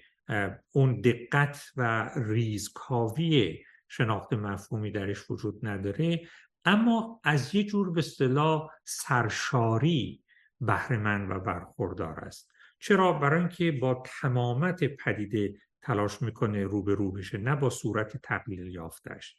اون 0.71 1.01
دقت 1.01 1.71
و 1.75 2.09
ریزکاوی 2.15 3.63
شناخت 3.91 4.33
مفهومی 4.33 4.91
درش 4.91 5.31
وجود 5.31 5.65
نداره. 5.65 6.21
اما 6.65 7.21
از 7.23 7.55
یه 7.55 7.63
جور 7.63 7.91
به 7.91 7.99
اصطلاح 7.99 8.69
سرشاری 8.85 10.23
بهرهمند 10.61 11.31
و 11.31 11.39
برخوردار 11.39 12.19
است. 12.19 12.51
چرا؟ 12.79 13.13
برای 13.13 13.39
اینکه 13.39 13.71
با 13.71 14.03
تمامت 14.21 14.83
پدیده 14.83 15.53
تلاش 15.81 16.21
می‌کنه 16.21 16.63
رو 16.63 16.83
به 16.83 16.95
رو 16.95 17.11
بشه 17.11 17.37
نه 17.37 17.55
با 17.55 17.69
صورت 17.69 18.17
تقلیل 18.17 18.67
یافتش 18.67 19.35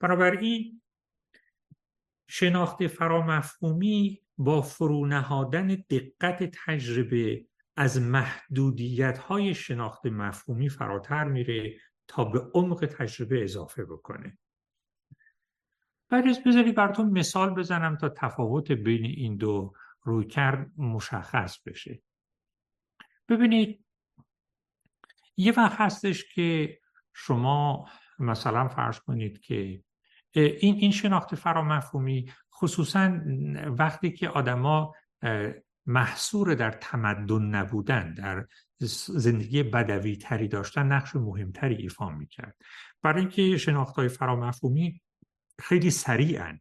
بنابراین 0.00 0.82
شناخت 2.28 2.86
فرامفهومی 2.86 4.22
با 4.38 4.62
فرونهادن 4.62 5.66
دقت 5.66 6.50
تجربه 6.66 7.46
از 7.76 8.00
محدودیت 8.00 9.18
های 9.18 9.54
شناخت 9.54 10.06
مفهومی 10.06 10.68
فراتر 10.68 11.24
میره 11.24 11.78
تا 12.08 12.24
به 12.24 12.50
عمق 12.54 12.86
تجربه 12.86 13.44
اضافه 13.44 13.84
بکنه. 13.84 14.38
بعد 16.08 16.24
بذاری 16.46 16.72
براتون 16.72 17.10
مثال 17.10 17.54
بزنم 17.54 17.96
تا 17.96 18.08
تفاوت 18.08 18.72
بین 18.72 19.04
این 19.04 19.36
دو 19.36 19.72
روی 20.02 20.26
کرد 20.26 20.70
مشخص 20.76 21.58
بشه. 21.66 22.02
ببینید 23.28 23.84
یه 25.36 25.52
وقت 25.52 25.80
هستش 25.80 26.34
که 26.34 26.80
شما 27.12 27.88
مثلا 28.18 28.68
فرض 28.68 28.98
کنید 28.98 29.40
که 29.40 29.82
این 30.32 30.74
این 30.74 30.90
شناخت 30.90 31.34
فرامفهومی 31.34 32.32
خصوصا 32.52 33.20
وقتی 33.66 34.12
که 34.12 34.28
آدما 34.28 34.94
محصور 35.86 36.54
در 36.54 36.70
تمدن 36.70 37.42
نبودن 37.42 38.14
در 38.14 38.46
زندگی 38.80 39.62
بدوی 39.62 40.16
تری 40.16 40.48
داشتن 40.48 40.86
نقش 40.86 41.16
مهمتری 41.16 41.74
ایفا 41.74 42.10
می‌کرد. 42.10 42.56
برای 43.02 43.20
اینکه 43.20 43.56
شناخت 43.56 43.94
های 43.94 44.08
فرامفهومی 44.08 45.00
خیلی 45.58 45.90
سریعن 45.90 46.60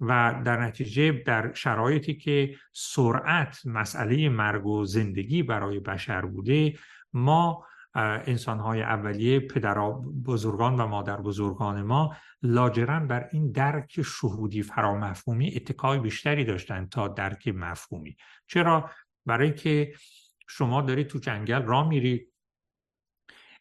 و 0.00 0.42
در 0.44 0.60
نتیجه 0.60 1.12
در 1.12 1.52
شرایطی 1.54 2.14
که 2.14 2.56
سرعت 2.72 3.60
مسئله 3.64 4.28
مرگ 4.28 4.66
و 4.66 4.84
زندگی 4.84 5.42
برای 5.42 5.80
بشر 5.80 6.20
بوده 6.20 6.78
ما 7.12 7.66
انسان 7.94 8.58
های 8.58 8.82
اولیه 8.82 9.40
پدر 9.40 9.90
بزرگان 10.24 10.80
و 10.80 10.86
مادر 10.86 11.16
بزرگان 11.16 11.82
ما 11.82 12.16
لاجرم 12.42 13.08
بر 13.08 13.28
این 13.32 13.52
درک 13.52 14.02
شهودی 14.02 14.62
فرامفهومی 14.62 15.52
اتکای 15.56 15.98
بیشتری 15.98 16.44
داشتند 16.44 16.88
تا 16.88 17.08
درک 17.08 17.48
مفهومی. 17.48 18.16
چرا؟ 18.46 18.90
برای 19.26 19.54
که 19.54 19.92
شما 20.48 20.82
دارید 20.82 21.06
تو 21.06 21.18
جنگل 21.18 21.62
را 21.62 21.88
میرید 21.88 22.32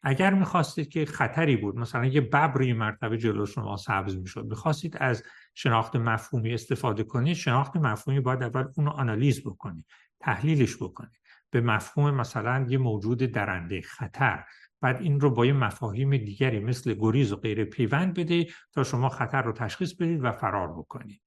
اگر 0.03 0.33
می‌خواستید 0.33 0.89
که 0.89 1.05
خطری 1.05 1.57
بود 1.57 1.75
مثلا 1.75 2.05
یه 2.05 2.21
ببری 2.21 2.73
مرتبه 2.73 3.17
جلو 3.17 3.45
شما 3.45 3.77
سبز 3.77 4.17
می‌شد 4.17 4.45
می‌خواستید 4.45 4.97
از 4.97 5.23
شناخت 5.55 5.95
مفهومی 5.95 6.53
استفاده 6.53 7.03
کنید 7.03 7.35
شناخت 7.35 7.75
مفهومی 7.75 8.19
باید 8.19 8.43
اول 8.43 8.67
اونو 8.77 8.91
آنالیز 8.91 9.41
بکنید 9.41 9.85
تحلیلش 10.19 10.75
بکنید 10.75 11.19
به 11.49 11.61
مفهوم 11.61 12.13
مثلا 12.13 12.65
یه 12.69 12.77
موجود 12.77 13.17
درنده 13.17 13.81
خطر. 13.81 14.43
بعد 14.81 15.01
این 15.01 15.19
رو 15.19 15.29
با 15.29 15.45
یه 15.45 15.53
مفاهیم 15.53 16.17
دیگری 16.17 16.59
مثل 16.59 16.93
گریز 16.93 17.31
و 17.31 17.35
غیره 17.35 17.65
پیوند 17.65 18.13
بده 18.13 18.47
تا 18.73 18.83
شما 18.83 19.09
خطر 19.09 19.41
رو 19.41 19.51
تشخیص 19.51 19.93
بدید 19.93 20.23
و 20.23 20.31
فرار 20.31 20.73
بکنید. 20.73 21.21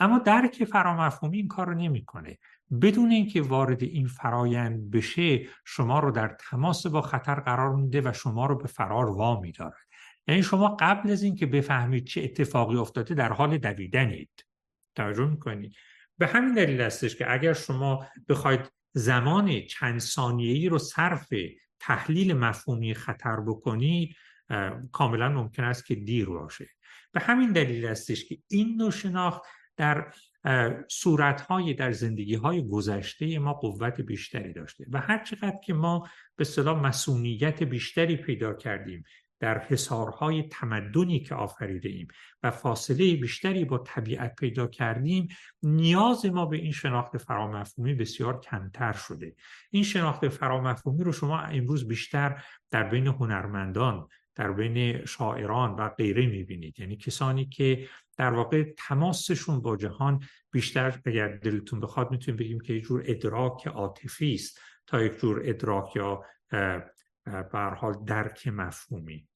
اما 0.00 0.18
درک 0.18 0.64
فرامفهومی 0.64 1.36
این 1.36 1.48
کار 1.48 1.66
رو 1.66 1.74
نمی‌کنه. 1.74 2.38
بدون 2.82 3.10
اینکه 3.10 3.42
وارد 3.42 3.82
این 3.82 4.06
فرایند 4.06 4.90
بشه 4.90 5.46
شما 5.64 5.98
رو 5.98 6.10
در 6.10 6.36
تماس 6.50 6.86
با 6.86 7.02
خطر 7.02 7.34
قرار 7.34 7.74
میده 7.74 8.00
و 8.00 8.12
شما 8.12 8.46
رو 8.46 8.56
به 8.56 8.66
فرار 8.66 9.10
وا 9.10 9.40
میدارد 9.40 9.84
یعنی 10.28 10.42
شما 10.42 10.76
قبل 10.80 11.10
از 11.10 11.22
اینکه 11.22 11.46
بفهمید 11.46 12.04
چه 12.04 12.22
اتفاقی 12.22 12.76
افتاده 12.76 13.14
در 13.14 13.32
حال 13.32 13.58
دویدنید. 13.58 14.44
توجه 14.94 15.26
می‌کنید 15.26 15.74
به 16.18 16.26
همین 16.26 16.54
دلیل 16.54 16.80
هستش 16.80 17.16
که 17.16 17.32
اگر 17.32 17.52
شما 17.52 18.06
بخواید 18.28 18.72
زمان 18.92 19.60
چند 19.60 19.98
ثانیه‌ای 20.00 20.68
رو 20.68 20.78
صرف 20.78 21.28
تحلیل 21.80 22.32
مفهومی 22.32 22.94
خطر 22.94 23.40
بکنید 23.40 24.16
کاملا 24.92 25.28
ممکن 25.28 25.64
است 25.64 25.86
که 25.86 25.94
دیر 25.94 26.26
باشه. 26.28 26.68
به 27.12 27.20
همین 27.20 27.52
دلیل 27.52 27.86
هستش 27.86 28.24
که 28.24 28.38
این 28.48 28.76
نوع 28.76 28.90
شناخت 28.90 29.42
در 29.76 30.12
صورتهای 30.88 31.74
در 31.74 31.92
زندگی 31.92 32.34
های 32.34 32.68
گذشته 32.68 33.38
ما 33.38 33.52
قوت 33.52 34.00
بیشتری 34.00 34.52
داشته 34.52 34.86
و 34.92 35.00
هر 35.00 35.24
چقدر 35.24 35.58
که 35.64 35.74
ما 35.74 36.08
به 36.36 36.44
صلاح 36.44 36.80
مسئولیت 36.86 37.62
بیشتری 37.62 38.16
پیدا 38.16 38.54
کردیم 38.54 39.04
در 39.40 39.58
حسارهای 39.58 40.42
تمدنی 40.42 41.20
که 41.20 41.34
آفریده 41.34 41.88
ایم 41.88 42.08
و 42.42 42.50
فاصله 42.50 43.16
بیشتری 43.16 43.64
با 43.64 43.78
طبیعت 43.78 44.34
پیدا 44.36 44.66
کردیم 44.66 45.28
نیاز 45.62 46.26
ما 46.26 46.46
به 46.46 46.56
این 46.56 46.72
شناخت 46.72 47.18
فرامفهومی 47.18 47.94
بسیار 47.94 48.40
کمتر 48.40 48.92
شده. 48.92 49.34
این 49.70 49.82
شناخت 49.82 50.28
فرامفهومی 50.28 51.04
رو 51.04 51.12
شما 51.12 51.40
امروز 51.40 51.88
بیشتر 51.88 52.44
در 52.70 52.82
بین 52.82 53.06
هنرمندان 53.06 54.08
در 54.34 54.52
بین 54.52 55.04
شاعران 55.04 55.74
و 55.74 55.88
غیره 55.88 56.26
می‌بینید. 56.26 56.80
یعنی 56.80 56.96
کسانی 56.96 57.46
که 57.46 57.88
در 58.16 58.32
واقع 58.32 58.72
تماسشون 58.78 59.60
با 59.60 59.76
جهان 59.76 60.22
بیشتر 60.50 61.00
اگر 61.06 61.28
دلتون 61.28 61.80
بخواد 61.80 62.10
می‌تونیم 62.10 62.36
بگیم 62.36 62.60
که 62.60 62.72
یک 62.72 62.84
جور 62.84 63.02
ادراک 63.06 63.66
عاطفی 63.66 64.34
است 64.34 64.60
تا 64.86 65.02
یک 65.02 65.20
جور 65.20 65.42
ادراک 65.44 65.96
یا 65.96 66.24
به 67.24 67.58
حال 67.78 68.04
درک 68.06 68.48
مفهومی. 68.48 69.28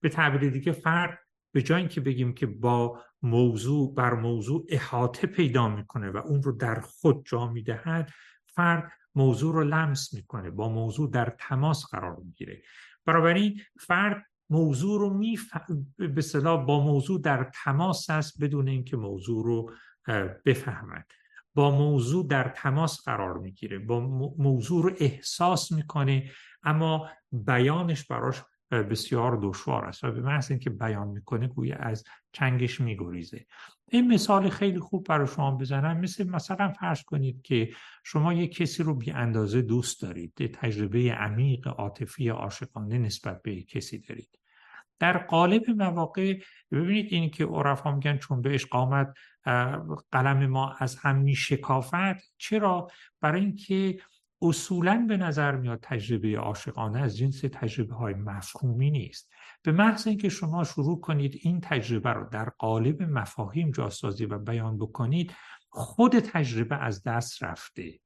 به 0.00 0.08
تعبیر 0.08 0.50
دیگه 0.50 0.72
فرد 0.72 1.18
به 1.52 1.62
جای 1.62 1.80
اینکه 1.80 2.00
بگیم 2.00 2.34
که 2.34 2.46
با 2.46 3.02
موضوع 3.22 3.94
بر 3.94 4.14
موضوع 4.14 4.66
احاطه 4.68 5.26
پیدا 5.26 5.68
می‌کنه 5.68 6.10
و 6.10 6.16
اون 6.16 6.42
رو 6.42 6.52
در 6.52 6.80
خود 6.80 7.24
جا 7.26 7.46
می‌دهد 7.52 8.10
فرد 8.46 8.92
موضوع 9.14 9.54
رو 9.54 9.64
لمس 9.64 10.14
می‌کنه 10.14 10.50
با 10.50 10.68
موضوع 10.68 11.10
در 11.10 11.36
تماس 11.38 11.86
قرار 11.90 12.16
می‌گیره. 12.16 12.62
بنابراین 13.06 13.60
فرد 13.80 14.29
موضوع 14.50 15.00
رو 15.00 15.14
می 15.14 15.38
به 16.14 16.22
صلاح 16.22 16.64
با 16.64 16.80
موضوع 16.80 17.20
در 17.20 17.50
تماس 17.64 18.10
است 18.10 18.42
بدون 18.42 18.68
اینکه 18.68 18.96
موضوع 18.96 19.44
رو 19.44 19.72
بفهمد. 20.44 21.06
با 21.54 21.70
موضوع 21.70 22.26
در 22.26 22.48
تماس 22.48 23.04
قرار 23.04 23.38
می‌گیره 23.38 23.78
با 23.78 24.00
موضوع 24.38 24.82
رو 24.82 24.92
احساس 24.98 25.72
می‌کنه 25.72 26.30
اما 26.62 27.08
بیانش 27.32 28.04
براش 28.04 28.42
بسیار 28.70 29.38
دشوار 29.42 29.84
است 29.84 30.04
و 30.04 30.12
به 30.12 30.20
محض 30.20 30.50
اینکه 30.50 30.70
بیان 30.70 31.08
می‌کنه 31.08 31.48
گویا 31.48 31.76
از 31.76 32.04
چنگش 32.32 32.80
میگریزه. 32.80 33.46
این 33.92 34.12
مثال 34.12 34.48
خیلی 34.48 34.80
خوب 34.80 35.06
برای 35.06 35.26
شما 35.26 35.50
بزنم. 35.56 36.00
مثل 36.00 36.28
مثلا 36.28 36.72
فرض 36.72 37.02
کنید 37.02 37.42
که 37.42 37.70
شما 38.04 38.32
یک 38.32 38.56
کسی 38.56 38.82
رو 38.82 38.94
بی 38.94 39.10
اندازه 39.10 39.62
دوست 39.62 40.02
دارید 40.02 40.52
تجربه 40.54 40.98
عمیق 40.98 41.66
عاطفی 41.66 42.28
عاشقانه 42.28 42.98
نسبت 42.98 43.42
به 43.42 43.62
کسی 43.62 43.98
دارید. 43.98 44.39
در 45.00 45.18
قالب 45.18 45.70
مواقع 45.70 46.38
ببینید 46.70 47.12
این 47.12 47.30
که 47.30 47.44
عرفا 47.44 47.94
میگن 47.94 48.18
چون 48.18 48.42
به 48.42 48.50
عشق 48.50 48.76
آمد 48.76 49.14
قلم 50.12 50.46
ما 50.46 50.72
از 50.78 50.96
هم 50.96 51.16
می 51.16 51.34
شکافت 51.34 52.34
چرا؟ 52.38 52.88
برای 53.20 53.40
اینکه 53.40 53.98
اصولا 54.42 55.04
به 55.08 55.16
نظر 55.16 55.56
میاد 55.56 55.78
تجربه 55.82 56.38
عاشقانه 56.38 57.00
از 57.00 57.16
جنس 57.16 57.40
تجربه 57.40 57.94
های 57.94 58.14
مفهومی 58.14 58.90
نیست. 58.90 59.30
به 59.62 59.72
محض 59.72 60.06
اینکه 60.06 60.28
شما 60.28 60.64
شروع 60.64 61.00
کنید 61.00 61.40
این 61.42 61.60
تجربه 61.60 62.10
رو 62.10 62.28
در 62.28 62.48
قالب 62.48 63.02
مفاهیم 63.02 63.70
جاسازی 63.70 64.26
و 64.26 64.38
بیان 64.38 64.78
بکنید 64.78 65.32
خود 65.68 66.18
تجربه 66.18 66.76
از 66.76 67.02
دست 67.02 67.42
رفته. 67.42 68.00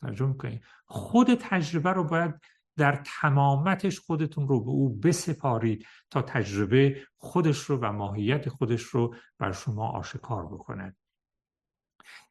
ترجمه 0.00 0.34
کنید 0.34 0.62
خود 0.86 1.34
تجربه 1.34 1.90
رو 1.90 2.04
باید 2.04 2.34
در 2.76 3.02
تمامتش 3.20 4.00
خودتون 4.00 4.48
رو 4.48 4.64
به 4.64 4.70
او 4.70 4.88
بسپارید 4.94 5.86
تا 6.10 6.22
تجربه 6.22 7.02
خودش 7.16 7.58
رو 7.58 7.76
و 7.76 7.92
ماهیت 7.92 8.48
خودش 8.48 8.82
رو 8.82 9.14
بر 9.38 9.52
شما 9.52 9.88
آشکار 9.88 10.46
بکنه 10.46 10.96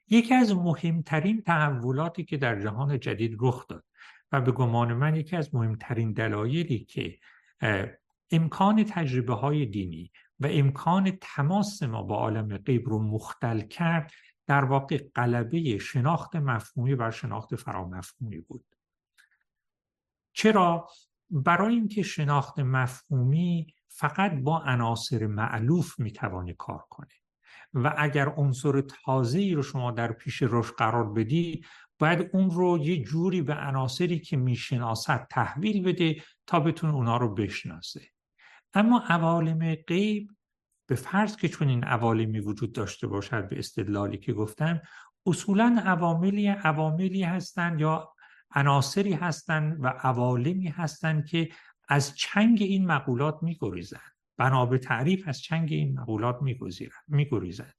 یکی 0.07 0.33
از 0.33 0.55
مهمترین 0.55 1.41
تحولاتی 1.41 2.23
که 2.23 2.37
در 2.37 2.61
جهان 2.61 2.99
جدید 2.99 3.37
رخ 3.39 3.67
داد 3.67 3.85
و 4.31 4.41
به 4.41 4.51
گمان 4.51 4.93
من 4.93 5.15
یکی 5.15 5.35
از 5.35 5.55
مهمترین 5.55 6.13
دلایلی 6.13 6.79
که 6.79 7.19
امکان 8.31 8.83
تجربه 8.83 9.33
های 9.33 9.65
دینی 9.65 10.11
و 10.39 10.47
امکان 10.51 11.17
تماس 11.21 11.83
ما 11.83 12.03
با 12.03 12.15
عالم 12.15 12.57
غیب 12.57 12.89
رو 12.89 12.99
مختل 12.99 13.59
کرد 13.59 14.11
در 14.47 14.65
واقع 14.65 14.97
قلبه 15.15 15.77
شناخت 15.77 16.35
مفهومی 16.35 16.95
بر 16.95 17.11
شناخت 17.11 17.55
فرامفهومی 17.55 18.39
بود. 18.39 18.65
چرا 20.35 20.87
برای 21.29 21.75
اینکه 21.75 22.03
شناخت 22.03 22.59
مفهومی 22.59 23.73
فقط 23.87 24.31
با 24.31 24.59
عناصر 24.59 25.27
معلوف 25.27 25.99
می‌توانه 25.99 26.53
کار 26.53 26.85
کنه. 26.89 27.13
و 27.73 27.93
اگر 27.97 28.29
عنصر 28.29 28.81
تازه 28.81 29.39
ای 29.39 29.53
رو 29.53 29.61
شما 29.61 29.91
در 29.91 30.11
پیش 30.11 30.41
روش 30.41 30.71
قرار 30.71 31.13
بدی 31.13 31.65
باید 31.99 32.29
اون 32.33 32.51
رو 32.51 32.77
یه 32.77 33.03
جوری 33.03 33.41
به 33.41 33.53
عناصری 33.53 34.19
که 34.19 34.37
می‌شناسد 34.37 35.27
تحویل 35.29 35.83
بده 35.83 36.21
تا 36.47 36.59
بتونه 36.59 36.93
اونا 36.93 37.17
رو 37.17 37.33
بشناسه. 37.33 38.01
اما 38.73 39.03
عوالم 39.07 39.75
غیب 39.75 40.31
به 40.87 40.95
فرض 40.95 41.35
که 41.35 41.49
چون 41.49 41.67
این 41.67 41.83
عوالمی 41.83 42.39
وجود 42.39 42.71
داشته 42.71 43.07
باشد 43.07 43.49
به 43.49 43.59
استدلالی 43.59 44.17
که 44.17 44.33
گفتم 44.33 44.81
اصولا 45.25 45.81
عواملی 45.85 46.47
عواملی 46.47 47.23
هستند 47.23 47.81
یا 47.81 48.14
عناصری 48.51 49.13
هستند 49.13 49.77
و 49.83 49.87
عوالمی 49.87 50.67
هستند 50.67 51.25
که 51.25 51.49
از 51.87 52.15
چنگ 52.15 52.61
این 52.61 52.85
مقولات 52.85 53.43
میگریزند. 53.43 54.15
بنا 54.37 54.65
به 54.65 54.77
تعریف 54.77 55.27
از 55.27 55.41
چنگ 55.41 55.73
این 55.73 55.99
مقولات 55.99 56.39
میگریزند. 57.07 57.73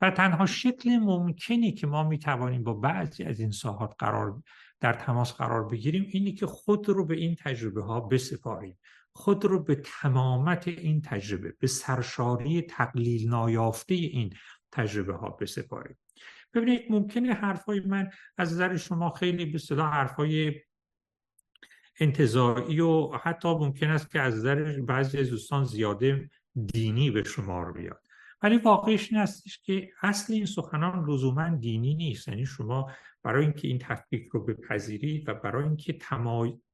و 0.00 0.10
تنها 0.10 0.46
شکل 0.46 0.90
ممکنی 0.90 1.72
که 1.72 1.86
ما 1.86 2.08
می‌توانیم 2.08 2.62
با 2.62 2.74
بعضی 2.74 3.24
از 3.24 3.40
این 3.40 3.50
ساحات 3.50 3.94
قرار 3.98 4.42
در 4.80 4.92
تماس 4.92 5.32
قرار 5.32 5.68
بگیریم 5.68 6.06
اینی 6.10 6.32
که 6.32 6.46
خود 6.46 6.88
رو 6.88 7.06
به 7.06 7.16
این 7.16 7.34
تجربه 7.34 7.82
ها 7.82 8.00
بسپاریم. 8.00 8.78
خود 9.12 9.44
رو 9.44 9.62
به 9.62 9.74
تمامت 9.74 10.68
این 10.68 11.02
تجربه 11.02 11.54
به 11.60 11.66
سرشاری 11.66 12.62
تقلیل 12.62 13.28
نایافته 13.28 13.94
این 13.94 14.34
تجربه 14.72 15.16
ها 15.16 15.30
بسپاریم. 15.30 15.96
ببینید 16.54 16.82
ممکنه 16.90 17.32
حرفای 17.32 17.80
من 17.80 18.10
از 18.38 18.52
نظر 18.52 18.76
شما 18.76 19.10
خیلی 19.10 19.44
به 19.44 19.58
صلاح 19.58 19.92
حرفای 19.92 20.54
انتظاعی 22.00 22.80
و 22.80 23.08
حتی 23.22 23.48
ممکن 23.48 23.90
است 23.90 24.10
که 24.10 24.20
از 24.20 24.34
نظر 24.34 24.80
بعضی 24.80 25.18
از 25.18 25.30
دوستان 25.30 25.64
زیاده 25.64 26.30
دینی 26.72 27.10
به 27.10 27.22
شمار 27.22 27.72
بیاد. 27.72 28.06
ولی 28.42 28.56
واقعش 28.56 29.12
این 29.12 29.20
هستش 29.20 29.58
که 29.62 29.90
اصل 30.02 30.32
این 30.32 30.46
سخنان 30.46 31.10
لزوما 31.10 31.48
دینی 31.48 31.94
نیست. 31.94 32.28
یعنی 32.28 32.46
شما 32.46 32.90
برای 33.22 33.44
اینکه 33.44 33.68
این 33.68 33.78
تفکیک 33.78 34.28
رو 34.28 34.44
بپذیرید 34.44 35.28
و 35.28 35.34
برای 35.34 35.64
اینکه 35.64 35.98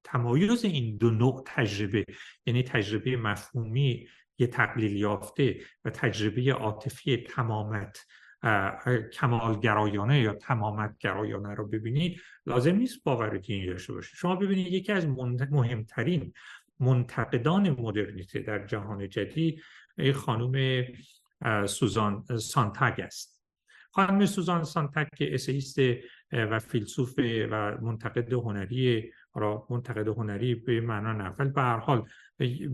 تمایز 0.04 0.64
این 0.64 0.96
دو 0.96 1.10
نوع 1.10 1.42
تجربه 1.46 2.04
یعنی 2.46 2.62
تجربه 2.62 3.16
مفهومی 3.16 4.08
یه 4.38 4.46
تقلیل 4.46 4.96
یافته 4.96 5.60
و 5.84 5.90
تجربه 5.90 6.52
عاطفی 6.52 7.16
تمامت 7.16 8.06
کمالگرایانه 9.12 10.20
یا 10.20 10.34
تمامت 10.34 10.98
گرایانه 10.98 11.54
رو 11.54 11.68
ببینید 11.68 12.20
لازم 12.46 12.74
نیست 12.76 13.04
باور 13.04 13.36
دینی 13.36 13.66
داشته 13.66 13.92
باشید 13.92 14.16
شما 14.16 14.36
ببینید 14.36 14.66
یکی 14.66 14.92
از 14.92 15.06
مهمترین 15.50 16.32
منتقدان 16.80 17.70
مدرنیته 17.70 18.38
در 18.38 18.66
جهان 18.66 19.08
جدید 19.08 19.62
خانم 20.14 20.84
سوزان 21.66 22.24
سانتاگ 22.38 23.00
است. 23.00 23.40
خانم 23.92 24.26
سوزان 24.26 24.64
سانتاگ 24.64 25.06
که 25.16 25.34
اسیست 25.34 25.78
و 26.32 26.58
فیلسوف 26.58 27.14
و 27.50 27.78
منتقد 27.80 28.32
هنری 28.32 29.12
را 29.34 29.66
منتقد 29.70 30.08
هنری 30.08 30.54
به 30.54 30.80
معنا 30.80 31.12
نه 31.12 31.34
ولی 31.38 31.50
به 31.50 31.60
هر 31.60 31.78
حال 31.78 32.08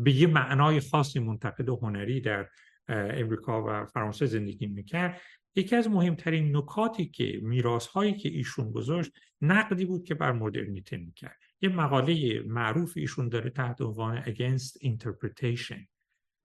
به 0.04 0.12
یه 0.12 0.26
معنای 0.26 0.80
خاصی 0.80 1.18
منتقد 1.18 1.68
هنری 1.68 2.20
در 2.20 2.48
امریکا 2.88 3.64
و 3.66 3.84
فرانسه 3.84 4.26
زندگی 4.26 4.66
می‌کرد. 4.66 5.20
یکی 5.56 5.76
از 5.76 5.88
مهمترین 5.88 6.56
نکاتی 6.56 7.06
که 7.06 7.38
میراث 7.42 7.86
هایی 7.86 8.14
که 8.14 8.28
ایشون 8.28 8.70
گذاشت 8.70 9.10
نقدی 9.40 9.84
بود 9.84 10.04
که 10.04 10.14
بر 10.14 10.32
مدرنیته 10.32 10.96
می‌کرد. 10.96 11.38
یه 11.60 11.68
مقاله 11.68 12.40
معروف 12.40 12.92
ایشون 12.96 13.28
داره 13.28 13.50
تحت 13.50 13.80
عنوان 13.80 14.22
Against 14.22 14.72
Interpretation 14.84 15.86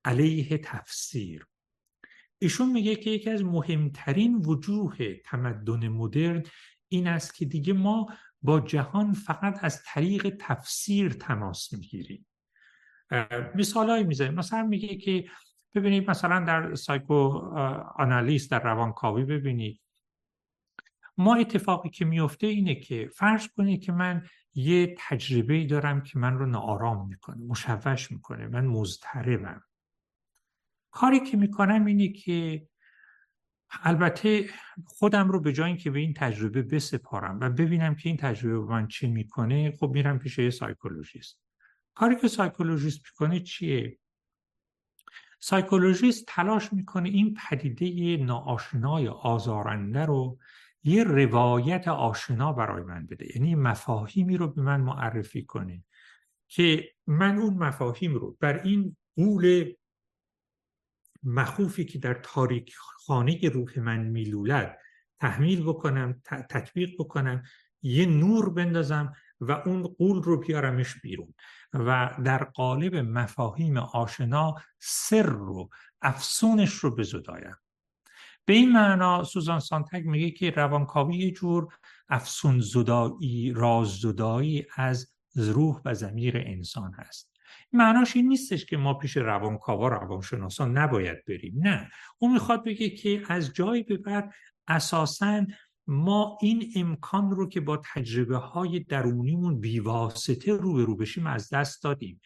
علیه 0.06 0.58
تفسیر. 0.58 1.46
ایشون 2.40 2.72
میگه 2.72 2.96
که 2.96 3.10
یکی 3.10 3.30
از 3.30 3.44
مهمترین 3.44 4.36
وجوه 4.36 5.14
تمدن 5.26 5.88
مدرن 5.88 6.44
این 6.88 7.08
است 7.08 7.36
که 7.36 7.46
دیگه 7.46 7.74
ما 7.74 8.08
با 8.42 8.60
جهان 8.60 9.14
فقط 9.14 9.64
از 9.64 9.84
طریق 9.86 10.36
تفسیر 10.40 11.14
تماس 11.14 11.74
می‌گیریم. 11.74 12.28
مثال 13.56 13.90
هایی 13.90 14.04
می‌زنیم. 14.04 14.34
مثلا 14.34 14.64
میگه 14.64 14.96
که 14.96 15.26
ببینید 15.76 16.10
مثلا 16.10 16.46
در 16.46 16.76
سایکو 16.76 17.14
آنالیز 17.96 18.50
در 18.50 18.64
روانکاوی 18.64 19.26
ببینید. 19.26 19.82
ما 21.18 21.36
اتفاقی 21.36 21.90
که 21.90 22.06
میفته 22.06 22.48
اینه 22.48 22.76
که 22.76 23.10
فرض 23.16 23.48
کنید 23.48 23.84
که 23.84 23.92
من 23.92 24.26
یه 24.54 24.96
تجربه 25.00 25.66
دارم 25.66 26.02
که 26.02 26.20
من 26.20 26.38
رو 26.38 26.46
ناآرام 26.46 27.08
می‌کنه 27.08 27.44
مشوش 27.46 28.12
می‌کنه 28.12 28.48
من 28.48 28.66
مضطربم. 28.66 29.64
کاری 30.92 31.20
که 31.20 31.38
می‌کنم 31.38 31.86
اینه 31.86 32.08
که 32.08 32.68
البته 33.84 34.50
خودم 34.86 35.30
رو 35.30 35.40
به 35.40 35.54
جای 35.54 35.68
اینکه 35.68 35.92
به 35.92 36.00
این 36.00 36.14
تجربه 36.14 36.62
بسپارم 36.62 37.40
و 37.40 37.50
ببینم 37.50 37.96
که 37.96 38.10
این 38.10 38.18
تجربه 38.18 38.60
به 38.60 38.72
من 38.72 38.88
چه 38.88 39.08
می‌کنه 39.08 39.72
خب 39.80 39.92
میرم 39.94 40.20
پیش 40.20 40.38
یه 40.40 40.50
psychologist. 40.50 41.40
کاری 41.94 42.16
که 42.16 42.28
psychologist 42.28 43.02
می‌کنه 43.06 43.40
چیه؟ 43.40 43.98
psychologist 45.44 46.26
تلاش 46.28 46.74
می‌کنه 46.74 47.10
این 47.10 47.38
پدیده 47.50 48.18
ناآشنای 48.24 49.08
آزارنده 49.08 50.06
رو 50.06 50.40
یه 50.84 51.04
روایت 51.04 51.88
آشنا 51.88 52.54
برای 52.54 52.84
من 52.84 53.06
بده. 53.06 53.28
یعنی 53.36 53.56
مفاهیمی 53.56 54.38
رو 54.38 54.48
به 54.48 54.62
من 54.62 54.82
معرفی 54.82 55.46
کنه 55.46 55.84
که 56.48 56.92
من 57.08 57.38
اون 57.38 57.54
مفاهیم 57.54 58.16
رو 58.16 58.38
بر 58.40 58.62
این 58.64 58.98
قول 59.16 59.74
مخوفی 61.24 61.86
که 61.86 62.00
در 62.00 62.14
تاریک 62.14 62.76
خانه 62.78 63.50
روح 63.50 63.80
من 63.80 64.00
میلولد 64.00 64.78
تحمیل 65.20 65.64
بکنم 65.64 66.22
تطبیق 66.50 66.90
بکنم 67.00 67.44
یه 67.82 68.06
نور 68.06 68.50
بندازم 68.50 69.14
و 69.42 69.52
اون 69.52 69.84
قول 69.84 70.24
رو 70.24 70.38
بیارمش 70.38 71.02
بیرون 71.02 71.34
و 71.74 72.16
در 72.26 72.44
قالب 72.44 72.96
مفاهیم 72.96 73.78
آشنا 73.78 74.56
سر 74.80 75.24
رو 75.24 75.70
افسونش 76.02 76.74
رو 76.74 76.96
بزدایم 76.96 77.56
به 78.46 78.54
این 78.54 78.72
معنا 78.72 79.24
سوزان 79.24 79.60
سانتک 79.60 80.06
میگه 80.06 80.32
که 80.32 80.50
روانکاوی 80.50 81.18
یه 81.18 81.32
جور 81.32 81.74
افسون 82.10 82.60
زدایی 82.60 83.54
راز 83.56 83.88
زدایی 83.88 84.66
از 84.76 85.14
روح 85.36 85.82
و 85.86 85.94
زمیر 85.94 86.38
انسان 86.38 86.94
هست. 86.94 87.32
معناش 87.74 88.16
این 88.16 88.28
نیستش 88.28 88.66
که 88.66 88.78
ما 88.78 88.94
پیش 88.94 89.18
روانکاوا 89.18 89.88
روانشناسان 89.88 90.78
نباید 90.78 91.26
بریم 91.28 91.54
نه. 91.58 91.90
اون 92.20 92.34
می‌خواد 92.34 92.64
بگه 92.64 92.90
که 92.90 93.24
از 93.30 93.54
جایی 93.54 93.84
به 93.84 93.98
بعد 93.98 94.34
اساساً 94.68 95.46
ما 95.92 96.38
این 96.42 96.72
امکان 96.76 97.32
رو 97.32 97.50
که 97.50 97.62
با 97.62 97.82
تجربه 97.94 98.38
های 98.38 98.80
درونیمون 98.80 99.60
بیواسطه 99.60 100.54
رو 100.54 100.86
رو 100.86 100.96
بشیم 100.96 101.28
از 101.28 101.50
دست 101.50 101.84
دادیم. 101.84 102.22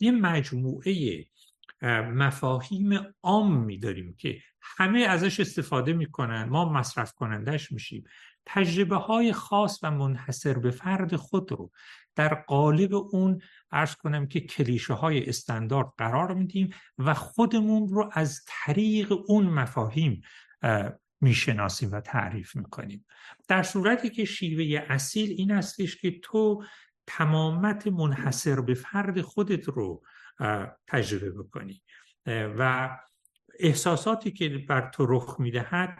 یه 0.00 0.10
مجموعه 0.10 1.24
مفاهیم 2.14 3.00
عام 3.22 3.64
میداریم 3.64 4.14
که 4.18 4.38
همه 4.62 5.00
ازش 5.00 5.40
استفاده 5.40 5.92
می‌کنن 5.92 6.44
ما 6.44 6.72
مصرف 6.72 7.12
کنندش 7.12 7.72
میشیم. 7.72 8.04
تجربه 8.46 8.96
های 8.96 9.32
خاص 9.32 9.78
و 9.82 9.90
منحصر 9.90 10.58
به 10.58 10.70
فرد 10.70 11.16
خود 11.16 11.52
رو 11.52 11.70
در 12.14 12.34
قالب 12.34 12.94
اون 12.94 13.40
ارز 13.72 13.94
کنم 13.94 14.26
که 14.26 14.40
کلیشه 14.40 14.94
های 14.94 15.28
استاندارد 15.28 15.92
قرار 15.98 16.34
میدیم 16.34 16.70
و 16.98 17.14
خودمون 17.14 17.88
رو 17.88 18.10
از 18.12 18.40
طریق 18.46 19.12
اون 19.26 19.46
مفاهیم 19.46 20.20
می‌شناسیم 21.20 21.92
و 21.92 22.00
تعریف 22.00 22.56
می‌کنیم. 22.56 23.06
در 23.48 23.62
صورتی 23.62 24.10
که 24.10 24.24
شیوه 24.24 24.86
اصیل 24.88 25.34
این 25.38 25.50
هستش 25.50 25.96
که 25.96 26.20
تو 26.22 26.64
تمامت 27.06 27.86
منحصر 27.86 28.60
به 28.60 28.74
فرد 28.74 29.20
خودت 29.20 29.68
رو 29.68 30.02
تجربه 30.86 31.30
بکنی. 31.30 31.82
و 32.26 32.90
احساساتی 33.58 34.30
که 34.30 34.48
بر 34.48 34.90
تو 34.90 35.06
رخ 35.06 35.36
می‌دهد 35.40 35.98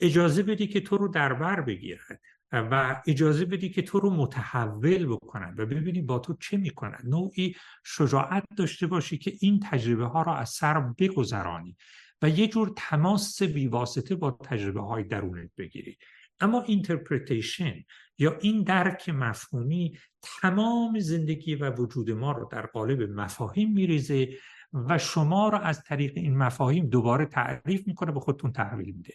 اجازه 0.00 0.42
بدی 0.42 0.66
که 0.66 0.80
تو 0.80 0.96
رو 0.96 1.08
در 1.08 1.32
بر 1.32 1.60
بگیرد. 1.60 2.20
و 2.52 3.02
اجازه 3.06 3.44
بدی 3.44 3.70
که 3.70 3.82
تو 3.82 4.00
رو 4.00 4.10
متحول 4.10 5.06
بکنن 5.06 5.54
و 5.58 5.66
ببینی 5.66 6.02
با 6.02 6.18
تو 6.18 6.36
چه 6.40 6.56
می‌کنن 6.56 6.98
نوعی 7.04 7.54
شجاعت 7.84 8.44
داشته 8.56 8.86
باشی 8.86 9.18
که 9.18 9.32
این 9.40 9.60
تجربه 9.60 10.04
ها 10.04 10.22
را 10.22 10.36
از 10.36 10.50
سر 10.50 10.80
بگذرانی. 10.80 11.76
و 12.24 12.28
یه 12.28 12.48
جور 12.48 12.72
تماس 12.76 13.42
بیواسطه 13.42 14.14
با 14.14 14.30
تجربه 14.30 14.80
های 14.80 15.04
درونت 15.04 15.50
بگیری. 15.58 15.98
اما 16.40 16.62
interpretation 16.62 17.84
یا 18.18 18.38
این 18.40 18.62
درک 18.62 19.08
مفهومی 19.08 19.98
تمام 20.22 20.98
زندگی 20.98 21.54
و 21.54 21.70
وجود 21.70 22.10
ما 22.10 22.32
رو 22.32 22.48
در 22.52 22.66
قالب 22.66 23.02
مفاهیم 23.02 23.72
میریزه 23.72 24.28
و 24.72 24.98
شما 24.98 25.48
رو 25.48 25.58
از 25.58 25.82
طریق 25.82 26.12
این 26.16 26.36
مفاهیم 26.36 26.86
دوباره 26.86 27.26
تعریف 27.26 27.86
می‌کنه 27.86 28.12
به 28.12 28.20
خودتون 28.20 28.52
تحویل 28.52 28.94
میده. 28.94 29.14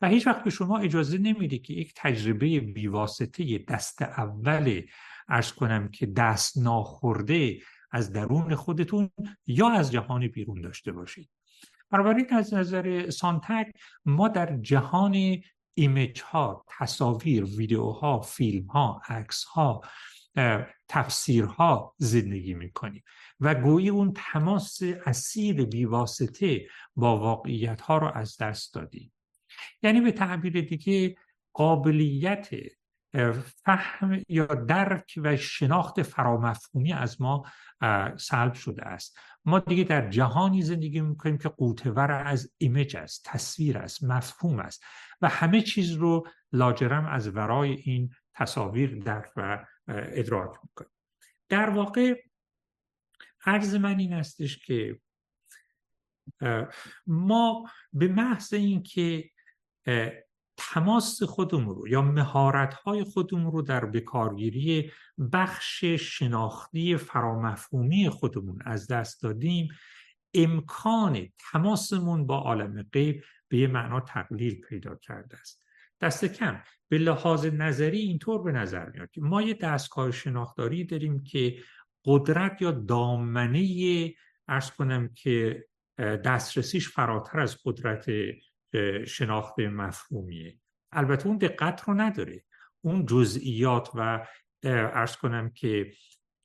و 0.00 0.08
هیچ 0.08 0.26
وقت 0.26 0.44
به 0.44 0.50
شما 0.50 0.78
اجازه 0.78 1.18
نمیده 1.18 1.58
که 1.58 1.74
یک 1.74 1.92
تجربه 1.96 2.60
بیواسطه 2.60 3.58
دست 3.58 4.02
اول 4.02 4.82
عرض 5.28 5.52
کنم 5.52 5.88
که 5.88 6.06
دست 6.06 6.58
ناخورده 6.58 7.58
از 7.90 8.12
درون 8.12 8.54
خودتون 8.54 9.10
یا 9.46 9.68
از 9.68 9.92
جهان 9.92 10.28
بیرون 10.28 10.60
داشته 10.60 10.92
باشید. 10.92 11.35
بنابراین 11.90 12.26
از 12.30 12.54
نظر 12.54 13.10
سانتک 13.10 13.72
ما 14.04 14.28
در 14.28 14.56
جهان 14.56 15.42
ایمیج 15.74 16.22
ها 16.22 16.64
تصاویر 16.68 17.44
ویدیوها 17.44 18.20
فیلم 18.20 18.66
ها 18.66 19.02
عکس 19.08 19.44
ها 19.44 19.80
تفسیرها 20.88 21.94
زندگی 21.98 22.54
می‌کنیم 22.54 23.02
و 23.40 23.54
گویی 23.54 23.88
اون 23.88 24.12
تماس 24.16 24.78
اصیل 25.06 25.64
بیواسطه 25.64 26.66
با 26.96 27.18
واقعیت 27.18 27.80
ها 27.80 27.98
رو 27.98 28.10
از 28.14 28.36
دست 28.36 28.74
دادیم. 28.74 29.12
یعنی 29.82 30.00
به 30.00 30.12
تعبیر 30.12 30.60
دیگه 30.60 31.16
قابلیت 31.52 32.48
فهم 33.64 34.22
یا 34.28 34.46
درک 34.46 35.14
و 35.16 35.36
شناخت 35.36 36.02
فرامفهومی 36.02 36.92
از 36.92 37.20
ما 37.20 37.44
سلب 38.16 38.54
شده 38.54 38.82
است. 38.82 39.18
ما 39.46 39.58
دیگه 39.58 39.84
در 39.84 40.10
جهانی 40.10 40.62
زندگی 40.62 41.00
می‌کنیم 41.00 41.38
که 41.38 41.48
قوتور 41.48 42.12
از 42.12 42.54
ایمیج 42.58 42.96
است 42.96 43.24
تصویر 43.24 43.78
است 43.78 44.04
مفهوم 44.04 44.58
است 44.58 44.84
و 45.20 45.28
همه 45.28 45.60
چیز 45.60 45.92
رو 45.92 46.28
لاجرم 46.52 47.06
از 47.06 47.36
ورای 47.36 47.72
این 47.72 48.10
تصاویر 48.34 48.98
درک 48.98 49.30
و 49.36 49.66
ادراک 49.88 50.58
می‌کنیم. 50.62 50.90
در 51.48 51.70
واقع 51.70 52.22
عرض 53.46 53.74
من 53.74 53.98
این 53.98 54.12
استش 54.12 54.58
که 54.58 55.00
ما 57.06 57.70
به 57.92 58.08
محض 58.08 58.54
اینکه 58.54 59.30
تماس 60.56 61.22
خودمون 61.22 61.74
رو 61.74 61.88
یا 61.88 62.02
مهارت 62.02 62.74
های 62.74 63.04
خودمون 63.04 63.52
رو 63.52 63.62
در 63.62 63.84
بکارگیری 63.84 64.92
بخش 65.32 65.84
شناختی 65.84 66.96
فرامفهومی 66.96 68.08
خودمون 68.08 68.58
از 68.64 68.86
دست 68.86 69.22
دادیم. 69.22 69.68
امکان 70.34 71.28
تماسمون 71.52 72.26
با 72.26 72.38
عالم 72.38 72.82
غیب 72.92 73.24
به 73.48 73.58
یه 73.58 73.66
معنا 73.66 74.00
تقلیل 74.00 74.60
پیدا 74.60 74.94
کرده 74.94 75.36
است. 75.36 75.62
دست 76.00 76.24
کم. 76.24 76.60
به 76.88 76.98
لحاظ 76.98 77.46
نظری 77.46 77.98
اینطور 77.98 78.42
به 78.42 78.52
نظر 78.52 78.90
میاد 78.90 79.10
که 79.10 79.20
ما 79.20 79.42
یه 79.42 79.54
دستگاه 79.54 80.10
شناختاری 80.10 80.84
داریم 80.84 81.22
که 81.22 81.58
قدرت 82.04 82.62
یا 82.62 82.70
دامنه 82.70 84.14
ارز 84.48 84.70
کنم 84.70 85.08
که 85.14 85.66
دسترسیش 85.98 86.88
فراتر 86.88 87.40
از 87.40 87.58
قدرت 87.64 88.06
شناخت 89.06 89.58
مفهومیه. 89.58 90.58
البته 90.92 91.26
اون 91.26 91.38
دقت 91.38 91.82
رو 91.82 91.94
نداره. 91.94 92.44
اون 92.80 93.06
جزئیات 93.06 93.90
و 93.94 94.26
ارز 94.62 95.16
کنم 95.16 95.50
که 95.50 95.92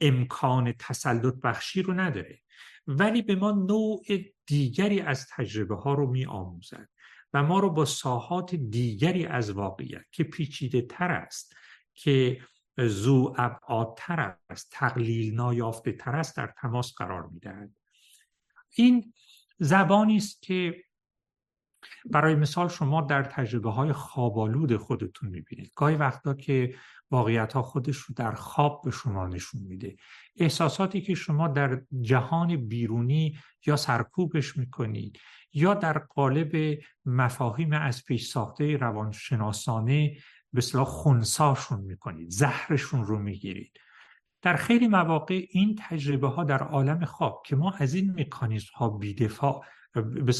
امکان 0.01 0.73
تسلط 0.79 1.35
بخشی 1.43 1.81
رو 1.81 1.93
نداره. 1.93 2.39
ولی 2.87 3.21
به 3.21 3.35
ما 3.35 3.51
نوع 3.51 4.01
دیگری 4.45 5.01
از 5.01 5.27
تجربه 5.29 5.75
ها 5.75 5.93
رو 5.93 6.07
می 6.07 6.25
آموزد 6.25 6.89
و 7.33 7.43
ما 7.43 7.59
رو 7.59 7.69
با 7.69 7.85
ساحات 7.85 8.55
دیگری 8.55 9.25
از 9.25 9.49
واقعیت 9.49 10.05
که 10.11 10.23
پیچیده 10.23 10.81
تر 10.81 11.11
است 11.11 11.55
که 11.93 12.41
زو 12.77 13.33
ابعادتر 13.37 14.35
است 14.49 14.69
تقلیل 14.71 15.35
نایافته 15.35 15.91
تر 15.91 16.15
است 16.15 16.37
در 16.37 16.53
تماس 16.57 16.93
قرار 16.93 17.27
می‌دهد 17.27 17.71
این 18.75 19.13
زبانی 19.59 20.17
است 20.17 20.41
که 20.41 20.83
برای 22.05 22.35
مثال 22.35 22.67
شما 22.67 23.01
در 23.01 23.23
تجربه 23.23 23.71
های 23.71 23.93
خوابالود 23.93 24.77
خودتون 24.77 25.29
می‌بینید. 25.29 25.71
گاهی 25.75 25.95
وقتا 25.95 26.33
که 26.33 26.75
واقعیت 27.11 27.53
ها 27.53 27.61
خودش 27.61 27.97
رو 27.97 28.15
در 28.15 28.31
خواب 28.31 28.81
به 28.85 28.91
شما 28.91 29.27
نشون 29.27 29.61
میده. 29.61 29.95
احساساتی 30.37 31.01
که 31.01 31.15
شما 31.15 31.47
در 31.47 31.81
جهان 32.01 32.55
بیرونی 32.55 33.39
یا 33.65 33.75
سرکوبش 33.75 34.57
می‌کنید 34.57 35.19
یا 35.53 35.73
در 35.73 35.97
قالب 35.97 36.79
مفاهیم 37.05 37.73
از 37.73 38.05
پیش 38.05 38.27
ساخته 38.27 38.77
روانشناسانه 38.77 40.17
به 40.53 40.61
صلاح 40.61 40.85
خونساشون 40.85 41.79
می‌کنید 41.79 42.29
زهرشون 42.29 43.05
رو 43.05 43.19
می‌گیرید. 43.19 43.71
در 44.41 44.55
خیلی 44.55 44.87
مواقع 44.87 45.45
این 45.49 45.79
تجربه 45.89 46.27
ها 46.27 46.43
در 46.43 46.63
عالم 46.63 47.05
خواب 47.05 47.43
که 47.45 47.55
ما 47.55 47.71
از 47.71 47.93
این 47.93 48.19
مکانیزم 48.19 48.71
ها 48.75 48.89
بیدفاع 48.89 49.63
به 50.25 50.31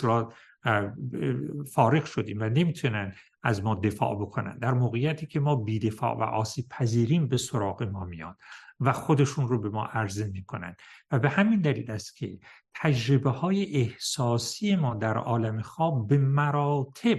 فارغ 1.74 2.06
شدیم 2.06 2.42
و 2.42 2.44
نمی‌تونن 2.44 3.14
از 3.44 3.64
ما 3.64 3.76
دفاع 3.76 4.16
بکنن. 4.16 4.58
در 4.58 4.74
موقعیتی 4.74 5.26
که 5.26 5.40
ما 5.40 5.56
بیدفاع 5.56 6.18
و 6.18 6.22
آسیب 6.22 6.66
پذیریم 6.70 7.28
به 7.28 7.38
سراغ 7.38 7.84
ما 7.84 8.06
میان 8.06 8.36
و 8.80 8.92
خودشون 8.92 9.48
رو 9.48 9.60
به 9.60 9.70
ما 9.70 9.86
عرضه 9.86 10.28
می‌کنن. 10.28 10.76
و 11.12 11.20
به 11.20 11.30
همین 11.30 11.62
دلیل 11.62 11.92
است 11.92 12.18
که 12.18 12.40
تجربه 12.76 13.30
های 13.30 13.76
احساسی 13.76 14.76
ما 14.76 14.96
در 14.96 15.18
عالم 15.18 15.62
خواب 15.62 16.08
به 16.08 16.18
مراتب 16.18 17.18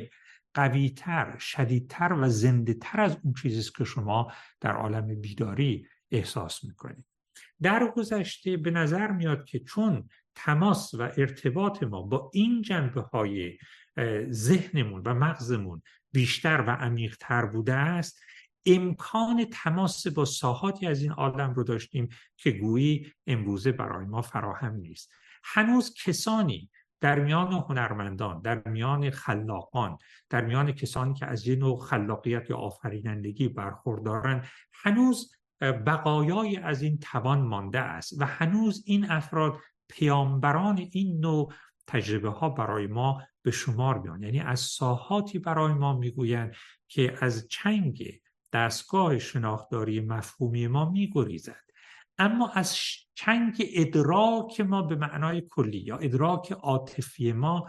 قویتر، 0.54 1.38
شدیدتر 1.38 2.12
و 2.12 2.28
زنده 2.28 2.74
تر 2.74 3.00
از 3.00 3.18
اون 3.24 3.34
چیزی 3.42 3.70
که 3.76 3.84
شما 3.84 4.32
در 4.60 4.72
عالم 4.72 5.20
بیداری 5.20 5.86
احساس 6.10 6.64
می‌کنید. 6.64 7.04
در 7.62 7.92
گذشته 7.96 8.56
به 8.56 8.70
نظر 8.70 9.10
میاد 9.10 9.44
که 9.44 9.58
چون 9.58 10.08
تماس 10.34 10.94
و 10.94 11.02
ارتباط 11.02 11.82
ما 11.82 12.02
با 12.02 12.30
این 12.34 12.62
جنبه 12.62 13.00
های 13.00 13.58
ذهنمون 14.30 15.02
و 15.02 15.14
مغزمون 15.14 15.82
بیشتر 16.12 16.64
و 16.66 16.70
عمیقتر 16.70 17.46
بوده 17.46 17.74
است 17.74 18.20
امکان 18.66 19.46
تماس 19.52 20.06
با 20.06 20.24
ساحاتی 20.24 20.86
از 20.86 21.02
این 21.02 21.12
عالم 21.12 21.54
رو 21.54 21.64
داشتیم 21.64 22.08
که 22.36 22.50
گویی 22.50 23.12
امروزه 23.26 23.72
برای 23.72 24.06
ما 24.06 24.22
فراهم 24.22 24.74
نیست. 24.74 25.10
هنوز 25.44 25.94
کسانی 26.04 26.70
در 27.00 27.20
میان 27.20 27.52
هنرمندان 27.52 28.40
در 28.40 28.68
میان 28.68 29.10
خلاقان 29.10 29.98
در 30.30 30.44
میان 30.44 30.72
کسانی 30.72 31.14
که 31.14 31.26
از 31.26 31.46
یه 31.46 31.56
نوع 31.56 31.80
خلاقیت 31.80 32.50
یا 32.50 32.56
آفرینندگی 32.56 33.48
برخوردارن 33.48 34.44
هنوز 34.72 35.32
بقایای 35.60 36.56
از 36.56 36.82
این 36.82 36.98
توان 36.98 37.42
مانده 37.42 37.78
است 37.78 38.20
و 38.20 38.26
هنوز 38.26 38.82
این 38.86 39.10
افراد 39.10 39.58
پیامبران 39.92 40.88
این 40.90 41.20
نوع 41.20 41.52
تجربه 41.86 42.30
ها 42.30 42.48
برای 42.48 42.86
ما 42.86 43.22
به 43.42 43.50
شمار 43.50 43.98
میان. 43.98 44.22
یعنی 44.22 44.40
از 44.40 44.60
ساحاتی 44.60 45.38
برای 45.38 45.74
ما 45.74 45.98
می‌گویند 45.98 46.54
که 46.88 47.18
از 47.20 47.48
چنگ 47.48 48.20
دستگاه 48.52 49.18
شناختاری 49.18 50.00
مفهومی 50.00 50.66
ما 50.66 50.90
میگریزد. 50.90 51.64
اما 52.18 52.50
از 52.54 52.76
چنگ 53.14 53.66
ادراک 53.74 54.60
ما 54.60 54.82
به 54.82 54.96
معنای 54.96 55.40
کلی 55.50 55.78
یا 55.78 55.96
ادراک 55.96 56.52
عاطفی 56.52 57.32
ما 57.32 57.68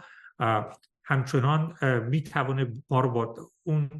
همچنان 1.04 1.76
می‌توانه 2.08 2.82
ما 2.90 3.00
رو 3.00 3.10
با 3.10 3.50
اون 3.62 3.90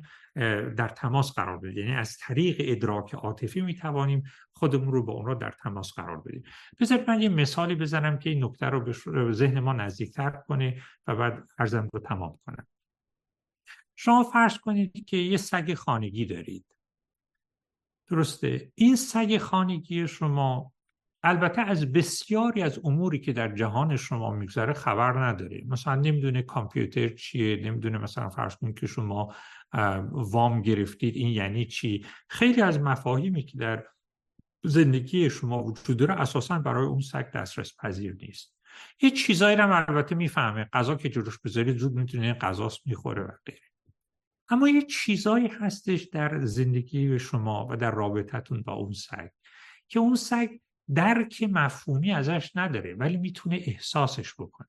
در 0.76 0.89
تماس 0.89 1.32
قرار 1.32 1.59
بده. 1.59 1.81
یعنی 1.81 1.93
از 1.93 2.18
طریق 2.18 2.56
ادراک 2.60 3.14
عاطفی 3.14 3.60
می‌توانیم 3.60 4.22
خودمون 4.52 4.93
رو 4.93 5.02
با 5.02 5.12
اون 5.12 5.26
رو 5.26 5.35
در 5.35 5.51
تماس 5.51 5.93
قرار 5.93 6.20
بدیم. 6.20 6.43
بذارید 6.81 7.10
من 7.10 7.22
یه 7.22 7.28
مثالی 7.28 7.74
بزنم 7.74 8.18
که 8.18 8.31
این 8.31 8.44
نکته 8.44 8.66
رو 8.66 8.81
به 8.81 9.32
ذهن 9.32 9.60
ما 9.60 9.72
نزدیکتر 9.72 10.31
کنه 10.31 10.82
و 11.06 11.16
بعد 11.16 11.48
ارزم 11.59 11.89
رو 11.93 12.01
تمام 12.01 12.39
کنم. 12.47 12.66
شما 13.97 14.22
فرض 14.22 14.59
کنید 14.59 15.05
که 15.05 15.16
یه 15.16 15.36
سگ 15.36 15.74
خانگی 15.74 16.26
دارید. 16.26 16.66
درسته؟ 18.09 18.72
این 18.74 18.97
سگ 18.97 19.39
خانگی 19.39 20.09
شما 20.09 20.72
البته 21.27 21.63
از 21.63 21.93
بسیاری 21.93 22.63
از 22.63 22.81
اموری 22.85 23.19
که 23.19 23.33
در 23.33 23.55
جهان 23.55 23.97
شما 23.97 24.31
میگذره 24.31 24.73
خبر 24.73 25.25
نداره 25.27 25.63
مثلا 25.67 25.95
نمی‌دونه 25.95 26.43
کامپیوتر 26.43 27.09
چیه 27.09 27.57
نمی‌دونه 27.57 27.99
مثلا 27.99 28.29
فرض 28.29 28.57
کنید 28.57 28.79
که 28.79 28.87
شما 28.87 29.35
وام 30.11 30.63
گرفتید 30.63 31.17
این 31.17 31.29
یعنی 31.29 31.67
چی؟ 31.67 32.07
خیلی 32.29 32.63
از 32.63 32.81
مفاهیمی 32.81 33.43
که 33.43 33.59
در 33.59 33.85
زندگی 34.65 35.31
شما 35.31 35.63
وجود 35.65 35.97
داره 35.97 36.15
اساسا 36.15 36.59
برای 36.59 36.87
اون 36.87 37.01
سگ 37.01 37.31
دسترس 37.31 37.77
پذیر 37.77 38.17
نیست. 38.21 38.57
یه 39.03 39.11
چیزایی 39.11 39.57
رو 39.57 39.73
البته 39.89 40.15
می‌فهمه. 40.15 40.69
غذا 40.73 40.95
که 40.95 41.09
جلوش 41.09 41.39
بذارید 41.39 41.77
زود 41.77 41.93
می‌تونه 41.93 42.35
غذاست 42.35 42.87
می‌خوره 42.87 43.23
و 43.23 43.31
غیره. 43.47 43.61
اما 44.49 44.69
یه 44.69 44.83
چیزایی 44.83 45.47
هستش 45.47 46.03
در 46.03 46.45
زندگی 46.45 47.19
شما 47.19 47.69
و 47.71 47.77
در 47.77 47.91
رابطتون 47.91 48.63
با 48.63 48.73
اون 48.73 48.93
سگ 48.93 49.31
که 49.89 49.99
اون 49.99 50.15
سگ 50.15 50.49
درک 50.94 51.43
مفهومی 51.51 52.12
ازش 52.12 52.52
نداره 52.55 52.94
ولی 52.94 53.16
می‌تونه 53.16 53.61
احساسش 53.65 54.35
بکنه. 54.35 54.69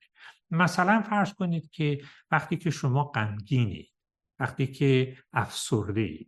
مثلا 0.50 1.02
فرض 1.02 1.32
کنید 1.32 1.70
که 1.70 2.00
وقتی 2.30 2.56
که 2.56 2.70
شما 2.70 3.04
غمگینید 3.04 3.92
وقتی 4.38 4.66
که 4.66 5.16
افسرده 5.32 6.26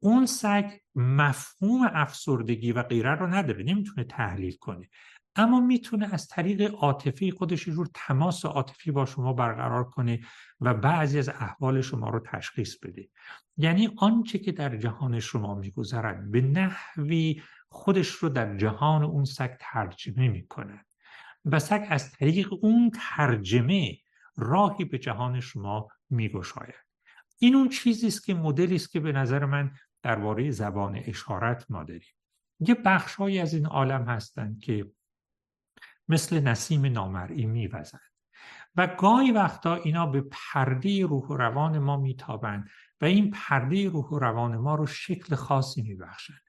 اون 0.00 0.26
سگ 0.26 0.70
مفهوم 0.94 1.90
افسردگی 1.92 2.72
و 2.72 2.82
غیره 2.82 3.14
رو 3.14 3.26
نداره 3.26 3.64
نمی‌تونه 3.64 4.04
تحلیل 4.04 4.56
کنه. 4.56 4.88
اما 5.36 5.60
می‌تونه 5.60 6.14
از 6.14 6.28
طریق 6.28 6.74
عاطفی 6.74 7.30
خودش 7.30 7.64
جور 7.64 7.88
تماس 7.94 8.44
عاطفی 8.44 8.90
با 8.90 9.06
شما 9.06 9.32
برقرار 9.32 9.84
کنه 9.84 10.20
و 10.60 10.74
بعضی 10.74 11.18
از 11.18 11.28
احوال 11.28 11.80
شما 11.80 12.08
رو 12.08 12.20
تشخیص 12.20 12.78
بده. 12.78 13.08
یعنی 13.56 13.90
آنچه 13.96 14.38
که 14.38 14.52
در 14.52 14.76
جهان 14.76 15.20
شما 15.20 15.54
میگذرد 15.54 16.30
به 16.30 16.40
نحوی 16.40 17.42
خودش 17.70 18.08
رو 18.08 18.28
در 18.28 18.56
جهان 18.56 19.04
اون 19.04 19.24
سگ 19.24 19.56
ترجمه 19.60 20.28
می‌کنه. 20.28 20.84
و 21.44 21.58
سگ 21.58 21.86
از 21.88 22.12
طریق 22.12 22.48
اون 22.60 22.90
ترجمه 22.94 23.98
راهی 24.36 24.84
به 24.84 24.98
جهان 24.98 25.40
شما 25.40 25.88
میگشاید. 26.10 26.74
این 27.38 27.54
اون 27.54 27.68
چیزی 27.68 28.06
است 28.06 28.24
که 28.24 28.34
مدلی 28.34 28.74
است 28.74 28.92
که 28.92 29.00
به 29.00 29.12
نظر 29.12 29.44
من 29.44 29.72
درباره 30.02 30.50
زبان 30.50 30.96
اشارت 31.04 31.70
ما 31.70 31.84
داریم. 31.84 32.14
یه 32.60 32.74
بخشهایی 32.74 33.38
از 33.38 33.54
این 33.54 33.66
عالم 33.66 34.02
هستند 34.02 34.60
که 34.60 34.90
مثل 36.08 36.40
نسیم 36.40 36.86
نامرئی 36.86 37.46
میوزند. 37.46 38.00
و 38.76 38.86
گاهی 38.86 39.32
وقتا 39.32 39.74
اینا 39.74 40.06
به 40.06 40.24
پرده 40.30 41.06
روح 41.06 41.24
و 41.28 41.36
روان 41.36 41.78
ما 41.78 41.96
میتابند 41.96 42.68
و 43.00 43.04
این 43.04 43.30
پرده 43.30 43.88
روح 43.88 44.04
و 44.04 44.18
روان 44.18 44.56
ما 44.56 44.74
رو 44.74 44.86
شکل 44.86 45.34
خاصی 45.34 45.82
میبخشند. 45.82 46.40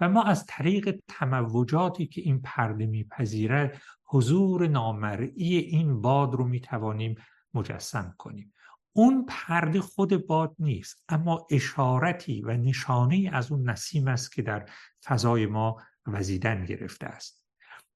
و 0.00 0.08
ما 0.08 0.22
از 0.22 0.46
طریق 0.46 1.00
تموجاتی 1.08 2.06
که 2.06 2.20
این 2.20 2.40
پرده 2.42 2.86
میپذیرد 2.86 3.82
حضور 4.04 4.66
نامرئی 4.66 5.56
این 5.56 6.00
باد 6.00 6.34
رو 6.34 6.44
می‌توانیم 6.44 7.14
مجسم 7.54 8.14
کنیم. 8.18 8.52
اون 8.92 9.26
پرده 9.28 9.80
خود 9.80 10.26
باد 10.26 10.54
نیست 10.58 11.04
اما 11.08 11.46
اشارتی 11.50 12.40
و 12.40 12.56
نشانه 12.56 13.30
از 13.32 13.52
اون 13.52 13.70
نسیم 13.70 14.08
است 14.08 14.32
که 14.32 14.42
در 14.42 14.68
فضای 15.04 15.46
ما 15.46 15.76
وزیدن 16.06 16.64
گرفته 16.64 17.06
است. 17.06 17.46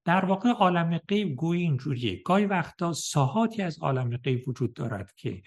در 0.05 0.25
واقع 0.25 0.49
عالم 0.49 0.97
غیب 0.97 1.35
گویی 1.35 1.61
اینجوریه. 1.61 2.21
گاهی 2.25 2.45
وقتا 2.45 2.93
ساحاتی 2.93 3.61
از 3.61 3.79
عالم 3.79 4.17
غیب 4.17 4.47
وجود 4.47 4.73
دارد 4.73 5.11
که 5.15 5.41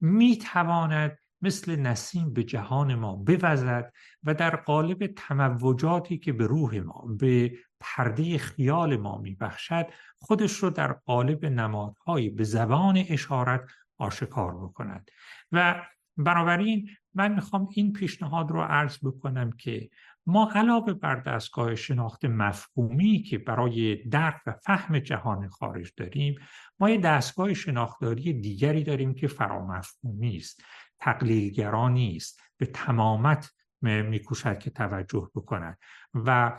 می‌تواند 0.00 1.18
مثل 1.44 1.76
نسیم 1.76 2.32
به 2.32 2.44
جهان 2.44 2.94
ما 2.94 3.16
بوزد 3.16 3.92
و 4.22 4.34
در 4.34 4.56
قالب 4.56 5.06
تموجاتی 5.06 6.18
که 6.18 6.32
به 6.32 6.46
روح 6.46 6.78
ما 6.78 7.06
به 7.18 7.52
پرده 7.80 8.38
خیال 8.38 8.96
ما 8.96 9.18
میبخشد 9.18 9.86
خودش 10.18 10.52
رو 10.52 10.70
در 10.70 10.92
قالب 10.92 11.46
نمادهایی 11.46 12.30
به 12.30 12.44
زبان 12.44 13.04
اشارت 13.08 13.60
آشکار 13.98 14.54
بکند. 14.54 15.10
و 15.52 15.82
بنابراین 16.16 16.88
من 17.14 17.34
می‌خوام 17.34 17.68
این 17.72 17.92
پیشنهاد 17.92 18.50
رو 18.50 18.62
عرض 18.62 18.98
بکنم 19.02 19.50
که 19.52 19.90
ما 20.26 20.50
علاوه 20.54 20.92
بر 20.92 21.16
دستگاه 21.16 21.74
شناخت 21.74 22.24
مفهومی 22.24 23.22
که 23.22 23.38
برای 23.38 23.96
درک 23.96 24.40
و 24.46 24.52
فهم 24.52 24.98
جهان 24.98 25.48
خارج 25.48 25.92
داریم 25.96 26.34
ما 26.80 26.90
یه 26.90 26.98
دستگاه 26.98 27.54
شناختاری 27.54 28.32
دیگری 28.32 28.84
داریم 28.84 29.14
که 29.14 29.26
فرامفهومی 29.26 30.36
است. 30.36 30.62
تقلیلگرانی 31.00 32.16
است 32.16 32.40
به 32.56 32.66
تمامت 32.66 33.50
میکوشد 33.82 34.58
که 34.58 34.70
توجه 34.70 35.30
بکند 35.34 35.78
و 36.14 36.58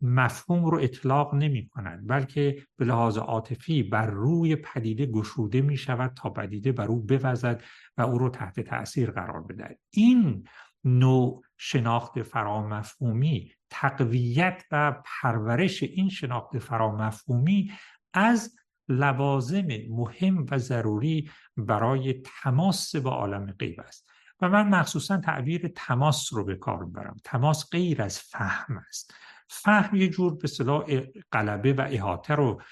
مفهوم 0.00 0.64
رو 0.66 0.78
اطلاق 0.78 1.34
نمی 1.34 1.68
کنند 1.68 2.08
بلکه 2.08 2.66
به 2.76 2.84
لحاظ 2.84 3.18
عاطفی 3.18 3.82
بر 3.82 4.06
روی 4.06 4.56
پدیده 4.56 5.06
گشوده 5.06 5.60
می 5.60 5.76
شود 5.76 6.12
تا 6.14 6.30
پدیده 6.30 6.72
بر 6.72 6.86
او 6.86 7.02
بوزد 7.02 7.62
و 7.96 8.02
او 8.02 8.18
رو 8.18 8.28
تحت 8.28 8.60
تاثیر 8.60 9.10
قرار 9.10 9.42
بده 9.42 9.78
این 9.90 10.48
نوع 10.84 11.42
شناخت 11.56 12.22
فرامفهومی 12.22 13.52
تقویت 13.70 14.64
و 14.70 15.02
پرورش 15.04 15.82
این 15.82 16.08
شناخت 16.08 16.58
فرامفهومی 16.58 17.72
از 18.12 18.56
لوازم 18.90 19.68
مهم 19.88 20.46
و 20.50 20.58
ضروری 20.58 21.30
برای 21.56 22.22
تماس 22.42 22.96
با 22.96 23.10
عالم 23.10 23.54
غیب 23.58 23.80
است. 23.80 24.10
و 24.40 24.48
من 24.48 24.68
مخصوصا 24.68 25.16
تعبیر 25.16 25.72
تماس 25.76 26.32
رو 26.32 26.44
به 26.44 26.56
کار 26.56 26.84
می‌برم. 26.84 27.16
تماس 27.24 27.70
غیر 27.70 28.02
از 28.02 28.20
فهم 28.20 28.78
است. 28.88 29.14
فهم 29.48 29.96
یه 29.96 30.08
جور 30.08 30.36
به 30.36 30.48
صلاح 30.48 30.84
قلبه 31.30 31.72
و 31.72 31.86
احاطه 31.90 32.34
رو 32.34 32.62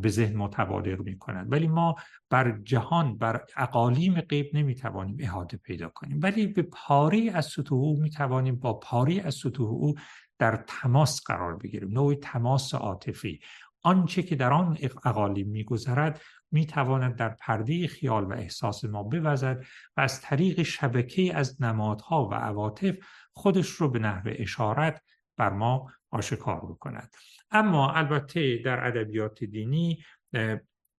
به 0.00 0.08
ذهن 0.08 0.36
متبادر 0.36 0.96
می 0.96 1.18
کند 1.18 1.52
ولی 1.52 1.68
ما 1.68 1.94
بر 2.30 2.58
جهان 2.62 3.18
بر 3.18 3.44
اقالیم 3.56 4.20
غیب 4.20 4.50
نمی 4.54 4.74
توانیم 4.74 5.16
احاطه 5.20 5.56
پیدا 5.56 5.88
کنیم. 5.88 6.20
ولی 6.22 6.46
به 6.46 6.62
پاری 6.62 7.30
از 7.30 7.46
سطوح 7.46 7.78
او 7.78 8.00
می 8.00 8.10
توانیم 8.10 8.56
با 8.56 8.72
پاری 8.72 9.20
از 9.20 9.34
سطوح 9.34 9.68
او 9.68 9.94
در 10.38 10.64
تماس 10.66 11.22
قرار 11.26 11.56
بگیریم. 11.56 11.90
نوعی 11.90 12.16
تماس 12.16 12.74
عاطفی. 12.74 13.40
آنچه 13.82 14.22
که 14.22 14.36
در 14.36 14.52
آن 14.52 14.78
اقالیم 15.04 15.48
میگذرد 15.48 16.20
می‌تواند 16.50 17.16
در 17.16 17.28
پرده 17.28 17.86
خیال 17.86 18.24
و 18.24 18.32
احساس 18.32 18.84
ما 18.84 19.02
بوزد 19.02 19.64
و 19.96 20.00
از 20.00 20.20
طریق 20.20 20.62
شبکه 20.62 21.36
از 21.36 21.62
نمادها 21.62 22.28
و 22.28 22.34
عواطف 22.34 22.96
خودش 23.32 23.68
رو 23.68 23.88
به 23.88 23.98
نحو 23.98 24.32
اشارت 24.36 25.02
بر 25.36 25.50
ما 25.50 25.92
آشکار 26.10 26.60
بکند. 26.60 27.14
اما 27.50 27.92
البته 27.92 28.56
در 28.64 28.86
ادبیات 28.86 29.44
دینی 29.44 30.04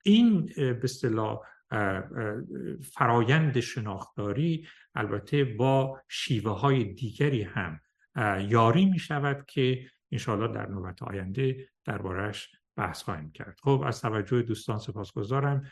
این 0.04 0.46
به 0.56 0.80
اصطلاح 0.84 1.40
فرایند 2.94 3.60
شناختاری 3.60 4.68
البته 4.96 5.44
با 5.44 6.02
شیوه 6.08 6.60
های 6.60 6.84
دیگری 6.84 7.44
هم 7.44 7.80
یاری 8.50 8.86
می 8.86 9.00
شود 9.00 9.46
که 9.46 9.90
انشاءالله 10.12 10.54
در 10.54 10.70
نوبت 10.70 11.04
آینده 11.04 11.70
دربارش 11.86 12.52
بحث 12.80 13.04
خواهیم 13.04 13.32
کرد. 13.32 13.60
خب 13.64 13.84
از 13.86 14.02
توجه 14.02 14.42
دوستان 14.42 14.78
سپاسگزارم. 14.78 15.64